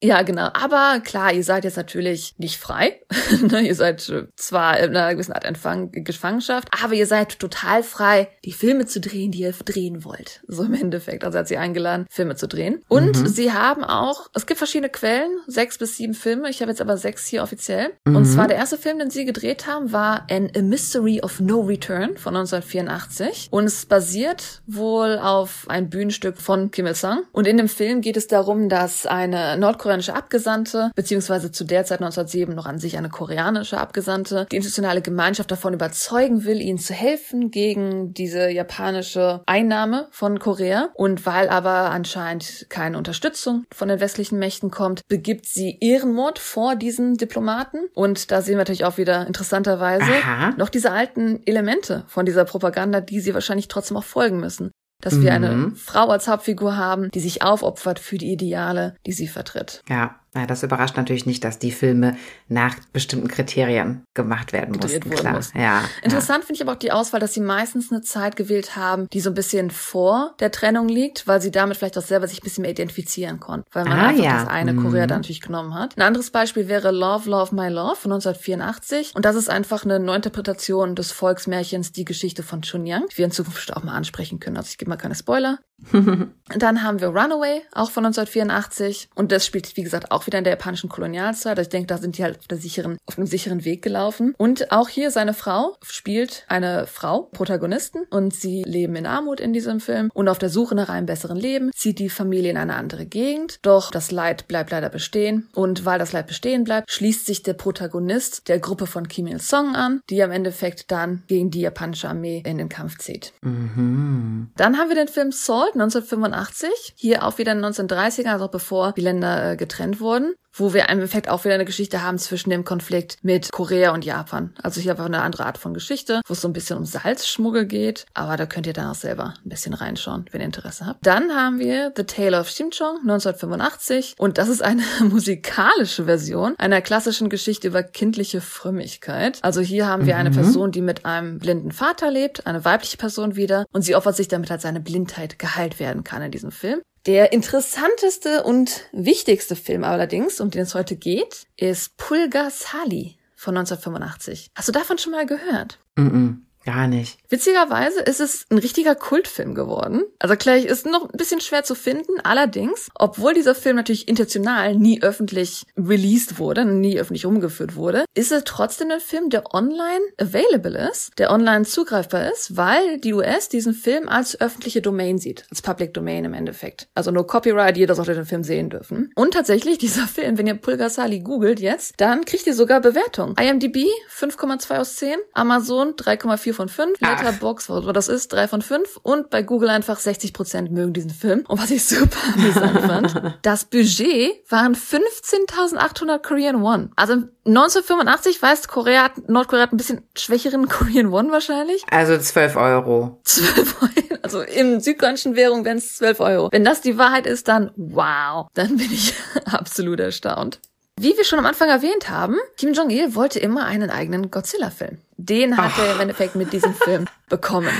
Ja, 0.01 0.21
genau. 0.21 0.49
Aber 0.53 1.01
klar, 1.01 1.33
ihr 1.33 1.43
seid 1.43 1.65
jetzt 1.65 1.77
natürlich 1.77 2.35
nicht 2.37 2.57
frei. 2.57 3.01
Ne, 3.41 3.61
ihr 3.61 3.75
seid 3.75 4.09
äh, 4.09 4.27
zwar 4.35 4.79
in 4.79 4.95
einer 4.95 5.13
gewissen 5.13 5.33
Art 5.33 5.45
Entfang 5.45 5.91
Gefangenschaft, 5.91 6.67
aber 6.83 6.93
ihr 6.93 7.05
seid 7.05 7.39
total 7.39 7.83
frei, 7.83 8.27
die 8.43 8.51
Filme 8.51 8.85
zu 8.85 8.99
drehen, 8.99 9.31
die 9.31 9.41
ihr 9.41 9.53
drehen 9.53 10.03
wollt. 10.03 10.41
So 10.47 10.63
im 10.63 10.73
Endeffekt. 10.73 11.23
Also 11.23 11.37
hat 11.37 11.47
sie 11.47 11.57
eingeladen, 11.57 12.05
Filme 12.09 12.35
zu 12.35 12.47
drehen. 12.47 12.81
Und 12.87 13.15
sie 13.29 13.53
haben 13.53 13.83
auch, 13.83 14.29
es 14.33 14.45
gibt 14.45 14.57
verschiedene 14.57 14.89
Quellen, 14.89 15.29
sechs 15.47 15.77
bis 15.77 15.97
sieben 15.97 16.15
Filme. 16.15 16.49
Ich 16.49 16.61
habe 16.61 16.71
jetzt 16.71 16.81
aber 16.81 16.97
sechs 16.97 17.27
hier 17.27 17.43
offiziell. 17.43 17.91
Und 18.05 18.25
zwar 18.25 18.47
der 18.47 18.57
erste 18.57 18.77
Film, 18.77 18.99
den 18.99 19.09
sie 19.09 19.25
gedreht 19.25 19.67
haben, 19.67 19.91
war 19.91 20.25
An 20.29 20.49
A 20.55 20.61
Mystery 20.61 21.21
of 21.21 21.39
No 21.39 21.61
Return 21.61 22.17
von 22.17 22.35
1984. 22.35 23.49
Und 23.51 23.65
es 23.65 23.85
basiert 23.85 24.61
wohl 24.65 25.19
auf 25.19 25.65
ein 25.69 25.89
Bühnenstück 25.89 26.37
von 26.37 26.71
Kim 26.71 26.87
Il-sung. 26.87 27.23
Und 27.31 27.47
in 27.47 27.57
dem 27.57 27.69
Film 27.69 28.01
geht 28.01 28.17
es 28.17 28.27
darum, 28.27 28.58
dass 28.67 29.05
eine 29.05 29.55
nordkoreanische 29.57 30.15
Abgesandte, 30.15 30.91
beziehungsweise 30.95 31.51
zu 31.51 31.63
der 31.63 31.85
Zeit 31.85 31.99
1907 32.01 32.53
noch 32.53 32.65
an 32.65 32.79
sich 32.79 32.97
eine 32.97 33.09
koreanische 33.09 33.77
Abgesandte, 33.77 34.47
die 34.51 34.57
internationale 34.57 35.01
Gemeinschaft 35.01 35.51
davon 35.51 35.73
überzeugen 35.73 36.43
will, 36.43 36.59
ihnen 36.59 36.79
zu 36.79 36.93
helfen 36.93 37.51
gegen 37.51 38.13
diese 38.13 38.49
japanische 38.49 39.41
Einnahme 39.45 40.07
von 40.11 40.39
Korea. 40.39 40.89
Und 40.95 41.25
weil 41.25 41.47
aber 41.49 41.91
anscheinend 41.91 42.65
keine 42.69 42.97
Unterstützung 42.97 43.65
von 43.71 43.87
den 43.87 43.99
westlichen 43.99 44.39
Mächten 44.39 44.71
kommt, 44.71 45.07
begibt 45.07 45.45
sie 45.45 45.77
Ehrenmord 45.79 46.39
vor 46.39 46.75
diesen 46.75 47.15
Diplomaten. 47.15 47.77
Und 47.93 48.31
da 48.31 48.41
sehen 48.41 48.55
wir 48.55 48.59
natürlich 48.59 48.85
auch 48.85 48.97
wieder 48.97 49.27
interessanterweise 49.27 50.11
Aha. 50.23 50.53
noch 50.57 50.69
diese 50.69 50.91
alten 50.91 51.41
Elemente 51.45 52.03
von 52.07 52.25
dieser 52.25 52.45
Propaganda, 52.45 53.01
die 53.01 53.19
sie 53.19 53.33
wahrscheinlich 53.33 53.67
trotzdem 53.67 53.97
auch 53.97 54.03
folgen 54.03 54.39
müssen. 54.39 54.71
Dass 55.01 55.21
wir 55.21 55.33
eine 55.33 55.49
Mhm. 55.51 55.75
Frau 55.75 56.09
als 56.09 56.27
Hauptfigur 56.27 56.75
haben, 56.75 57.09
die 57.11 57.21
sich 57.21 57.41
aufopfert 57.41 57.99
für 57.99 58.17
die 58.17 58.31
Ideale, 58.33 58.95
die 59.05 59.13
sie 59.13 59.27
vertritt. 59.27 59.81
Ja, 59.87 60.15
ja, 60.35 60.45
das 60.45 60.63
überrascht 60.63 60.95
natürlich 60.97 61.25
nicht, 61.25 61.43
dass 61.43 61.57
die 61.59 61.71
Filme 61.71 62.15
nach 62.47 62.75
bestimmten 62.93 63.27
Kriterien 63.27 64.03
gemacht 64.13 64.53
werden 64.53 64.73
Gedreht 64.73 65.05
mussten. 65.05 65.19
Klar. 65.21 65.33
mussten. 65.35 65.59
Ja, 65.59 65.83
Interessant 66.03 66.43
finde 66.45 66.55
ich 66.55 66.61
aber 66.61 66.73
auch 66.73 66.79
die 66.79 66.91
Auswahl, 66.91 67.19
dass 67.19 67.33
sie 67.33 67.41
meistens 67.41 67.91
eine 67.91 68.01
Zeit 68.01 68.35
gewählt 68.35 68.75
haben, 68.75 69.07
die 69.09 69.21
so 69.21 69.29
ein 69.31 69.33
bisschen 69.33 69.71
vor 69.71 70.35
der 70.39 70.51
Trennung 70.51 70.87
liegt, 70.87 71.27
weil 71.27 71.41
sie 71.41 71.51
damit 71.51 71.77
vielleicht 71.77 71.97
auch 71.97 72.03
selber 72.03 72.27
sich 72.27 72.39
ein 72.41 72.43
bisschen 72.43 72.61
mehr 72.61 72.71
identifizieren 72.71 73.39
konnten. 73.39 73.65
Weil 73.71 73.85
man 73.85 73.99
Ah, 73.99 74.07
einfach 74.09 74.23
ja. 74.23 74.39
das 74.39 74.47
eine 74.47 74.73
Mhm. 74.73 74.83
Korea 74.83 75.07
da 75.07 75.15
natürlich 75.15 75.41
genommen 75.41 75.73
hat. 75.73 75.97
Ein 75.97 76.03
anderes 76.03 76.29
Beispiel 76.31 76.67
wäre 76.67 76.91
Love, 76.91 77.29
Love, 77.29 77.55
My 77.55 77.67
Love 77.69 77.95
von 77.95 78.11
1984. 78.11 79.13
Und 79.15 79.25
das 79.25 79.35
ist 79.35 79.49
einfach 79.49 79.83
eine 79.83 79.99
Neuinterpretation 79.99 80.95
des 80.95 81.11
Volksmärchens 81.11 81.91
Die 81.91 82.05
Geschichte 82.05 82.43
von 82.43 82.61
Chunyang, 82.61 83.05
die 83.11 83.17
wir 83.17 83.25
in 83.25 83.31
Zukunft 83.31 83.75
auch 83.75 83.83
mal 83.83 83.93
ansprechen 83.95 84.39
können. 84.39 84.57
Also 84.57 84.67
ich 84.69 84.77
gebe 84.77 84.89
mal 84.89 84.97
keine 84.97 85.15
Spoiler. 85.15 85.59
Dann 86.57 86.83
haben 86.83 86.99
wir 86.99 87.09
Runaway, 87.09 87.61
auch 87.73 87.91
von 87.91 88.05
1984. 88.05 89.09
Und 89.15 89.31
das 89.31 89.45
spielt, 89.45 89.75
wie 89.77 89.83
gesagt, 89.83 90.11
auch 90.11 90.25
wieder 90.25 90.37
in 90.37 90.43
der 90.43 90.53
japanischen 90.53 90.89
Kolonialzeit. 90.89 91.57
Also 91.57 91.67
ich 91.67 91.69
denke, 91.69 91.87
da 91.87 91.97
sind 91.97 92.17
die 92.17 92.23
halt 92.23 92.39
auf, 92.39 92.47
der 92.47 92.57
sicheren, 92.57 92.97
auf 93.05 93.17
einem 93.17 93.27
sicheren 93.27 93.65
Weg 93.65 93.81
gelaufen. 93.81 94.33
Und 94.37 94.71
auch 94.71 94.89
hier 94.89 95.11
seine 95.11 95.33
Frau 95.33 95.77
spielt 95.83 96.45
eine 96.47 96.87
Frau, 96.87 97.29
Protagonisten. 97.31 98.05
Und 98.09 98.33
sie 98.33 98.63
leben 98.63 98.95
in 98.95 99.05
Armut 99.05 99.39
in 99.39 99.53
diesem 99.53 99.79
Film. 99.79 100.09
Und 100.13 100.27
auf 100.27 100.39
der 100.39 100.49
Suche 100.49 100.75
nach 100.75 100.89
einem 100.89 101.05
besseren 101.05 101.37
Leben 101.37 101.71
zieht 101.75 101.99
die 101.99 102.09
Familie 102.09 102.51
in 102.51 102.57
eine 102.57 102.75
andere 102.75 103.05
Gegend. 103.05 103.59
Doch 103.61 103.91
das 103.91 104.11
Leid 104.11 104.47
bleibt 104.47 104.71
leider 104.71 104.89
bestehen. 104.89 105.49
Und 105.53 105.85
weil 105.85 105.99
das 105.99 106.13
Leid 106.13 106.27
bestehen 106.27 106.63
bleibt, 106.63 106.89
schließt 106.91 107.25
sich 107.25 107.43
der 107.43 107.53
Protagonist 107.53 108.47
der 108.47 108.59
Gruppe 108.59 108.87
von 108.87 109.07
Kim 109.07 109.27
Il-sung 109.27 109.75
an, 109.75 110.01
die 110.09 110.21
am 110.23 110.31
Endeffekt 110.31 110.91
dann 110.91 111.23
gegen 111.27 111.51
die 111.51 111.61
japanische 111.61 112.09
Armee 112.09 112.43
in 112.45 112.57
den 112.57 112.69
Kampf 112.69 112.97
zieht. 112.97 113.33
Mhm. 113.41 114.49
Dann 114.55 114.77
haben 114.77 114.89
wir 114.89 114.95
den 114.95 115.07
Film 115.07 115.31
Salt 115.31 115.68
1985, 115.73 116.93
hier 116.95 117.23
auch 117.23 117.37
wieder 117.37 117.51
in 117.51 117.61
den 117.61 117.71
1930ern, 117.71 118.31
also 118.31 118.45
auch 118.45 118.51
bevor 118.51 118.93
die 118.93 119.01
Länder 119.01 119.51
äh, 119.51 119.57
getrennt 119.57 119.99
wurden, 119.99 120.33
wo 120.59 120.73
wir 120.73 120.81
im 120.83 120.99
Endeffekt 120.99 121.29
auch 121.29 121.45
wieder 121.45 121.55
eine 121.55 121.65
Geschichte 121.65 122.03
haben 122.03 122.17
zwischen 122.17 122.49
dem 122.49 122.63
Konflikt 122.63 123.17
mit 123.21 123.51
Korea 123.51 123.93
und 123.93 124.05
Japan. 124.05 124.53
Also 124.61 124.81
hier 124.81 124.91
einfach 124.91 125.05
eine 125.05 125.21
andere 125.21 125.45
Art 125.45 125.57
von 125.57 125.73
Geschichte, 125.73 126.21
wo 126.27 126.33
es 126.33 126.41
so 126.41 126.47
ein 126.47 126.53
bisschen 126.53 126.77
um 126.77 126.85
Salzschmuggel 126.85 127.65
geht, 127.65 128.05
aber 128.13 128.37
da 128.37 128.45
könnt 128.45 128.67
ihr 128.67 128.73
dann 128.73 128.89
auch 128.89 128.95
selber 128.95 129.33
ein 129.43 129.49
bisschen 129.49 129.73
reinschauen, 129.73 130.25
wenn 130.31 130.41
ihr 130.41 130.45
Interesse 130.45 130.85
habt. 130.85 131.05
Dann 131.05 131.31
haben 131.31 131.59
wir 131.59 131.93
The 131.95 132.03
Tale 132.03 132.39
of 132.39 132.49
Shimchong 132.49 132.99
1985 133.01 134.15
und 134.17 134.37
das 134.37 134.49
ist 134.49 134.61
eine 134.61 134.83
musikalische 135.09 136.05
Version 136.05 136.55
einer 136.57 136.81
klassischen 136.81 137.29
Geschichte 137.29 137.67
über 137.67 137.83
kindliche 137.83 138.41
Frömmigkeit. 138.41 139.39
Also 139.41 139.61
hier 139.61 139.87
haben 139.87 140.05
wir 140.05 140.17
eine 140.17 140.31
Person, 140.31 140.71
die 140.71 140.81
mit 140.81 141.05
einem 141.05 141.39
blinden 141.39 141.71
Vater 141.71 142.11
lebt, 142.11 142.47
eine 142.47 142.65
weibliche 142.65 142.97
Person 142.97 143.35
wieder 143.35 143.65
und 143.71 143.81
sie 143.81 143.95
opfert 143.95 144.15
sich 144.15 144.27
damit, 144.27 144.51
als 144.51 144.63
seine 144.63 144.79
Blindheit 144.79 145.39
geheilt 145.39 145.79
werden 145.79 146.03
kann 146.03 146.21
in 146.21 146.31
diesem 146.31 146.51
Film. 146.51 146.81
Der 147.05 147.31
interessanteste 147.31 148.43
und 148.43 148.89
wichtigste 148.91 149.55
Film 149.55 149.83
allerdings, 149.83 150.41
um 150.41 150.51
den 150.51 150.63
es 150.63 150.75
heute 150.75 150.95
geht, 150.95 151.47
ist 151.55 151.95
Pulga 151.97 152.49
Sali 152.49 153.17
von 153.35 153.55
1985. 153.57 154.51
Hast 154.53 154.67
du 154.67 154.71
davon 154.73 154.97
schon 154.97 155.13
mal 155.13 155.25
gehört? 155.25 155.79
Mhm. 155.95 156.45
Gar 156.65 156.87
nicht. 156.87 157.17
Witzigerweise 157.29 158.01
ist 158.01 158.19
es 158.19 158.45
ein 158.49 158.57
richtiger 158.57 158.95
Kultfilm 158.95 159.55
geworden. 159.55 160.03
Also 160.19 160.35
klar, 160.35 160.57
ist 160.57 160.85
noch 160.85 161.09
ein 161.09 161.17
bisschen 161.17 161.39
schwer 161.39 161.63
zu 161.63 161.73
finden. 161.73 162.19
Allerdings, 162.23 162.89
obwohl 162.95 163.33
dieser 163.33 163.55
Film 163.55 163.77
natürlich 163.77 164.07
intentional 164.07 164.75
nie 164.75 165.01
öffentlich 165.01 165.63
released 165.77 166.37
wurde, 166.37 166.65
nie 166.65 166.99
öffentlich 166.99 167.25
umgeführt 167.25 167.75
wurde, 167.75 168.03
ist 168.13 168.31
er 168.31 168.43
trotzdem 168.43 168.91
ein 168.91 168.99
Film, 168.99 169.29
der 169.29 169.53
online 169.53 170.01
available 170.17 170.89
ist, 170.91 171.17
der 171.17 171.31
online 171.31 171.65
zugreifbar 171.65 172.31
ist, 172.31 172.57
weil 172.57 172.99
die 172.99 173.13
US 173.13 173.47
diesen 173.47 173.73
Film 173.73 174.09
als 174.09 174.39
öffentliche 174.39 174.81
Domain 174.81 175.17
sieht, 175.17 175.45
als 175.49 175.61
Public 175.61 175.93
Domain 175.93 176.25
im 176.25 176.33
Endeffekt. 176.33 176.87
Also 176.93 177.11
nur 177.11 177.25
Copyright, 177.25 177.77
jeder 177.77 177.95
sollte 177.95 178.15
den 178.15 178.25
Film 178.25 178.43
sehen 178.43 178.69
dürfen. 178.69 179.11
Und 179.15 179.33
tatsächlich, 179.33 179.77
dieser 179.79 180.07
Film, 180.07 180.37
wenn 180.37 180.47
ihr 180.47 180.55
Pulgasali 180.55 181.21
googelt 181.21 181.59
jetzt, 181.59 181.93
dann 181.97 182.25
kriegt 182.25 182.47
ihr 182.47 182.53
sogar 182.53 182.81
Bewertung. 182.81 183.35
IMDb 183.39 183.85
5,2 184.13 184.77
aus 184.77 184.95
10, 184.97 185.17
Amazon 185.33 185.93
3,4 185.93 186.58
von 186.59 186.67
5, 186.67 186.99
Letterbox, 186.99 187.69
was 187.69 187.85
das 187.93 188.09
ist, 188.09 188.33
3 188.33 188.49
von 188.49 188.61
5 188.61 188.97
und 189.01 189.29
bei 189.29 189.43
Google 189.43 189.69
einfach 189.69 189.97
60 189.97 190.33
Prozent 190.33 190.73
mögen 190.73 190.91
diesen 190.91 191.09
Film. 191.09 191.45
Und 191.47 191.57
was 191.57 191.71
ich 191.71 191.85
super 191.85 192.17
amüsant 192.35 192.81
fand, 192.81 193.39
das 193.43 193.63
Budget 193.63 194.43
waren 194.49 194.75
15.800 194.75 196.19
Korean 196.19 196.61
Won. 196.61 196.91
Also 196.97 197.13
1985 197.45 198.41
weiß 198.41 198.67
Korea, 198.67 199.03
hat, 199.03 199.29
Nordkorea 199.29 199.63
hat 199.63 199.71
ein 199.71 199.77
bisschen 199.77 200.03
schwächeren 200.17 200.67
Korean 200.67 201.13
Won 201.13 201.31
wahrscheinlich. 201.31 201.85
Also 201.89 202.17
12 202.17 202.57
Euro. 202.57 203.21
12 203.23 203.81
Euro. 203.81 204.19
Also 204.21 204.41
in 204.41 204.81
südkoreanischen 204.81 205.37
Währung 205.37 205.63
wären 205.63 205.77
es 205.77 205.95
12 205.95 206.19
Euro. 206.19 206.49
Wenn 206.51 206.65
das 206.65 206.81
die 206.81 206.97
Wahrheit 206.97 207.25
ist, 207.25 207.47
dann 207.47 207.71
wow. 207.77 208.47
Dann 208.53 208.75
bin 208.75 208.91
ich 208.91 209.13
absolut 209.45 210.01
erstaunt. 210.01 210.59
Wie 211.01 211.15
wir 211.15 211.23
schon 211.23 211.39
am 211.39 211.45
Anfang 211.45 211.69
erwähnt 211.69 212.09
haben, 212.09 212.35
Kim 212.57 212.73
Jong-il 212.73 213.15
wollte 213.15 213.39
immer 213.39 213.63
einen 213.63 213.89
eigenen 213.89 214.31
Godzilla-Film. 214.31 214.97
Den 215.15 215.55
hat 215.55 215.71
Ach. 215.75 215.79
er 215.79 215.93
im 215.93 216.01
Endeffekt 216.01 216.35
mit 216.35 216.51
diesem 216.51 216.73
Film 216.73 217.05
bekommen. 217.29 217.71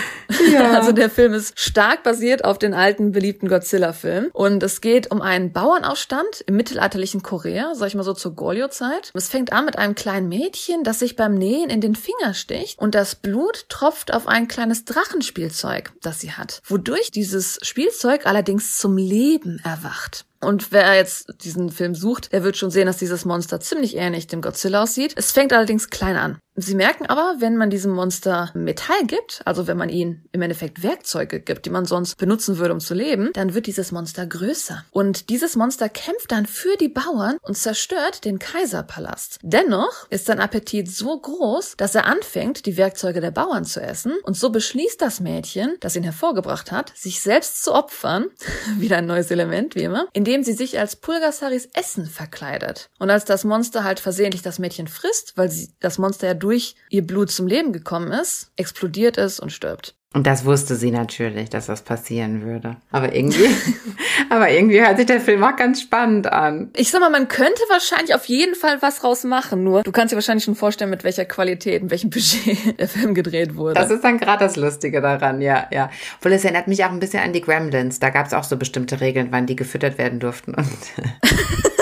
Ja. 0.50 0.70
Also 0.80 0.94
der 0.94 1.10
Film 1.10 1.34
ist 1.34 1.60
stark 1.60 2.04
basiert 2.04 2.46
auf 2.46 2.58
den 2.58 2.74
alten 2.74 3.12
beliebten 3.12 3.50
Godzilla-Film. 3.50 4.30
Und 4.32 4.64
es 4.64 4.80
geht 4.80 5.12
um 5.12 5.22
einen 5.22 5.52
Bauernaufstand 5.52 6.46
im 6.48 6.56
mittelalterlichen 6.56 7.22
Korea, 7.22 7.76
sag 7.76 7.88
ich 7.88 7.96
mal 7.96 8.04
so 8.04 8.14
zur 8.14 8.36
Goryeo-Zeit. 8.36 9.12
Es 9.14 9.28
fängt 9.28 9.52
an 9.52 9.66
mit 9.66 9.78
einem 9.78 9.96
kleinen 9.96 10.30
Mädchen, 10.30 10.86
das 10.86 11.00
sich 11.00 11.18
beim 11.18 11.34
Nähen 11.34 11.70
in 11.70 11.82
den 11.82 11.96
Finger 11.96 12.34
sticht 12.34 12.80
und 12.80 12.96
das 12.96 13.16
Blut 13.16 13.66
tropft 13.68 14.14
auf 14.14 14.28
ein 14.28 14.48
kleines 14.48 14.86
Drachenspielzeug, 14.86 15.92
das 16.02 16.22
sie 16.22 16.32
hat. 16.32 16.62
Wodurch 16.66 17.12
dieses 17.12 17.60
Spielzeug 17.64 18.26
allerdings 18.26 18.78
zum 18.78 18.96
Leben 18.96 19.60
erwacht. 19.66 20.26
Und 20.42 20.72
wer 20.72 20.96
jetzt 20.96 21.44
diesen 21.44 21.70
Film 21.70 21.96
sucht, 21.96 22.32
der 22.32 22.44
wird 22.44 22.56
schon 22.56 22.72
sehen, 22.72 22.86
dass 22.86 22.98
dieses 22.98 23.26
Monster 23.26 23.60
ziemlich 23.60 23.98
ähnlich 23.98 24.28
dem 24.28 24.42
Godzilla 24.42 24.84
aussieht. 24.84 25.14
Es 25.18 25.32
fängt 25.32 25.52
allerdings 25.52 25.90
klein 25.90 26.16
an. 26.16 26.40
Sie 26.62 26.76
merken 26.76 27.05
aber, 27.05 27.36
wenn 27.39 27.57
man 27.57 27.70
diesem 27.70 27.91
Monster 27.91 28.51
Metall 28.53 29.05
gibt, 29.05 29.41
also 29.45 29.68
wenn 29.68 29.78
man 29.78 29.89
ihnen 29.89 30.26
im 30.32 30.41
Endeffekt 30.41 30.84
Werkzeuge 30.84 31.39
gibt, 31.39 31.66
die 31.66 31.70
man 31.70 31.86
sonst 31.86 32.18
benutzen 32.18 32.57
würde, 32.57 32.74
um 32.74 32.80
zu 32.80 32.93
leben, 32.93 33.30
dann 33.34 33.53
wird 33.53 33.68
dieses 33.68 33.91
Monster 33.91 34.26
größer. 34.26 34.84
Und 34.91 35.30
dieses 35.30 35.55
Monster 35.55 35.89
kämpft 35.89 36.32
dann 36.32 36.45
für 36.45 36.76
die 36.78 36.89
Bauern 36.89 37.38
und 37.41 37.57
zerstört 37.57 38.26
den 38.26 38.39
Kaiserpalast. 38.39 39.39
Dennoch 39.41 40.07
ist 40.10 40.26
sein 40.26 40.39
Appetit 40.39 40.91
so 40.91 41.20
groß, 41.20 41.76
dass 41.78 41.95
er 41.95 42.05
anfängt, 42.05 42.66
die 42.66 42.78
Werkzeuge 42.78 43.22
der 43.22 43.32
Bauern 43.32 43.64
zu 43.64 43.82
essen. 43.82 44.14
Und 44.24 44.36
so 44.36 44.49
beschließt 44.49 45.01
das 45.01 45.20
Mädchen, 45.20 45.78
das 45.80 45.95
ihn 45.95 46.03
hervorgebracht 46.03 46.72
hat, 46.72 46.91
sich 46.95 47.22
selbst 47.22 47.64
zu 47.64 47.74
opfern, 47.74 48.26
wieder 48.78 48.97
ein 48.97 49.05
neues 49.05 49.32
Element, 49.32 49.76
wie 49.76 49.84
immer, 49.84 50.07
indem 50.14 50.43
sie 50.43 50.53
sich 50.53 50.78
als 50.78 50.97
Pulgasaris 50.97 51.70
Essen 51.74 52.05
verkleidet. 52.05 52.89
Und 52.99 53.10
als 53.10 53.26
das 53.26 53.43
Monster 53.43 53.84
halt 53.84 53.99
versehentlich 53.99 54.41
das 54.41 54.60
Mädchen 54.60 54.88
frisst, 54.88 55.34
weil 55.38 55.49
sie 55.49 55.70
das 55.80 55.97
Monster 55.97 56.28
ja 56.28 56.34
durch 56.34 56.49
ihr 56.89 57.06
Blut 57.06 57.32
zum 57.32 57.47
Leben 57.47 57.74
gekommen 57.74 58.12
ist, 58.12 58.52
explodiert 58.56 59.18
es 59.18 59.39
und 59.39 59.52
stirbt. 59.52 59.95
Und 60.12 60.26
das 60.26 60.43
wusste 60.43 60.76
sie 60.76 60.89
natürlich, 60.89 61.52
dass 61.52 61.68
das 61.68 61.84
passieren 61.84 62.41
würde. 62.41 62.78
Aber 62.91 63.14
irgendwie, 63.14 63.45
aber 64.32 64.50
irgendwie 64.50 64.82
hört 64.82 64.97
sich 64.97 65.06
der 65.06 65.22
Film 65.22 65.43
auch 65.43 65.56
ganz 65.56 65.82
spannend 65.82 66.26
an. 66.26 66.72
Ich 66.76 66.89
sag 66.89 67.00
mal, 67.00 67.12
man 67.12 67.28
könnte 67.28 67.62
wahrscheinlich 67.70 68.16
auf 68.16 68.26
jeden 68.26 68.56
Fall 68.56 68.82
was 68.82 69.04
rausmachen. 69.04 69.64
Nur 69.64 69.84
du 69.84 69.91
kannst 69.91 70.12
dir 70.12 70.16
wahrscheinlich 70.18 70.45
schon 70.45 70.56
vorstellen, 70.56 70.89
mit 70.89 71.04
welcher 71.04 71.26
Qualität, 71.26 71.84
mit 71.84 71.91
welchem 71.91 72.10
Budget 72.10 72.80
der 72.80 72.88
Film 72.88 73.14
gedreht 73.14 73.56
wurde. 73.56 73.76
Das 73.76 73.91
ist 73.91 74.04
dann 74.04 74.18
gerade 74.18 74.45
das 74.45 74.56
Lustige 74.56 75.00
daran, 75.00 75.41
ja, 75.41 75.68
ja. 75.72 75.91
Obwohl 76.18 76.32
es 76.32 76.43
erinnert 76.43 76.68
mich 76.68 76.84
auch 76.84 76.91
ein 76.91 77.00
bisschen 77.00 77.22
an 77.22 77.32
die 77.32 77.41
Gremlins. 77.41 78.00
Da 78.00 78.10
gab 78.10 78.26
es 78.26 78.34
auch 78.34 78.43
so 78.43 78.58
bestimmte 78.58 79.02
Regeln, 79.02 79.28
wann 79.30 79.45
die 79.45 79.56
gefüttert 79.56 80.00
werden 80.00 80.20
durften. 80.20 80.56
Und 80.56 80.68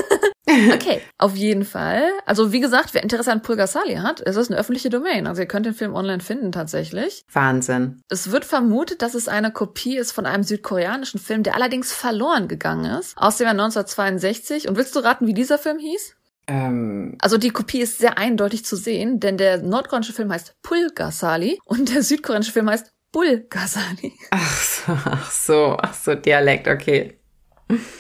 Okay, 0.73 1.01
auf 1.17 1.35
jeden 1.35 1.65
Fall. 1.65 2.03
Also 2.25 2.51
wie 2.51 2.59
gesagt, 2.59 2.93
wer 2.93 3.03
Interesse 3.03 3.31
an 3.31 3.41
Pulgasali 3.41 3.95
hat, 3.95 4.21
es 4.21 4.35
ist 4.35 4.51
eine 4.51 4.59
öffentliche 4.59 4.89
Domain. 4.89 5.27
Also 5.27 5.41
ihr 5.41 5.47
könnt 5.47 5.65
den 5.65 5.73
Film 5.73 5.95
online 5.95 6.19
finden 6.19 6.51
tatsächlich. 6.51 7.25
Wahnsinn. 7.31 8.01
Es 8.09 8.31
wird 8.31 8.45
vermutet, 8.45 9.01
dass 9.01 9.13
es 9.15 9.27
eine 9.27 9.51
Kopie 9.51 9.97
ist 9.97 10.11
von 10.11 10.25
einem 10.25 10.43
südkoreanischen 10.43 11.19
Film, 11.19 11.43
der 11.43 11.55
allerdings 11.55 11.91
verloren 11.91 12.47
gegangen 12.47 12.99
ist, 12.99 13.17
aus 13.17 13.37
dem 13.37 13.45
Jahr 13.45 13.51
1962. 13.51 14.67
Und 14.67 14.77
willst 14.77 14.95
du 14.95 14.99
raten, 14.99 15.27
wie 15.27 15.33
dieser 15.33 15.57
Film 15.57 15.79
hieß? 15.79 16.15
Ähm. 16.47 17.17
Also 17.21 17.37
die 17.37 17.49
Kopie 17.49 17.81
ist 17.81 17.99
sehr 17.99 18.17
eindeutig 18.17 18.65
zu 18.65 18.75
sehen, 18.75 19.19
denn 19.19 19.37
der 19.37 19.61
nordkoreanische 19.61 20.13
Film 20.13 20.31
heißt 20.31 20.55
Pulgasali 20.61 21.59
und 21.65 21.93
der 21.93 22.03
südkoreanische 22.03 22.53
Film 22.53 22.69
heißt 22.69 22.93
Bulgasali. 23.11 24.13
Ach 24.31 24.61
so, 24.61 24.91
ach 24.93 25.31
so, 25.31 25.77
ach 25.81 25.93
so, 25.93 26.15
Dialekt, 26.15 26.67
okay. 26.67 27.19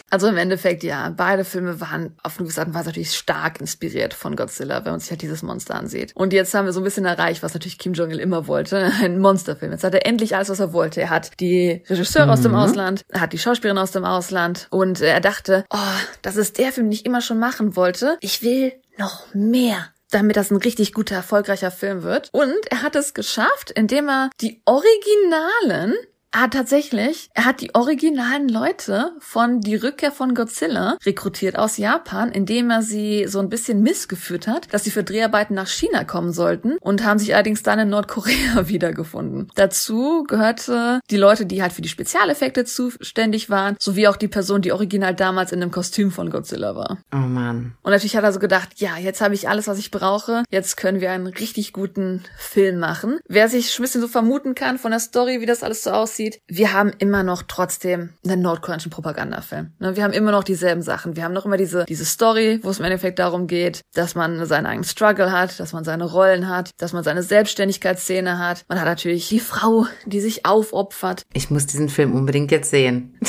Also 0.09 0.27
im 0.27 0.37
Endeffekt, 0.37 0.83
ja, 0.83 1.13
beide 1.15 1.43
Filme 1.43 1.81
waren 1.81 2.15
auf 2.23 2.37
eine 2.37 2.45
gewisse 2.45 2.61
Art 2.61 2.69
und 2.69 2.73
Weise 2.73 2.87
natürlich 2.87 3.15
stark 3.15 3.59
inspiriert 3.59 4.13
von 4.13 4.35
Godzilla, 4.35 4.85
wenn 4.85 4.91
man 4.91 4.99
sich 4.99 5.09
halt 5.09 5.21
dieses 5.21 5.43
Monster 5.43 5.75
ansieht. 5.75 6.13
Und 6.15 6.31
jetzt 6.31 6.53
haben 6.53 6.65
wir 6.65 6.73
so 6.73 6.79
ein 6.79 6.83
bisschen 6.85 7.05
erreicht, 7.05 7.43
was 7.43 7.53
natürlich 7.53 7.77
Kim 7.77 7.93
Jong-il 7.93 8.19
immer 8.19 8.47
wollte, 8.47 8.91
ein 9.01 9.19
Monsterfilm. 9.19 9.71
Jetzt 9.71 9.83
hat 9.83 9.93
er 9.93 10.05
endlich 10.05 10.35
alles, 10.35 10.49
was 10.49 10.59
er 10.59 10.73
wollte. 10.73 11.01
Er 11.01 11.09
hat 11.09 11.39
die 11.39 11.83
Regisseure 11.89 12.27
mhm. 12.27 12.31
aus 12.31 12.41
dem 12.41 12.51
mhm. 12.51 12.57
Ausland, 12.57 13.05
er 13.09 13.21
hat 13.21 13.33
die 13.33 13.39
Schauspielerin 13.39 13.77
aus 13.77 13.91
dem 13.91 14.05
Ausland 14.05 14.67
und 14.69 15.01
er 15.01 15.19
dachte, 15.19 15.65
oh, 15.69 15.77
das 16.21 16.37
ist 16.37 16.57
der 16.57 16.71
Film, 16.71 16.87
den 16.87 16.93
ich 16.93 17.05
immer 17.05 17.21
schon 17.21 17.39
machen 17.39 17.75
wollte. 17.75 18.17
Ich 18.21 18.41
will 18.41 18.73
noch 18.97 19.33
mehr 19.33 19.89
damit 20.11 20.37
das 20.37 20.51
ein 20.51 20.57
richtig 20.57 20.93
guter, 20.93 21.15
erfolgreicher 21.15 21.71
Film 21.71 22.03
wird. 22.03 22.29
Und 22.31 22.55
er 22.69 22.81
hat 22.81 22.95
es 22.95 23.13
geschafft, 23.13 23.71
indem 23.71 24.07
er 24.07 24.29
die 24.39 24.61
Originalen 24.65 25.95
Ah, 26.39 26.49
tatsächlich. 26.49 27.31
Er 27.33 27.45
hat 27.45 27.61
die 27.61 27.73
originalen 27.73 28.47
Leute 28.47 29.13
von 29.17 29.59
Die 29.59 29.75
Rückkehr 29.75 30.11
von 30.11 30.35
Godzilla 30.35 30.99
rekrutiert 31.03 31.57
aus 31.57 31.77
Japan, 31.77 32.31
indem 32.31 32.69
er 32.69 32.83
sie 32.83 33.25
so 33.27 33.39
ein 33.39 33.49
bisschen 33.49 33.81
missgeführt 33.81 34.45
hat, 34.45 34.71
dass 34.71 34.83
sie 34.83 34.91
für 34.91 35.03
Dreharbeiten 35.03 35.55
nach 35.55 35.67
China 35.67 36.03
kommen 36.03 36.31
sollten 36.31 36.77
und 36.79 37.03
haben 37.03 37.17
sich 37.17 37.33
allerdings 37.33 37.63
dann 37.63 37.79
in 37.79 37.89
Nordkorea 37.89 38.67
wiedergefunden. 38.67 39.51
Dazu 39.55 40.25
gehörte 40.27 40.99
die 41.09 41.17
Leute, 41.17 41.47
die 41.47 41.63
halt 41.63 41.73
für 41.73 41.81
die 41.81 41.89
Spezialeffekte 41.89 42.65
zuständig 42.65 43.49
waren, 43.49 43.75
sowie 43.79 44.07
auch 44.07 44.15
die 44.15 44.27
Person, 44.27 44.61
die 44.61 44.71
original 44.71 45.15
damals 45.15 45.51
in 45.51 45.59
dem 45.59 45.71
Kostüm 45.71 46.11
von 46.11 46.29
Godzilla 46.29 46.75
war. 46.75 46.99
Oh 47.11 47.17
man. 47.17 47.73
Und 47.81 47.91
natürlich 47.91 48.15
hat 48.15 48.23
er 48.23 48.31
so 48.31 48.37
gedacht, 48.37 48.73
ja, 48.75 48.95
jetzt 48.99 49.21
habe 49.21 49.33
ich 49.33 49.49
alles, 49.49 49.67
was 49.67 49.79
ich 49.79 49.89
brauche. 49.89 50.43
Jetzt 50.51 50.77
können 50.77 51.01
wir 51.01 51.09
einen 51.09 51.25
richtig 51.25 51.73
guten 51.73 52.21
Film 52.37 52.77
machen. 52.77 53.17
Wer 53.27 53.49
sich 53.49 53.79
ein 53.79 53.81
bisschen 53.81 54.01
so 54.01 54.07
vermuten 54.07 54.53
kann 54.53 54.77
von 54.77 54.91
der 54.91 54.99
Story, 54.99 55.41
wie 55.41 55.47
das 55.47 55.63
alles 55.63 55.81
so 55.81 55.89
aussieht, 55.89 56.26
aussieht, 56.27 56.41
wir 56.47 56.73
haben 56.73 56.91
immer 56.99 57.23
noch 57.23 57.43
trotzdem 57.47 58.09
einen 58.25 58.41
nordkoreanischen 58.41 58.91
Propagandafilm. 58.91 59.71
Ne, 59.79 59.95
wir 59.95 60.03
haben 60.03 60.13
immer 60.13 60.31
noch 60.31 60.43
dieselben 60.43 60.81
Sachen. 60.81 61.15
Wir 61.15 61.23
haben 61.23 61.33
noch 61.33 61.45
immer 61.45 61.57
diese, 61.57 61.85
diese 61.85 62.05
Story, 62.05 62.59
wo 62.63 62.69
es 62.69 62.79
im 62.79 62.85
Endeffekt 62.85 63.19
darum 63.19 63.47
geht, 63.47 63.81
dass 63.93 64.15
man 64.15 64.45
seinen 64.45 64.65
eigenen 64.65 64.83
Struggle 64.83 65.31
hat, 65.31 65.59
dass 65.59 65.73
man 65.73 65.83
seine 65.83 66.05
Rollen 66.05 66.49
hat, 66.49 66.71
dass 66.77 66.93
man 66.93 67.03
seine 67.03 67.23
Selbstständigkeitsszene 67.23 68.39
hat. 68.39 68.65
Man 68.67 68.79
hat 68.79 68.87
natürlich 68.87 69.29
die 69.29 69.39
Frau, 69.39 69.85
die 70.05 70.21
sich 70.21 70.45
aufopfert. 70.45 71.23
Ich 71.33 71.49
muss 71.49 71.65
diesen 71.65 71.89
Film 71.89 72.13
unbedingt 72.13 72.51
jetzt 72.51 72.69
sehen. 72.69 73.17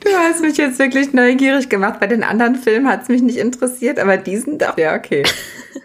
Du 0.00 0.10
hast 0.20 0.42
mich 0.42 0.58
jetzt 0.58 0.78
wirklich 0.78 1.12
neugierig 1.12 1.68
gemacht. 1.68 1.98
Bei 1.98 2.06
den 2.06 2.22
anderen 2.22 2.56
Filmen 2.56 2.88
hat 2.88 3.02
es 3.02 3.08
mich 3.08 3.22
nicht 3.22 3.38
interessiert, 3.38 3.98
aber 3.98 4.16
diesen 4.16 4.58
doch. 4.58 4.76
Ja, 4.78 4.94
okay. 4.94 5.24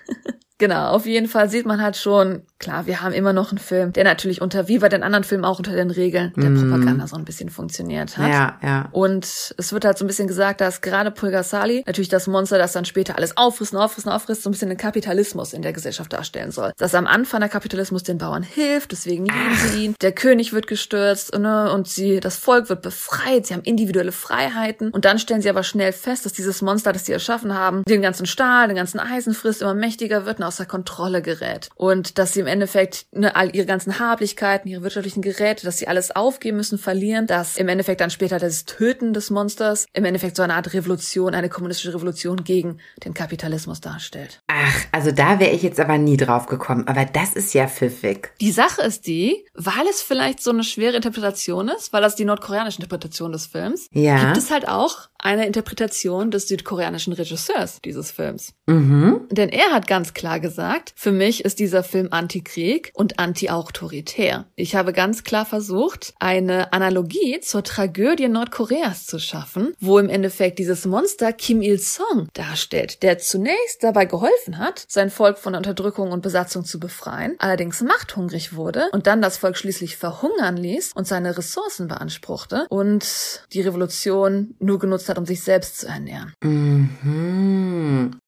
Genau, 0.60 0.90
auf 0.90 1.06
jeden 1.06 1.28
Fall 1.28 1.50
sieht 1.50 1.66
man 1.66 1.82
halt 1.82 1.96
schon, 1.96 2.42
klar, 2.60 2.86
wir 2.86 3.02
haben 3.02 3.14
immer 3.14 3.32
noch 3.32 3.52
einen 3.52 3.60
Film, 3.60 3.94
der 3.94 4.04
natürlich 4.04 4.42
unter, 4.42 4.68
wie 4.68 4.80
bei 4.80 4.90
den 4.90 5.04
anderen 5.04 5.24
Filmen 5.24 5.46
auch 5.46 5.58
unter 5.58 5.72
den 5.72 5.90
Regeln 5.90 6.34
der 6.36 6.50
mm. 6.50 6.70
Propaganda 6.70 7.08
so 7.08 7.16
ein 7.16 7.24
bisschen 7.24 7.50
funktioniert 7.50 8.18
hat. 8.18 8.30
Ja, 8.30 8.60
ja. 8.62 8.90
Und 8.92 9.56
es 9.58 9.72
wird 9.72 9.86
halt 9.86 9.98
so 9.98 10.04
ein 10.04 10.08
bisschen 10.08 10.28
gesagt, 10.28 10.60
dass 10.60 10.82
gerade 10.82 11.12
Pulgasali 11.12 11.84
natürlich 11.88 12.10
das 12.10 12.28
Monster, 12.28 12.58
das 12.58 12.74
dann 12.74 12.84
später 12.84 13.16
alles 13.16 13.38
auffrisst, 13.38 13.74
auffrisst, 13.74 14.10
auffrisst, 14.10 14.44
so 14.44 14.50
ein 14.50 14.52
bisschen 14.52 14.68
den 14.68 14.78
Kapitalismus 14.78 15.54
in 15.54 15.62
der 15.62 15.72
Gesellschaft 15.72 16.12
darstellen 16.12 16.52
soll. 16.52 16.74
Dass 16.78 16.94
am 16.94 17.08
Anfang 17.08 17.40
der 17.40 17.50
Kapitalismus 17.50 18.04
den 18.04 18.18
Bauern 18.18 18.44
hilft, 18.44 18.92
deswegen 18.92 19.28
lieben 19.28 19.56
sie 19.56 19.86
ihn. 19.86 19.96
Der 20.02 20.12
König 20.12 20.52
wird 20.52 20.68
gestürzt 20.68 21.38
ne, 21.38 21.72
und 21.72 21.88
sie, 21.88 22.20
das 22.20 22.36
Volk 22.36 22.68
wird 22.68 22.82
befreit, 22.82 23.48
sie 23.48 23.54
haben 23.54 23.64
individuelle 23.64 24.12
Freiheiten. 24.12 24.90
Und 24.90 25.06
dann 25.06 25.20
stellen 25.20 25.42
sie 25.42 25.50
aber 25.50 25.64
schnell 25.64 25.94
fest, 25.94 26.26
dass 26.26 26.34
dieses 26.34 26.62
Monster, 26.62 26.92
das 26.92 27.06
sie 27.06 27.14
erschaffen 27.14 27.54
haben, 27.54 27.84
den 27.88 28.02
ganzen 28.02 28.26
Stahl, 28.26 28.68
den 28.68 28.76
ganzen 28.76 29.00
Eisen 29.00 29.34
frisst, 29.34 29.62
immer 29.62 29.74
mächtiger 29.74 30.26
wird 30.26 30.40
außer 30.50 30.66
Kontrolle 30.66 31.22
gerät. 31.22 31.70
Und 31.76 32.18
dass 32.18 32.34
sie 32.34 32.40
im 32.40 32.48
Endeffekt 32.48 33.06
ne, 33.12 33.36
all 33.36 33.56
ihre 33.56 33.68
ganzen 33.68 34.00
Hablichkeiten, 34.00 34.68
ihre 34.68 34.82
wirtschaftlichen 34.82 35.22
Geräte, 35.22 35.64
dass 35.64 35.78
sie 35.78 35.88
alles 35.88 36.10
aufgeben 36.10 36.58
müssen, 36.58 36.80
verlieren, 36.80 37.28
dass 37.28 37.58
im 37.58 37.68
Endeffekt 37.68 38.02
dann 38.02 38.10
später 38.10 38.40
das 38.40 38.66
Töten 38.66 39.14
des 39.14 39.30
Monsters 39.30 39.86
im 39.94 40.06
Endeffekt 40.06 40.36
so 40.36 40.42
eine 40.42 40.56
Art 40.56 40.74
Revolution, 40.74 41.36
eine 41.36 41.50
kommunistische 41.50 41.94
Revolution 41.94 42.44
gegen 42.44 42.80
den 43.06 43.14
Kapitalismus 43.14 43.80
darstellt. 43.80 44.42
Ach, 44.48 44.86
also 44.92 45.12
da 45.12 45.40
wäre 45.40 45.52
ich 45.52 45.62
jetzt 45.62 45.80
aber 45.80 46.00
nie 46.00 46.18
drauf 46.18 46.48
gekommen. 46.48 46.88
Aber 46.88 47.06
das 47.06 47.34
ist 47.34 47.54
ja 47.54 47.68
pfiffig. 47.68 48.32
Die 48.42 48.52
Sache 48.52 48.82
ist 48.82 49.06
die, 49.06 49.46
weil 49.54 49.86
es 49.92 50.02
vielleicht 50.02 50.42
so 50.42 50.50
eine 50.50 50.64
schwere 50.64 50.96
Interpretation 50.96 51.70
ist, 51.70 51.94
weil 51.94 52.02
das 52.02 52.16
die 52.16 52.26
nordkoreanische 52.26 52.80
Interpretation 52.80 53.32
des 53.32 53.46
Films, 53.46 53.88
ja. 53.92 54.26
gibt 54.26 54.38
es 54.38 54.50
halt 54.50 54.68
auch 54.68 55.10
eine 55.20 55.46
Interpretation 55.46 56.32
des 56.32 56.48
südkoreanischen 56.48 57.14
Regisseurs 57.14 57.82
dieses 57.82 58.10
Films. 58.10 58.54
Mhm. 58.68 59.28
Denn 59.30 59.50
er 59.50 59.72
hat 59.72 59.86
ganz 59.86 60.14
klar 60.14 60.39
klar 60.40 60.50
gesagt, 60.50 60.94
für 60.96 61.12
mich 61.12 61.46
ist 61.46 61.60
dieser 61.60 61.84
Film 61.84 62.08
Antikrieg 62.12 62.92
und 62.94 63.20
anti-autoritär. 63.20 64.46
Ich 64.56 64.76
habe 64.76 64.94
ganz 64.94 65.24
klar 65.24 65.46
versucht, 65.46 66.14
eine 66.20 66.74
Analogie 66.74 67.40
zur 67.42 67.64
Tragödie 67.64 68.28
Nordkoreas 68.28 69.06
zu 69.06 69.20
schaffen, 69.20 69.74
wo 69.80 70.00
im 70.00 70.10
Endeffekt 70.10 70.60
dieses 70.60 70.86
Monster 70.86 71.34
Kim 71.34 71.62
Il-sung 71.62 72.30
darstellt, 72.34 73.04
der 73.04 73.20
zunächst 73.20 73.84
dabei 73.84 74.06
geholfen 74.06 74.58
hat, 74.58 74.86
sein 74.88 75.10
Volk 75.10 75.38
von 75.38 75.56
Unterdrückung 75.56 76.12
und 76.12 76.22
Besatzung 76.22 76.66
zu 76.66 76.80
befreien, 76.80 77.36
allerdings 77.40 77.82
machthungrig 77.82 78.56
wurde 78.56 78.90
und 78.92 79.08
dann 79.08 79.22
das 79.22 79.38
Volk 79.38 79.58
schließlich 79.58 79.98
verhungern 79.98 80.58
ließ 80.58 80.94
und 80.96 81.08
seine 81.08 81.38
Ressourcen 81.38 81.88
beanspruchte 81.88 82.66
und 82.70 83.46
die 83.54 83.62
Revolution 83.62 84.56
nur 84.60 84.80
genutzt 84.80 85.10
hat, 85.10 85.18
um 85.18 85.26
sich 85.26 85.44
selbst 85.44 85.80
zu 85.80 85.88
ernähren. 85.88 86.34
Mhm. 86.42 87.69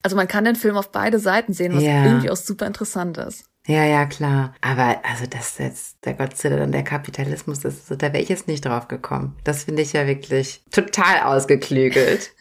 Also 0.04 0.16
man 0.16 0.28
kann 0.28 0.46
den 0.46 0.56
Film 0.56 0.78
auf 0.78 0.92
beide 0.92 1.20
Seiten 1.20 1.54
sehen, 1.54 1.76
was 1.76 1.84
Ja. 1.84 2.06
irgendwie 2.06 2.30
auch 2.30 2.36
super 2.36 2.66
interessant 2.68 3.18
ist. 3.18 3.46
Ja, 3.68 3.86
ja, 3.86 4.06
klar. 4.06 4.54
Aber 4.62 5.02
also 5.04 5.26
das 5.30 5.58
jetzt, 5.60 5.98
der 6.04 6.16
Godzilla 6.16 6.64
und 6.64 6.72
der 6.72 6.84
Kapitalismus, 6.84 7.60
das, 7.60 7.86
da 7.88 8.02
wäre 8.14 8.20
ich 8.22 8.30
jetzt 8.30 8.48
nicht 8.48 8.66
drauf 8.66 8.88
gekommen. 8.88 9.36
Das 9.44 9.66
finde 9.66 9.84
ich 9.84 9.94
ja 9.94 10.08
wirklich 10.08 10.64
total 10.72 11.22
ausgeklügelt. 11.22 12.32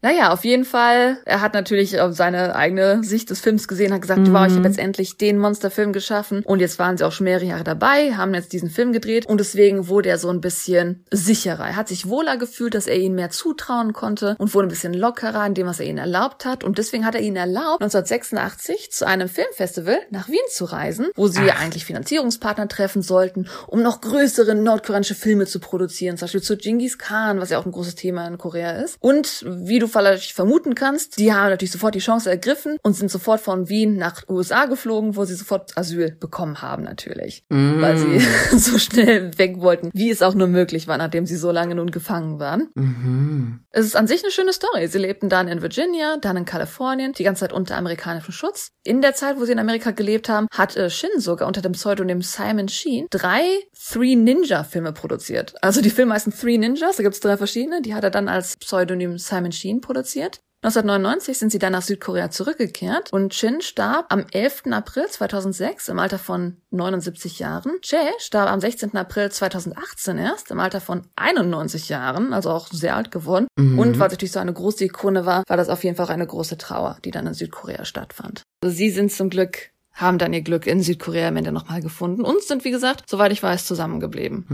Naja, 0.00 0.32
auf 0.32 0.44
jeden 0.44 0.64
Fall. 0.64 1.18
Er 1.24 1.40
hat 1.40 1.54
natürlich 1.54 2.00
auf 2.00 2.14
seine 2.14 2.54
eigene 2.54 3.02
Sicht 3.02 3.30
des 3.30 3.40
Films 3.40 3.66
gesehen, 3.66 3.92
hat 3.92 4.02
gesagt, 4.02 4.32
wow, 4.32 4.46
ich 4.46 4.54
habe 4.54 4.68
jetzt 4.68 4.78
endlich 4.78 5.16
den 5.16 5.38
Monsterfilm 5.38 5.92
geschaffen. 5.92 6.42
Und 6.44 6.60
jetzt 6.60 6.78
waren 6.78 6.96
sie 6.96 7.04
auch 7.04 7.10
schon 7.10 7.24
mehrere 7.24 7.46
Jahre 7.46 7.64
dabei, 7.64 8.14
haben 8.14 8.32
jetzt 8.32 8.52
diesen 8.52 8.70
Film 8.70 8.92
gedreht. 8.92 9.26
Und 9.26 9.38
deswegen 9.38 9.88
wurde 9.88 10.08
er 10.08 10.18
so 10.18 10.28
ein 10.28 10.40
bisschen 10.40 11.04
sicherer. 11.10 11.66
Er 11.66 11.76
hat 11.76 11.88
sich 11.88 12.08
wohler 12.08 12.36
gefühlt, 12.36 12.74
dass 12.74 12.86
er 12.86 12.96
ihnen 12.96 13.16
mehr 13.16 13.30
zutrauen 13.30 13.92
konnte 13.92 14.36
und 14.38 14.54
wurde 14.54 14.68
ein 14.68 14.70
bisschen 14.70 14.94
lockerer 14.94 15.44
in 15.44 15.54
dem, 15.54 15.66
was 15.66 15.80
er 15.80 15.86
ihnen 15.86 15.98
erlaubt 15.98 16.44
hat. 16.44 16.62
Und 16.62 16.78
deswegen 16.78 17.04
hat 17.04 17.16
er 17.16 17.20
ihnen 17.20 17.36
erlaubt, 17.36 17.82
1986 17.82 18.92
zu 18.92 19.04
einem 19.04 19.28
Filmfestival 19.28 19.98
nach 20.10 20.28
Wien 20.28 20.38
zu 20.48 20.64
reisen, 20.64 21.08
wo 21.16 21.26
sie 21.26 21.50
eigentlich 21.50 21.84
Finanzierungspartner 21.84 22.68
treffen 22.68 23.02
sollten, 23.02 23.48
um 23.66 23.82
noch 23.82 24.00
größere 24.00 24.54
nordkoreanische 24.54 25.16
Filme 25.16 25.46
zu 25.46 25.58
produzieren. 25.58 26.16
Zum 26.16 26.26
Beispiel 26.26 26.42
zu 26.42 26.56
Genghis 26.56 26.98
Khan, 26.98 27.40
was 27.40 27.50
ja 27.50 27.58
auch 27.58 27.66
ein 27.66 27.72
großes 27.72 27.96
Thema 27.96 28.28
in 28.28 28.38
Korea 28.38 28.72
ist. 28.80 28.96
Und 29.00 29.44
wie 29.44 29.80
du 29.80 29.87
vielleicht 29.88 30.32
vermuten 30.32 30.74
kannst, 30.74 31.18
die 31.18 31.32
haben 31.32 31.50
natürlich 31.50 31.72
sofort 31.72 31.94
die 31.94 32.00
Chance 32.00 32.30
ergriffen 32.30 32.78
und 32.82 32.94
sind 32.94 33.10
sofort 33.10 33.40
von 33.40 33.68
Wien 33.68 33.96
nach 33.96 34.28
USA 34.28 34.66
geflogen, 34.66 35.16
wo 35.16 35.24
sie 35.24 35.34
sofort 35.34 35.76
Asyl 35.76 36.16
bekommen 36.18 36.62
haben 36.62 36.84
natürlich. 36.84 37.44
Weil 37.48 37.98
sie 37.98 38.20
so 38.56 38.78
schnell 38.78 39.36
weg 39.38 39.60
wollten, 39.60 39.90
wie 39.92 40.10
es 40.10 40.22
auch 40.22 40.34
nur 40.34 40.48
möglich 40.48 40.88
war, 40.88 40.98
nachdem 40.98 41.26
sie 41.26 41.36
so 41.36 41.50
lange 41.50 41.74
nun 41.74 41.90
gefangen 41.90 42.38
waren. 42.38 42.68
Mhm. 42.74 43.60
Es 43.70 43.86
ist 43.86 43.96
an 43.96 44.06
sich 44.06 44.22
eine 44.22 44.32
schöne 44.32 44.52
Story. 44.52 44.86
Sie 44.88 44.98
lebten 44.98 45.28
dann 45.28 45.48
in 45.48 45.62
Virginia, 45.62 46.16
dann 46.20 46.36
in 46.36 46.44
Kalifornien, 46.44 47.12
die 47.12 47.24
ganze 47.24 47.40
Zeit 47.40 47.52
unter 47.52 47.76
amerikanischem 47.76 48.32
Schutz. 48.32 48.70
In 48.84 49.02
der 49.02 49.14
Zeit, 49.14 49.38
wo 49.38 49.44
sie 49.44 49.52
in 49.52 49.58
Amerika 49.58 49.90
gelebt 49.90 50.28
haben, 50.28 50.46
hat 50.50 50.76
äh, 50.76 50.90
Shin 50.90 51.10
sogar 51.18 51.46
unter 51.46 51.62
dem 51.62 51.72
Pseudonym 51.72 52.22
Simon 52.22 52.68
Sheen 52.68 53.06
drei 53.10 53.42
Three 53.74 54.16
Ninja 54.16 54.64
Filme 54.64 54.92
produziert. 54.92 55.54
Also 55.62 55.80
die 55.80 55.90
Filme 55.90 56.14
heißen 56.14 56.32
Three 56.32 56.58
Ninjas, 56.58 56.96
da 56.96 57.02
gibt's 57.02 57.20
drei 57.20 57.36
verschiedene. 57.36 57.82
Die 57.82 57.94
hat 57.94 58.04
er 58.04 58.10
dann 58.10 58.28
als 58.28 58.56
Pseudonym 58.56 59.18
Simon 59.18 59.52
Sheen 59.52 59.77
produziert. 59.80 60.40
1999 60.62 61.38
sind 61.38 61.52
sie 61.52 61.60
dann 61.60 61.70
nach 61.70 61.82
Südkorea 61.82 62.30
zurückgekehrt 62.30 63.12
und 63.12 63.32
Shin 63.32 63.60
starb 63.60 64.06
am 64.08 64.26
11. 64.32 64.64
April 64.72 65.06
2006 65.06 65.88
im 65.88 66.00
Alter 66.00 66.18
von 66.18 66.56
79 66.70 67.38
Jahren. 67.38 67.78
Jae 67.84 68.10
starb 68.18 68.50
am 68.50 68.58
16. 68.58 68.96
April 68.96 69.30
2018 69.30 70.18
erst 70.18 70.50
im 70.50 70.58
Alter 70.58 70.80
von 70.80 71.06
91 71.14 71.88
Jahren, 71.88 72.32
also 72.32 72.50
auch 72.50 72.66
sehr 72.72 72.96
alt 72.96 73.12
geworden. 73.12 73.46
Und 73.56 74.00
weil 74.00 74.08
es 74.08 74.14
natürlich 74.14 74.32
so 74.32 74.40
eine 74.40 74.52
große 74.52 74.84
Ikone 74.84 75.24
war, 75.24 75.44
war 75.46 75.56
das 75.56 75.68
auf 75.68 75.84
jeden 75.84 75.94
Fall 75.94 76.06
auch 76.06 76.10
eine 76.10 76.26
große 76.26 76.58
Trauer, 76.58 76.98
die 77.04 77.12
dann 77.12 77.28
in 77.28 77.34
Südkorea 77.34 77.84
stattfand. 77.84 78.42
Also 78.60 78.74
sie 78.74 78.90
sind 78.90 79.12
zum 79.12 79.30
Glück 79.30 79.70
haben 79.98 80.18
dann 80.18 80.32
ihr 80.32 80.42
Glück 80.42 80.66
in 80.66 80.80
Südkorea 80.80 81.28
am 81.28 81.36
Ende 81.36 81.52
nochmal 81.52 81.82
gefunden 81.82 82.22
und 82.22 82.42
sind, 82.42 82.64
wie 82.64 82.70
gesagt, 82.70 83.04
soweit 83.06 83.32
ich 83.32 83.42
weiß, 83.42 83.66
zusammengeblieben. 83.66 84.46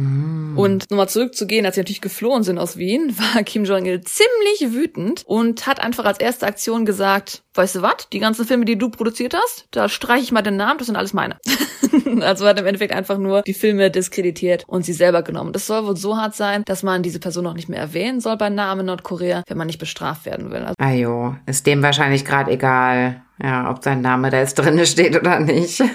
Und 0.57 0.91
nochmal 0.91 1.09
zurückzugehen, 1.09 1.67
als 1.67 1.75
sie 1.75 1.83
natürlich 1.83 2.01
geflohen 2.01 2.43
sind 2.43 2.59
aus 2.59 2.77
Wien, 2.77 3.15
war 3.35 3.43
Kim 3.43 3.65
Jong-il 3.65 4.03
ziemlich 4.03 4.75
wütend 4.75 5.23
und 5.27 5.67
hat 5.67 5.81
einfach 5.81 6.07
als 6.07 6.19
erste 6.19 6.47
Aktion 6.47 6.87
gesagt, 6.87 7.43
weißt 7.55 7.77
du 7.77 7.83
was, 7.83 8.09
die 8.13 8.19
ganzen 8.19 8.47
Filme, 8.47 8.65
die 8.65 8.79
du 8.79 8.89
produziert 8.89 9.35
hast, 9.35 9.67
da 9.71 9.89
streiche 9.89 10.25
ich 10.25 10.33
mal 10.33 10.43
den 10.43 10.57
Namen, 10.57 10.79
das 10.79 10.87
sind 10.87 10.97
alles 10.97 11.13
meine. 11.13 11.37
also 12.23 12.47
hat 12.47 12.59
im 12.59 12.67
Endeffekt 12.67 12.93
einfach 12.93 13.19
nur 13.19 13.43
die 13.43 13.55
Filme 13.55 13.91
diskreditiert 13.91 14.65
und 14.67 14.85
sie 14.85 14.93
selber 14.93 15.23
genommen. 15.23 15.53
Das 15.53 15.67
soll 15.67 15.87
wohl 15.87 15.97
so 15.97 16.17
hart 16.17 16.35
sein, 16.35 16.63
dass 16.65 16.83
man 16.83 17.03
diese 17.03 17.21
Person 17.21 17.47
auch 17.47 17.55
nicht 17.55 17.69
mehr 17.69 17.81
erwähnen 17.81 18.21
soll 18.21 18.37
bei 18.37 18.49
Namen 18.49 18.87
Nordkorea, 18.87 19.43
wenn 19.47 19.59
man 19.59 19.67
nicht 19.67 19.79
bestraft 19.79 20.25
werden 20.25 20.51
will. 20.51 20.63
Also 20.63 20.75
Ajo, 20.79 21.37
ist 21.47 21.67
dem 21.67 21.83
wahrscheinlich 21.83 22.25
gerade 22.25 22.51
egal, 22.51 23.24
ja, 23.43 23.71
ob 23.71 23.83
sein 23.85 24.01
Name 24.01 24.31
da 24.31 24.39
jetzt 24.39 24.59
drinne 24.59 24.87
steht 24.87 25.17
oder 25.17 25.41
nicht. 25.41 25.83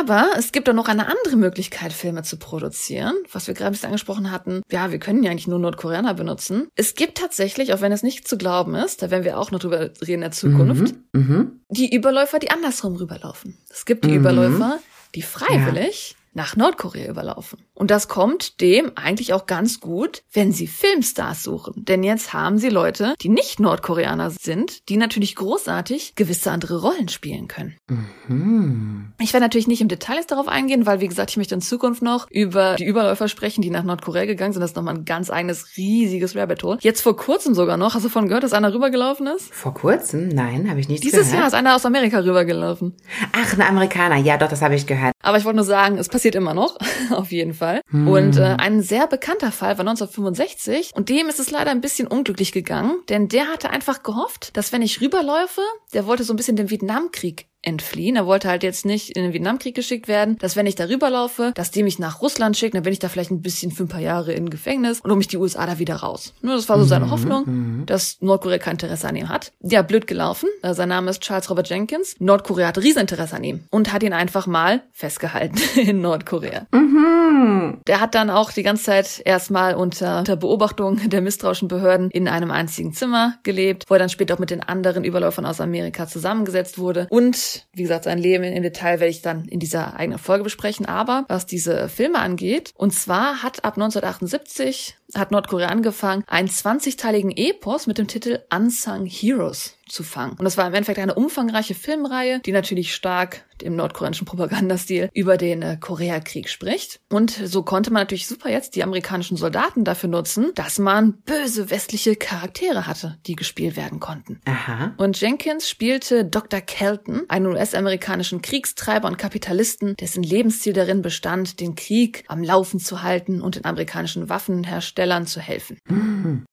Aber 0.00 0.30
es 0.36 0.50
gibt 0.50 0.68
auch 0.68 0.74
noch 0.74 0.88
eine 0.88 1.06
andere 1.06 1.36
Möglichkeit, 1.36 1.92
Filme 1.92 2.22
zu 2.24 2.38
produzieren, 2.38 3.14
was 3.30 3.46
wir 3.46 3.54
gerade 3.54 3.68
ein 3.68 3.72
bisschen 3.72 3.86
angesprochen 3.86 4.32
hatten. 4.32 4.62
Ja, 4.70 4.90
wir 4.90 4.98
können 4.98 5.22
ja 5.22 5.30
eigentlich 5.30 5.46
nur 5.46 5.60
Nordkoreaner 5.60 6.14
benutzen. 6.14 6.66
Es 6.74 6.94
gibt 6.96 7.18
tatsächlich, 7.18 7.72
auch 7.72 7.80
wenn 7.80 7.92
es 7.92 8.02
nicht 8.02 8.26
zu 8.26 8.36
glauben 8.36 8.74
ist, 8.74 9.02
da 9.02 9.10
werden 9.12 9.22
wir 9.24 9.38
auch 9.38 9.52
noch 9.52 9.60
drüber 9.60 9.78
reden 10.00 10.14
in 10.14 10.20
der 10.22 10.30
Zukunft, 10.32 10.94
Mhm. 11.12 11.60
die 11.70 11.94
Überläufer, 11.94 12.40
die 12.40 12.50
andersrum 12.50 12.96
rüberlaufen. 12.96 13.58
Es 13.70 13.84
gibt 13.84 14.04
die 14.04 14.10
Mhm. 14.10 14.16
Überläufer, 14.16 14.78
die 15.14 15.22
freiwillig 15.22 16.16
nach 16.34 16.56
Nordkorea 16.56 17.08
überlaufen. 17.08 17.60
Und 17.76 17.90
das 17.90 18.08
kommt 18.08 18.60
dem 18.60 18.90
eigentlich 18.96 19.34
auch 19.34 19.46
ganz 19.46 19.80
gut, 19.80 20.22
wenn 20.32 20.50
sie 20.50 20.66
Filmstars 20.66 21.42
suchen. 21.42 21.74
Denn 21.76 22.02
jetzt 22.02 22.32
haben 22.32 22.58
sie 22.58 22.70
Leute, 22.70 23.14
die 23.20 23.28
nicht 23.28 23.60
Nordkoreaner 23.60 24.30
sind, 24.30 24.88
die 24.88 24.96
natürlich 24.96 25.36
großartig 25.36 26.14
gewisse 26.14 26.50
andere 26.50 26.80
Rollen 26.80 27.08
spielen 27.08 27.48
können. 27.48 27.76
Mhm. 27.88 29.12
Ich 29.20 29.32
werde 29.34 29.44
natürlich 29.44 29.68
nicht 29.68 29.82
im 29.82 29.88
Detail 29.88 30.16
jetzt 30.16 30.30
darauf 30.30 30.48
eingehen, 30.48 30.86
weil, 30.86 31.00
wie 31.00 31.08
gesagt, 31.08 31.30
ich 31.30 31.36
möchte 31.36 31.54
in 31.54 31.60
Zukunft 31.60 32.02
noch 32.02 32.30
über 32.30 32.76
die 32.76 32.86
Überläufer 32.86 33.28
sprechen, 33.28 33.60
die 33.60 33.70
nach 33.70 33.84
Nordkorea 33.84 34.24
gegangen 34.24 34.54
sind. 34.54 34.62
Das 34.62 34.70
ist 34.70 34.76
nochmal 34.76 34.94
ein 34.94 35.04
ganz 35.04 35.30
eigenes, 35.30 35.76
riesiges 35.76 36.34
Rabbit 36.34 36.62
Hole. 36.62 36.78
Jetzt 36.80 37.02
vor 37.02 37.16
kurzem 37.16 37.54
sogar 37.54 37.76
noch. 37.76 37.94
Hast 37.94 38.04
du 38.04 38.08
davon 38.08 38.28
gehört, 38.28 38.42
dass 38.44 38.54
einer 38.54 38.72
rübergelaufen 38.72 39.26
ist? 39.26 39.52
Vor 39.54 39.74
kurzem? 39.74 40.28
Nein, 40.28 40.70
habe 40.70 40.80
ich 40.80 40.88
nicht 40.88 41.04
Dieses 41.04 41.26
gehört. 41.26 41.38
Jahr 41.38 41.46
ist 41.48 41.54
einer 41.54 41.76
aus 41.76 41.84
Amerika 41.84 42.20
rübergelaufen. 42.20 42.94
Ach, 43.32 43.52
ein 43.52 43.60
Amerikaner. 43.60 44.16
Ja, 44.16 44.38
doch, 44.38 44.48
das 44.48 44.62
habe 44.62 44.74
ich 44.74 44.86
gehört. 44.86 45.12
Aber 45.22 45.36
ich 45.36 45.44
wollte 45.44 45.56
nur 45.56 45.64
sagen, 45.64 45.98
es 45.98 46.08
passiert 46.08 46.34
immer 46.34 46.54
noch, 46.54 46.78
auf 47.10 47.32
jeden 47.32 47.52
Fall. 47.52 47.65
Und 47.92 48.36
äh, 48.36 48.56
ein 48.58 48.82
sehr 48.82 49.06
bekannter 49.06 49.52
Fall 49.52 49.78
war 49.78 49.86
1965 49.86 50.92
und 50.94 51.08
dem 51.08 51.28
ist 51.28 51.40
es 51.40 51.50
leider 51.50 51.70
ein 51.70 51.80
bisschen 51.80 52.06
unglücklich 52.06 52.52
gegangen, 52.52 53.02
denn 53.08 53.28
der 53.28 53.48
hatte 53.48 53.70
einfach 53.70 54.02
gehofft, 54.02 54.56
dass 54.56 54.72
wenn 54.72 54.82
ich 54.82 55.00
rüberläufe, 55.00 55.62
der 55.92 56.06
wollte 56.06 56.24
so 56.24 56.32
ein 56.32 56.36
bisschen 56.36 56.56
den 56.56 56.70
Vietnamkrieg 56.70 57.48
entfliehen. 57.66 58.16
Er 58.16 58.26
wollte 58.26 58.48
halt 58.48 58.62
jetzt 58.62 58.86
nicht 58.86 59.10
in 59.16 59.24
den 59.24 59.32
Vietnamkrieg 59.32 59.74
geschickt 59.74 60.08
werden, 60.08 60.38
dass 60.38 60.56
wenn 60.56 60.66
ich 60.66 60.76
da 60.76 60.84
rüberlaufe, 60.84 61.52
dass 61.54 61.70
die 61.70 61.82
mich 61.82 61.98
nach 61.98 62.22
Russland 62.22 62.56
schicken, 62.56 62.76
dann 62.76 62.84
bin 62.84 62.92
ich 62.92 62.98
da 62.98 63.08
vielleicht 63.08 63.30
ein 63.30 63.42
bisschen 63.42 63.72
für 63.72 63.84
ein 63.84 63.88
paar 63.88 64.00
Jahre 64.00 64.32
in 64.32 64.50
Gefängnis 64.50 65.00
und 65.00 65.10
hole 65.10 65.18
mich 65.18 65.28
die 65.28 65.36
USA 65.36 65.66
da 65.66 65.78
wieder 65.78 65.96
raus. 65.96 66.32
Nur 66.42 66.54
das 66.54 66.68
war 66.68 66.78
so 66.78 66.84
seine 66.84 67.10
Hoffnung, 67.10 67.84
dass 67.86 68.18
Nordkorea 68.20 68.58
kein 68.58 68.72
Interesse 68.72 69.08
an 69.08 69.16
ihm 69.16 69.28
hat. 69.28 69.52
Ja, 69.62 69.82
blöd 69.82 70.06
gelaufen. 70.06 70.48
Äh, 70.62 70.74
Sein 70.74 70.88
Name 70.88 71.10
ist 71.10 71.20
Charles 71.22 71.50
Robert 71.50 71.68
Jenkins. 71.68 72.14
Nordkorea 72.18 72.68
hat 72.68 72.78
Rieseninteresse 72.78 73.36
an 73.36 73.44
ihm 73.44 73.64
und 73.70 73.92
hat 73.92 74.02
ihn 74.02 74.12
einfach 74.12 74.46
mal 74.46 74.82
festgehalten 74.92 75.58
in 75.80 76.00
Nordkorea. 76.00 76.66
Mhm. 76.72 77.78
Der 77.86 78.00
hat 78.00 78.14
dann 78.14 78.30
auch 78.30 78.52
die 78.52 78.62
ganze 78.62 78.84
Zeit 78.84 79.22
erstmal 79.24 79.74
unter, 79.74 80.18
unter 80.18 80.36
Beobachtung 80.36 81.08
der 81.08 81.20
misstrauischen 81.20 81.68
Behörden 81.68 82.10
in 82.10 82.28
einem 82.28 82.50
einzigen 82.50 82.92
Zimmer 82.92 83.34
gelebt, 83.42 83.84
wo 83.88 83.94
er 83.94 83.98
dann 83.98 84.08
später 84.08 84.34
auch 84.34 84.38
mit 84.38 84.50
den 84.50 84.62
anderen 84.62 85.04
Überläufern 85.04 85.46
aus 85.46 85.60
Amerika 85.60 86.06
zusammengesetzt 86.06 86.78
wurde. 86.78 87.06
Und 87.10 87.55
wie 87.72 87.82
gesagt, 87.82 88.04
sein 88.04 88.18
Leben 88.18 88.44
im 88.44 88.62
Detail 88.62 89.00
werde 89.00 89.10
ich 89.10 89.22
dann 89.22 89.46
in 89.46 89.60
dieser 89.60 89.96
eigenen 89.96 90.18
Folge 90.18 90.44
besprechen. 90.44 90.86
Aber 90.86 91.24
was 91.28 91.46
diese 91.46 91.88
Filme 91.88 92.18
angeht, 92.18 92.72
und 92.76 92.92
zwar 92.92 93.42
hat 93.42 93.64
ab 93.64 93.74
1978 93.74 94.96
hat 95.14 95.30
Nordkorea 95.30 95.68
angefangen, 95.68 96.24
einen 96.26 96.48
20-teiligen 96.48 97.30
Epos 97.36 97.86
mit 97.86 97.98
dem 97.98 98.08
Titel 98.08 98.40
Unsung 98.52 99.06
Heroes 99.06 99.76
zu 99.88 100.02
fangen. 100.02 100.32
Und 100.32 100.44
das 100.44 100.56
war 100.56 100.66
im 100.66 100.74
Endeffekt 100.74 100.98
eine 100.98 101.14
umfangreiche 101.14 101.74
Filmreihe, 101.74 102.40
die 102.40 102.52
natürlich 102.52 102.94
stark 102.94 103.44
dem 103.62 103.76
nordkoreanischen 103.76 104.26
Propagandastil 104.26 105.08
über 105.12 105.36
den 105.36 105.62
äh, 105.62 105.76
Koreakrieg 105.80 106.48
spricht. 106.48 107.00
Und 107.10 107.30
so 107.30 107.62
konnte 107.62 107.92
man 107.92 108.02
natürlich 108.02 108.26
super 108.26 108.50
jetzt 108.50 108.76
die 108.76 108.82
amerikanischen 108.82 109.36
Soldaten 109.36 109.84
dafür 109.84 110.08
nutzen, 110.08 110.52
dass 110.54 110.78
man 110.78 111.14
böse 111.24 111.70
westliche 111.70 112.16
Charaktere 112.16 112.86
hatte, 112.86 113.18
die 113.26 113.36
gespielt 113.36 113.76
werden 113.76 114.00
konnten. 114.00 114.40
Aha. 114.44 114.94
Und 114.96 115.20
Jenkins 115.20 115.68
spielte 115.68 116.24
Dr. 116.24 116.60
Kelton, 116.60 117.22
einen 117.28 117.46
US-amerikanischen 117.46 118.42
Kriegstreiber 118.42 119.08
und 119.08 119.18
Kapitalisten, 119.18 119.96
dessen 119.96 120.22
Lebensziel 120.22 120.72
darin 120.72 121.02
bestand, 121.02 121.60
den 121.60 121.74
Krieg 121.74 122.24
am 122.28 122.42
Laufen 122.42 122.80
zu 122.80 123.02
halten 123.02 123.40
und 123.40 123.56
den 123.56 123.64
amerikanischen 123.64 124.28
Waffenherstellern 124.28 125.26
zu 125.26 125.40
helfen. 125.40 125.78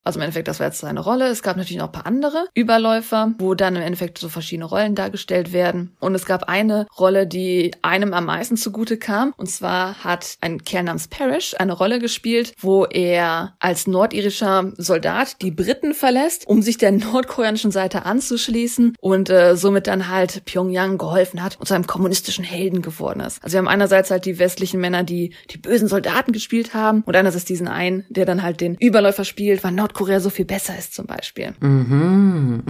Also 0.03 0.19
im 0.19 0.23
Endeffekt, 0.23 0.47
das 0.47 0.59
war 0.59 0.67
jetzt 0.67 0.79
seine 0.79 0.99
Rolle. 0.99 1.27
Es 1.27 1.41
gab 1.41 1.57
natürlich 1.57 1.77
noch 1.77 1.87
ein 1.87 1.91
paar 1.91 2.05
andere 2.05 2.47
Überläufer, 2.53 3.33
wo 3.39 3.53
dann 3.53 3.75
im 3.75 3.81
Endeffekt 3.81 4.17
so 4.17 4.29
verschiedene 4.29 4.65
Rollen 4.65 4.95
dargestellt 4.95 5.53
werden. 5.53 5.95
Und 5.99 6.15
es 6.15 6.25
gab 6.25 6.43
eine 6.43 6.85
Rolle, 6.99 7.27
die 7.27 7.71
einem 7.81 8.13
am 8.13 8.25
meisten 8.25 8.57
zugute 8.57 8.97
kam. 8.97 9.33
Und 9.37 9.49
zwar 9.49 10.03
hat 10.03 10.37
ein 10.41 10.63
Kerl 10.63 10.83
namens 10.83 11.07
Parrish 11.07 11.55
eine 11.57 11.73
Rolle 11.73 11.99
gespielt, 11.99 12.53
wo 12.59 12.85
er 12.85 13.55
als 13.59 13.87
nordirischer 13.87 14.71
Soldat 14.77 15.41
die 15.41 15.51
Briten 15.51 15.93
verlässt, 15.93 16.47
um 16.47 16.61
sich 16.61 16.77
der 16.77 16.91
nordkoreanischen 16.91 17.71
Seite 17.71 18.05
anzuschließen 18.05 18.95
und 18.99 19.29
äh, 19.29 19.55
somit 19.55 19.87
dann 19.87 20.09
halt 20.09 20.45
Pyongyang 20.45 20.97
geholfen 20.97 21.43
hat 21.43 21.59
und 21.59 21.67
zu 21.67 21.73
einem 21.73 21.87
kommunistischen 21.87 22.43
Helden 22.43 22.81
geworden 22.81 23.19
ist. 23.19 23.43
Also 23.43 23.53
wir 23.53 23.59
haben 23.59 23.67
einerseits 23.67 24.11
halt 24.11 24.25
die 24.25 24.39
westlichen 24.39 24.79
Männer, 24.79 25.03
die 25.03 25.33
die 25.49 25.57
bösen 25.57 25.87
Soldaten 25.87 26.31
gespielt 26.31 26.73
haben 26.73 27.03
und 27.05 27.15
einerseits 27.15 27.45
diesen 27.45 27.67
einen, 27.67 28.05
der 28.09 28.25
dann 28.25 28.43
halt 28.43 28.61
den 28.61 28.75
Überläufer 28.75 29.25
spielt, 29.25 29.63
weil 29.63 29.71
Nordkorea 29.71 30.19
so 30.19 30.29
viel 30.29 30.45
besser 30.45 30.77
ist 30.77 30.93
zum 30.93 31.05
Beispiel. 31.05 31.53
Mhm. 31.59 32.63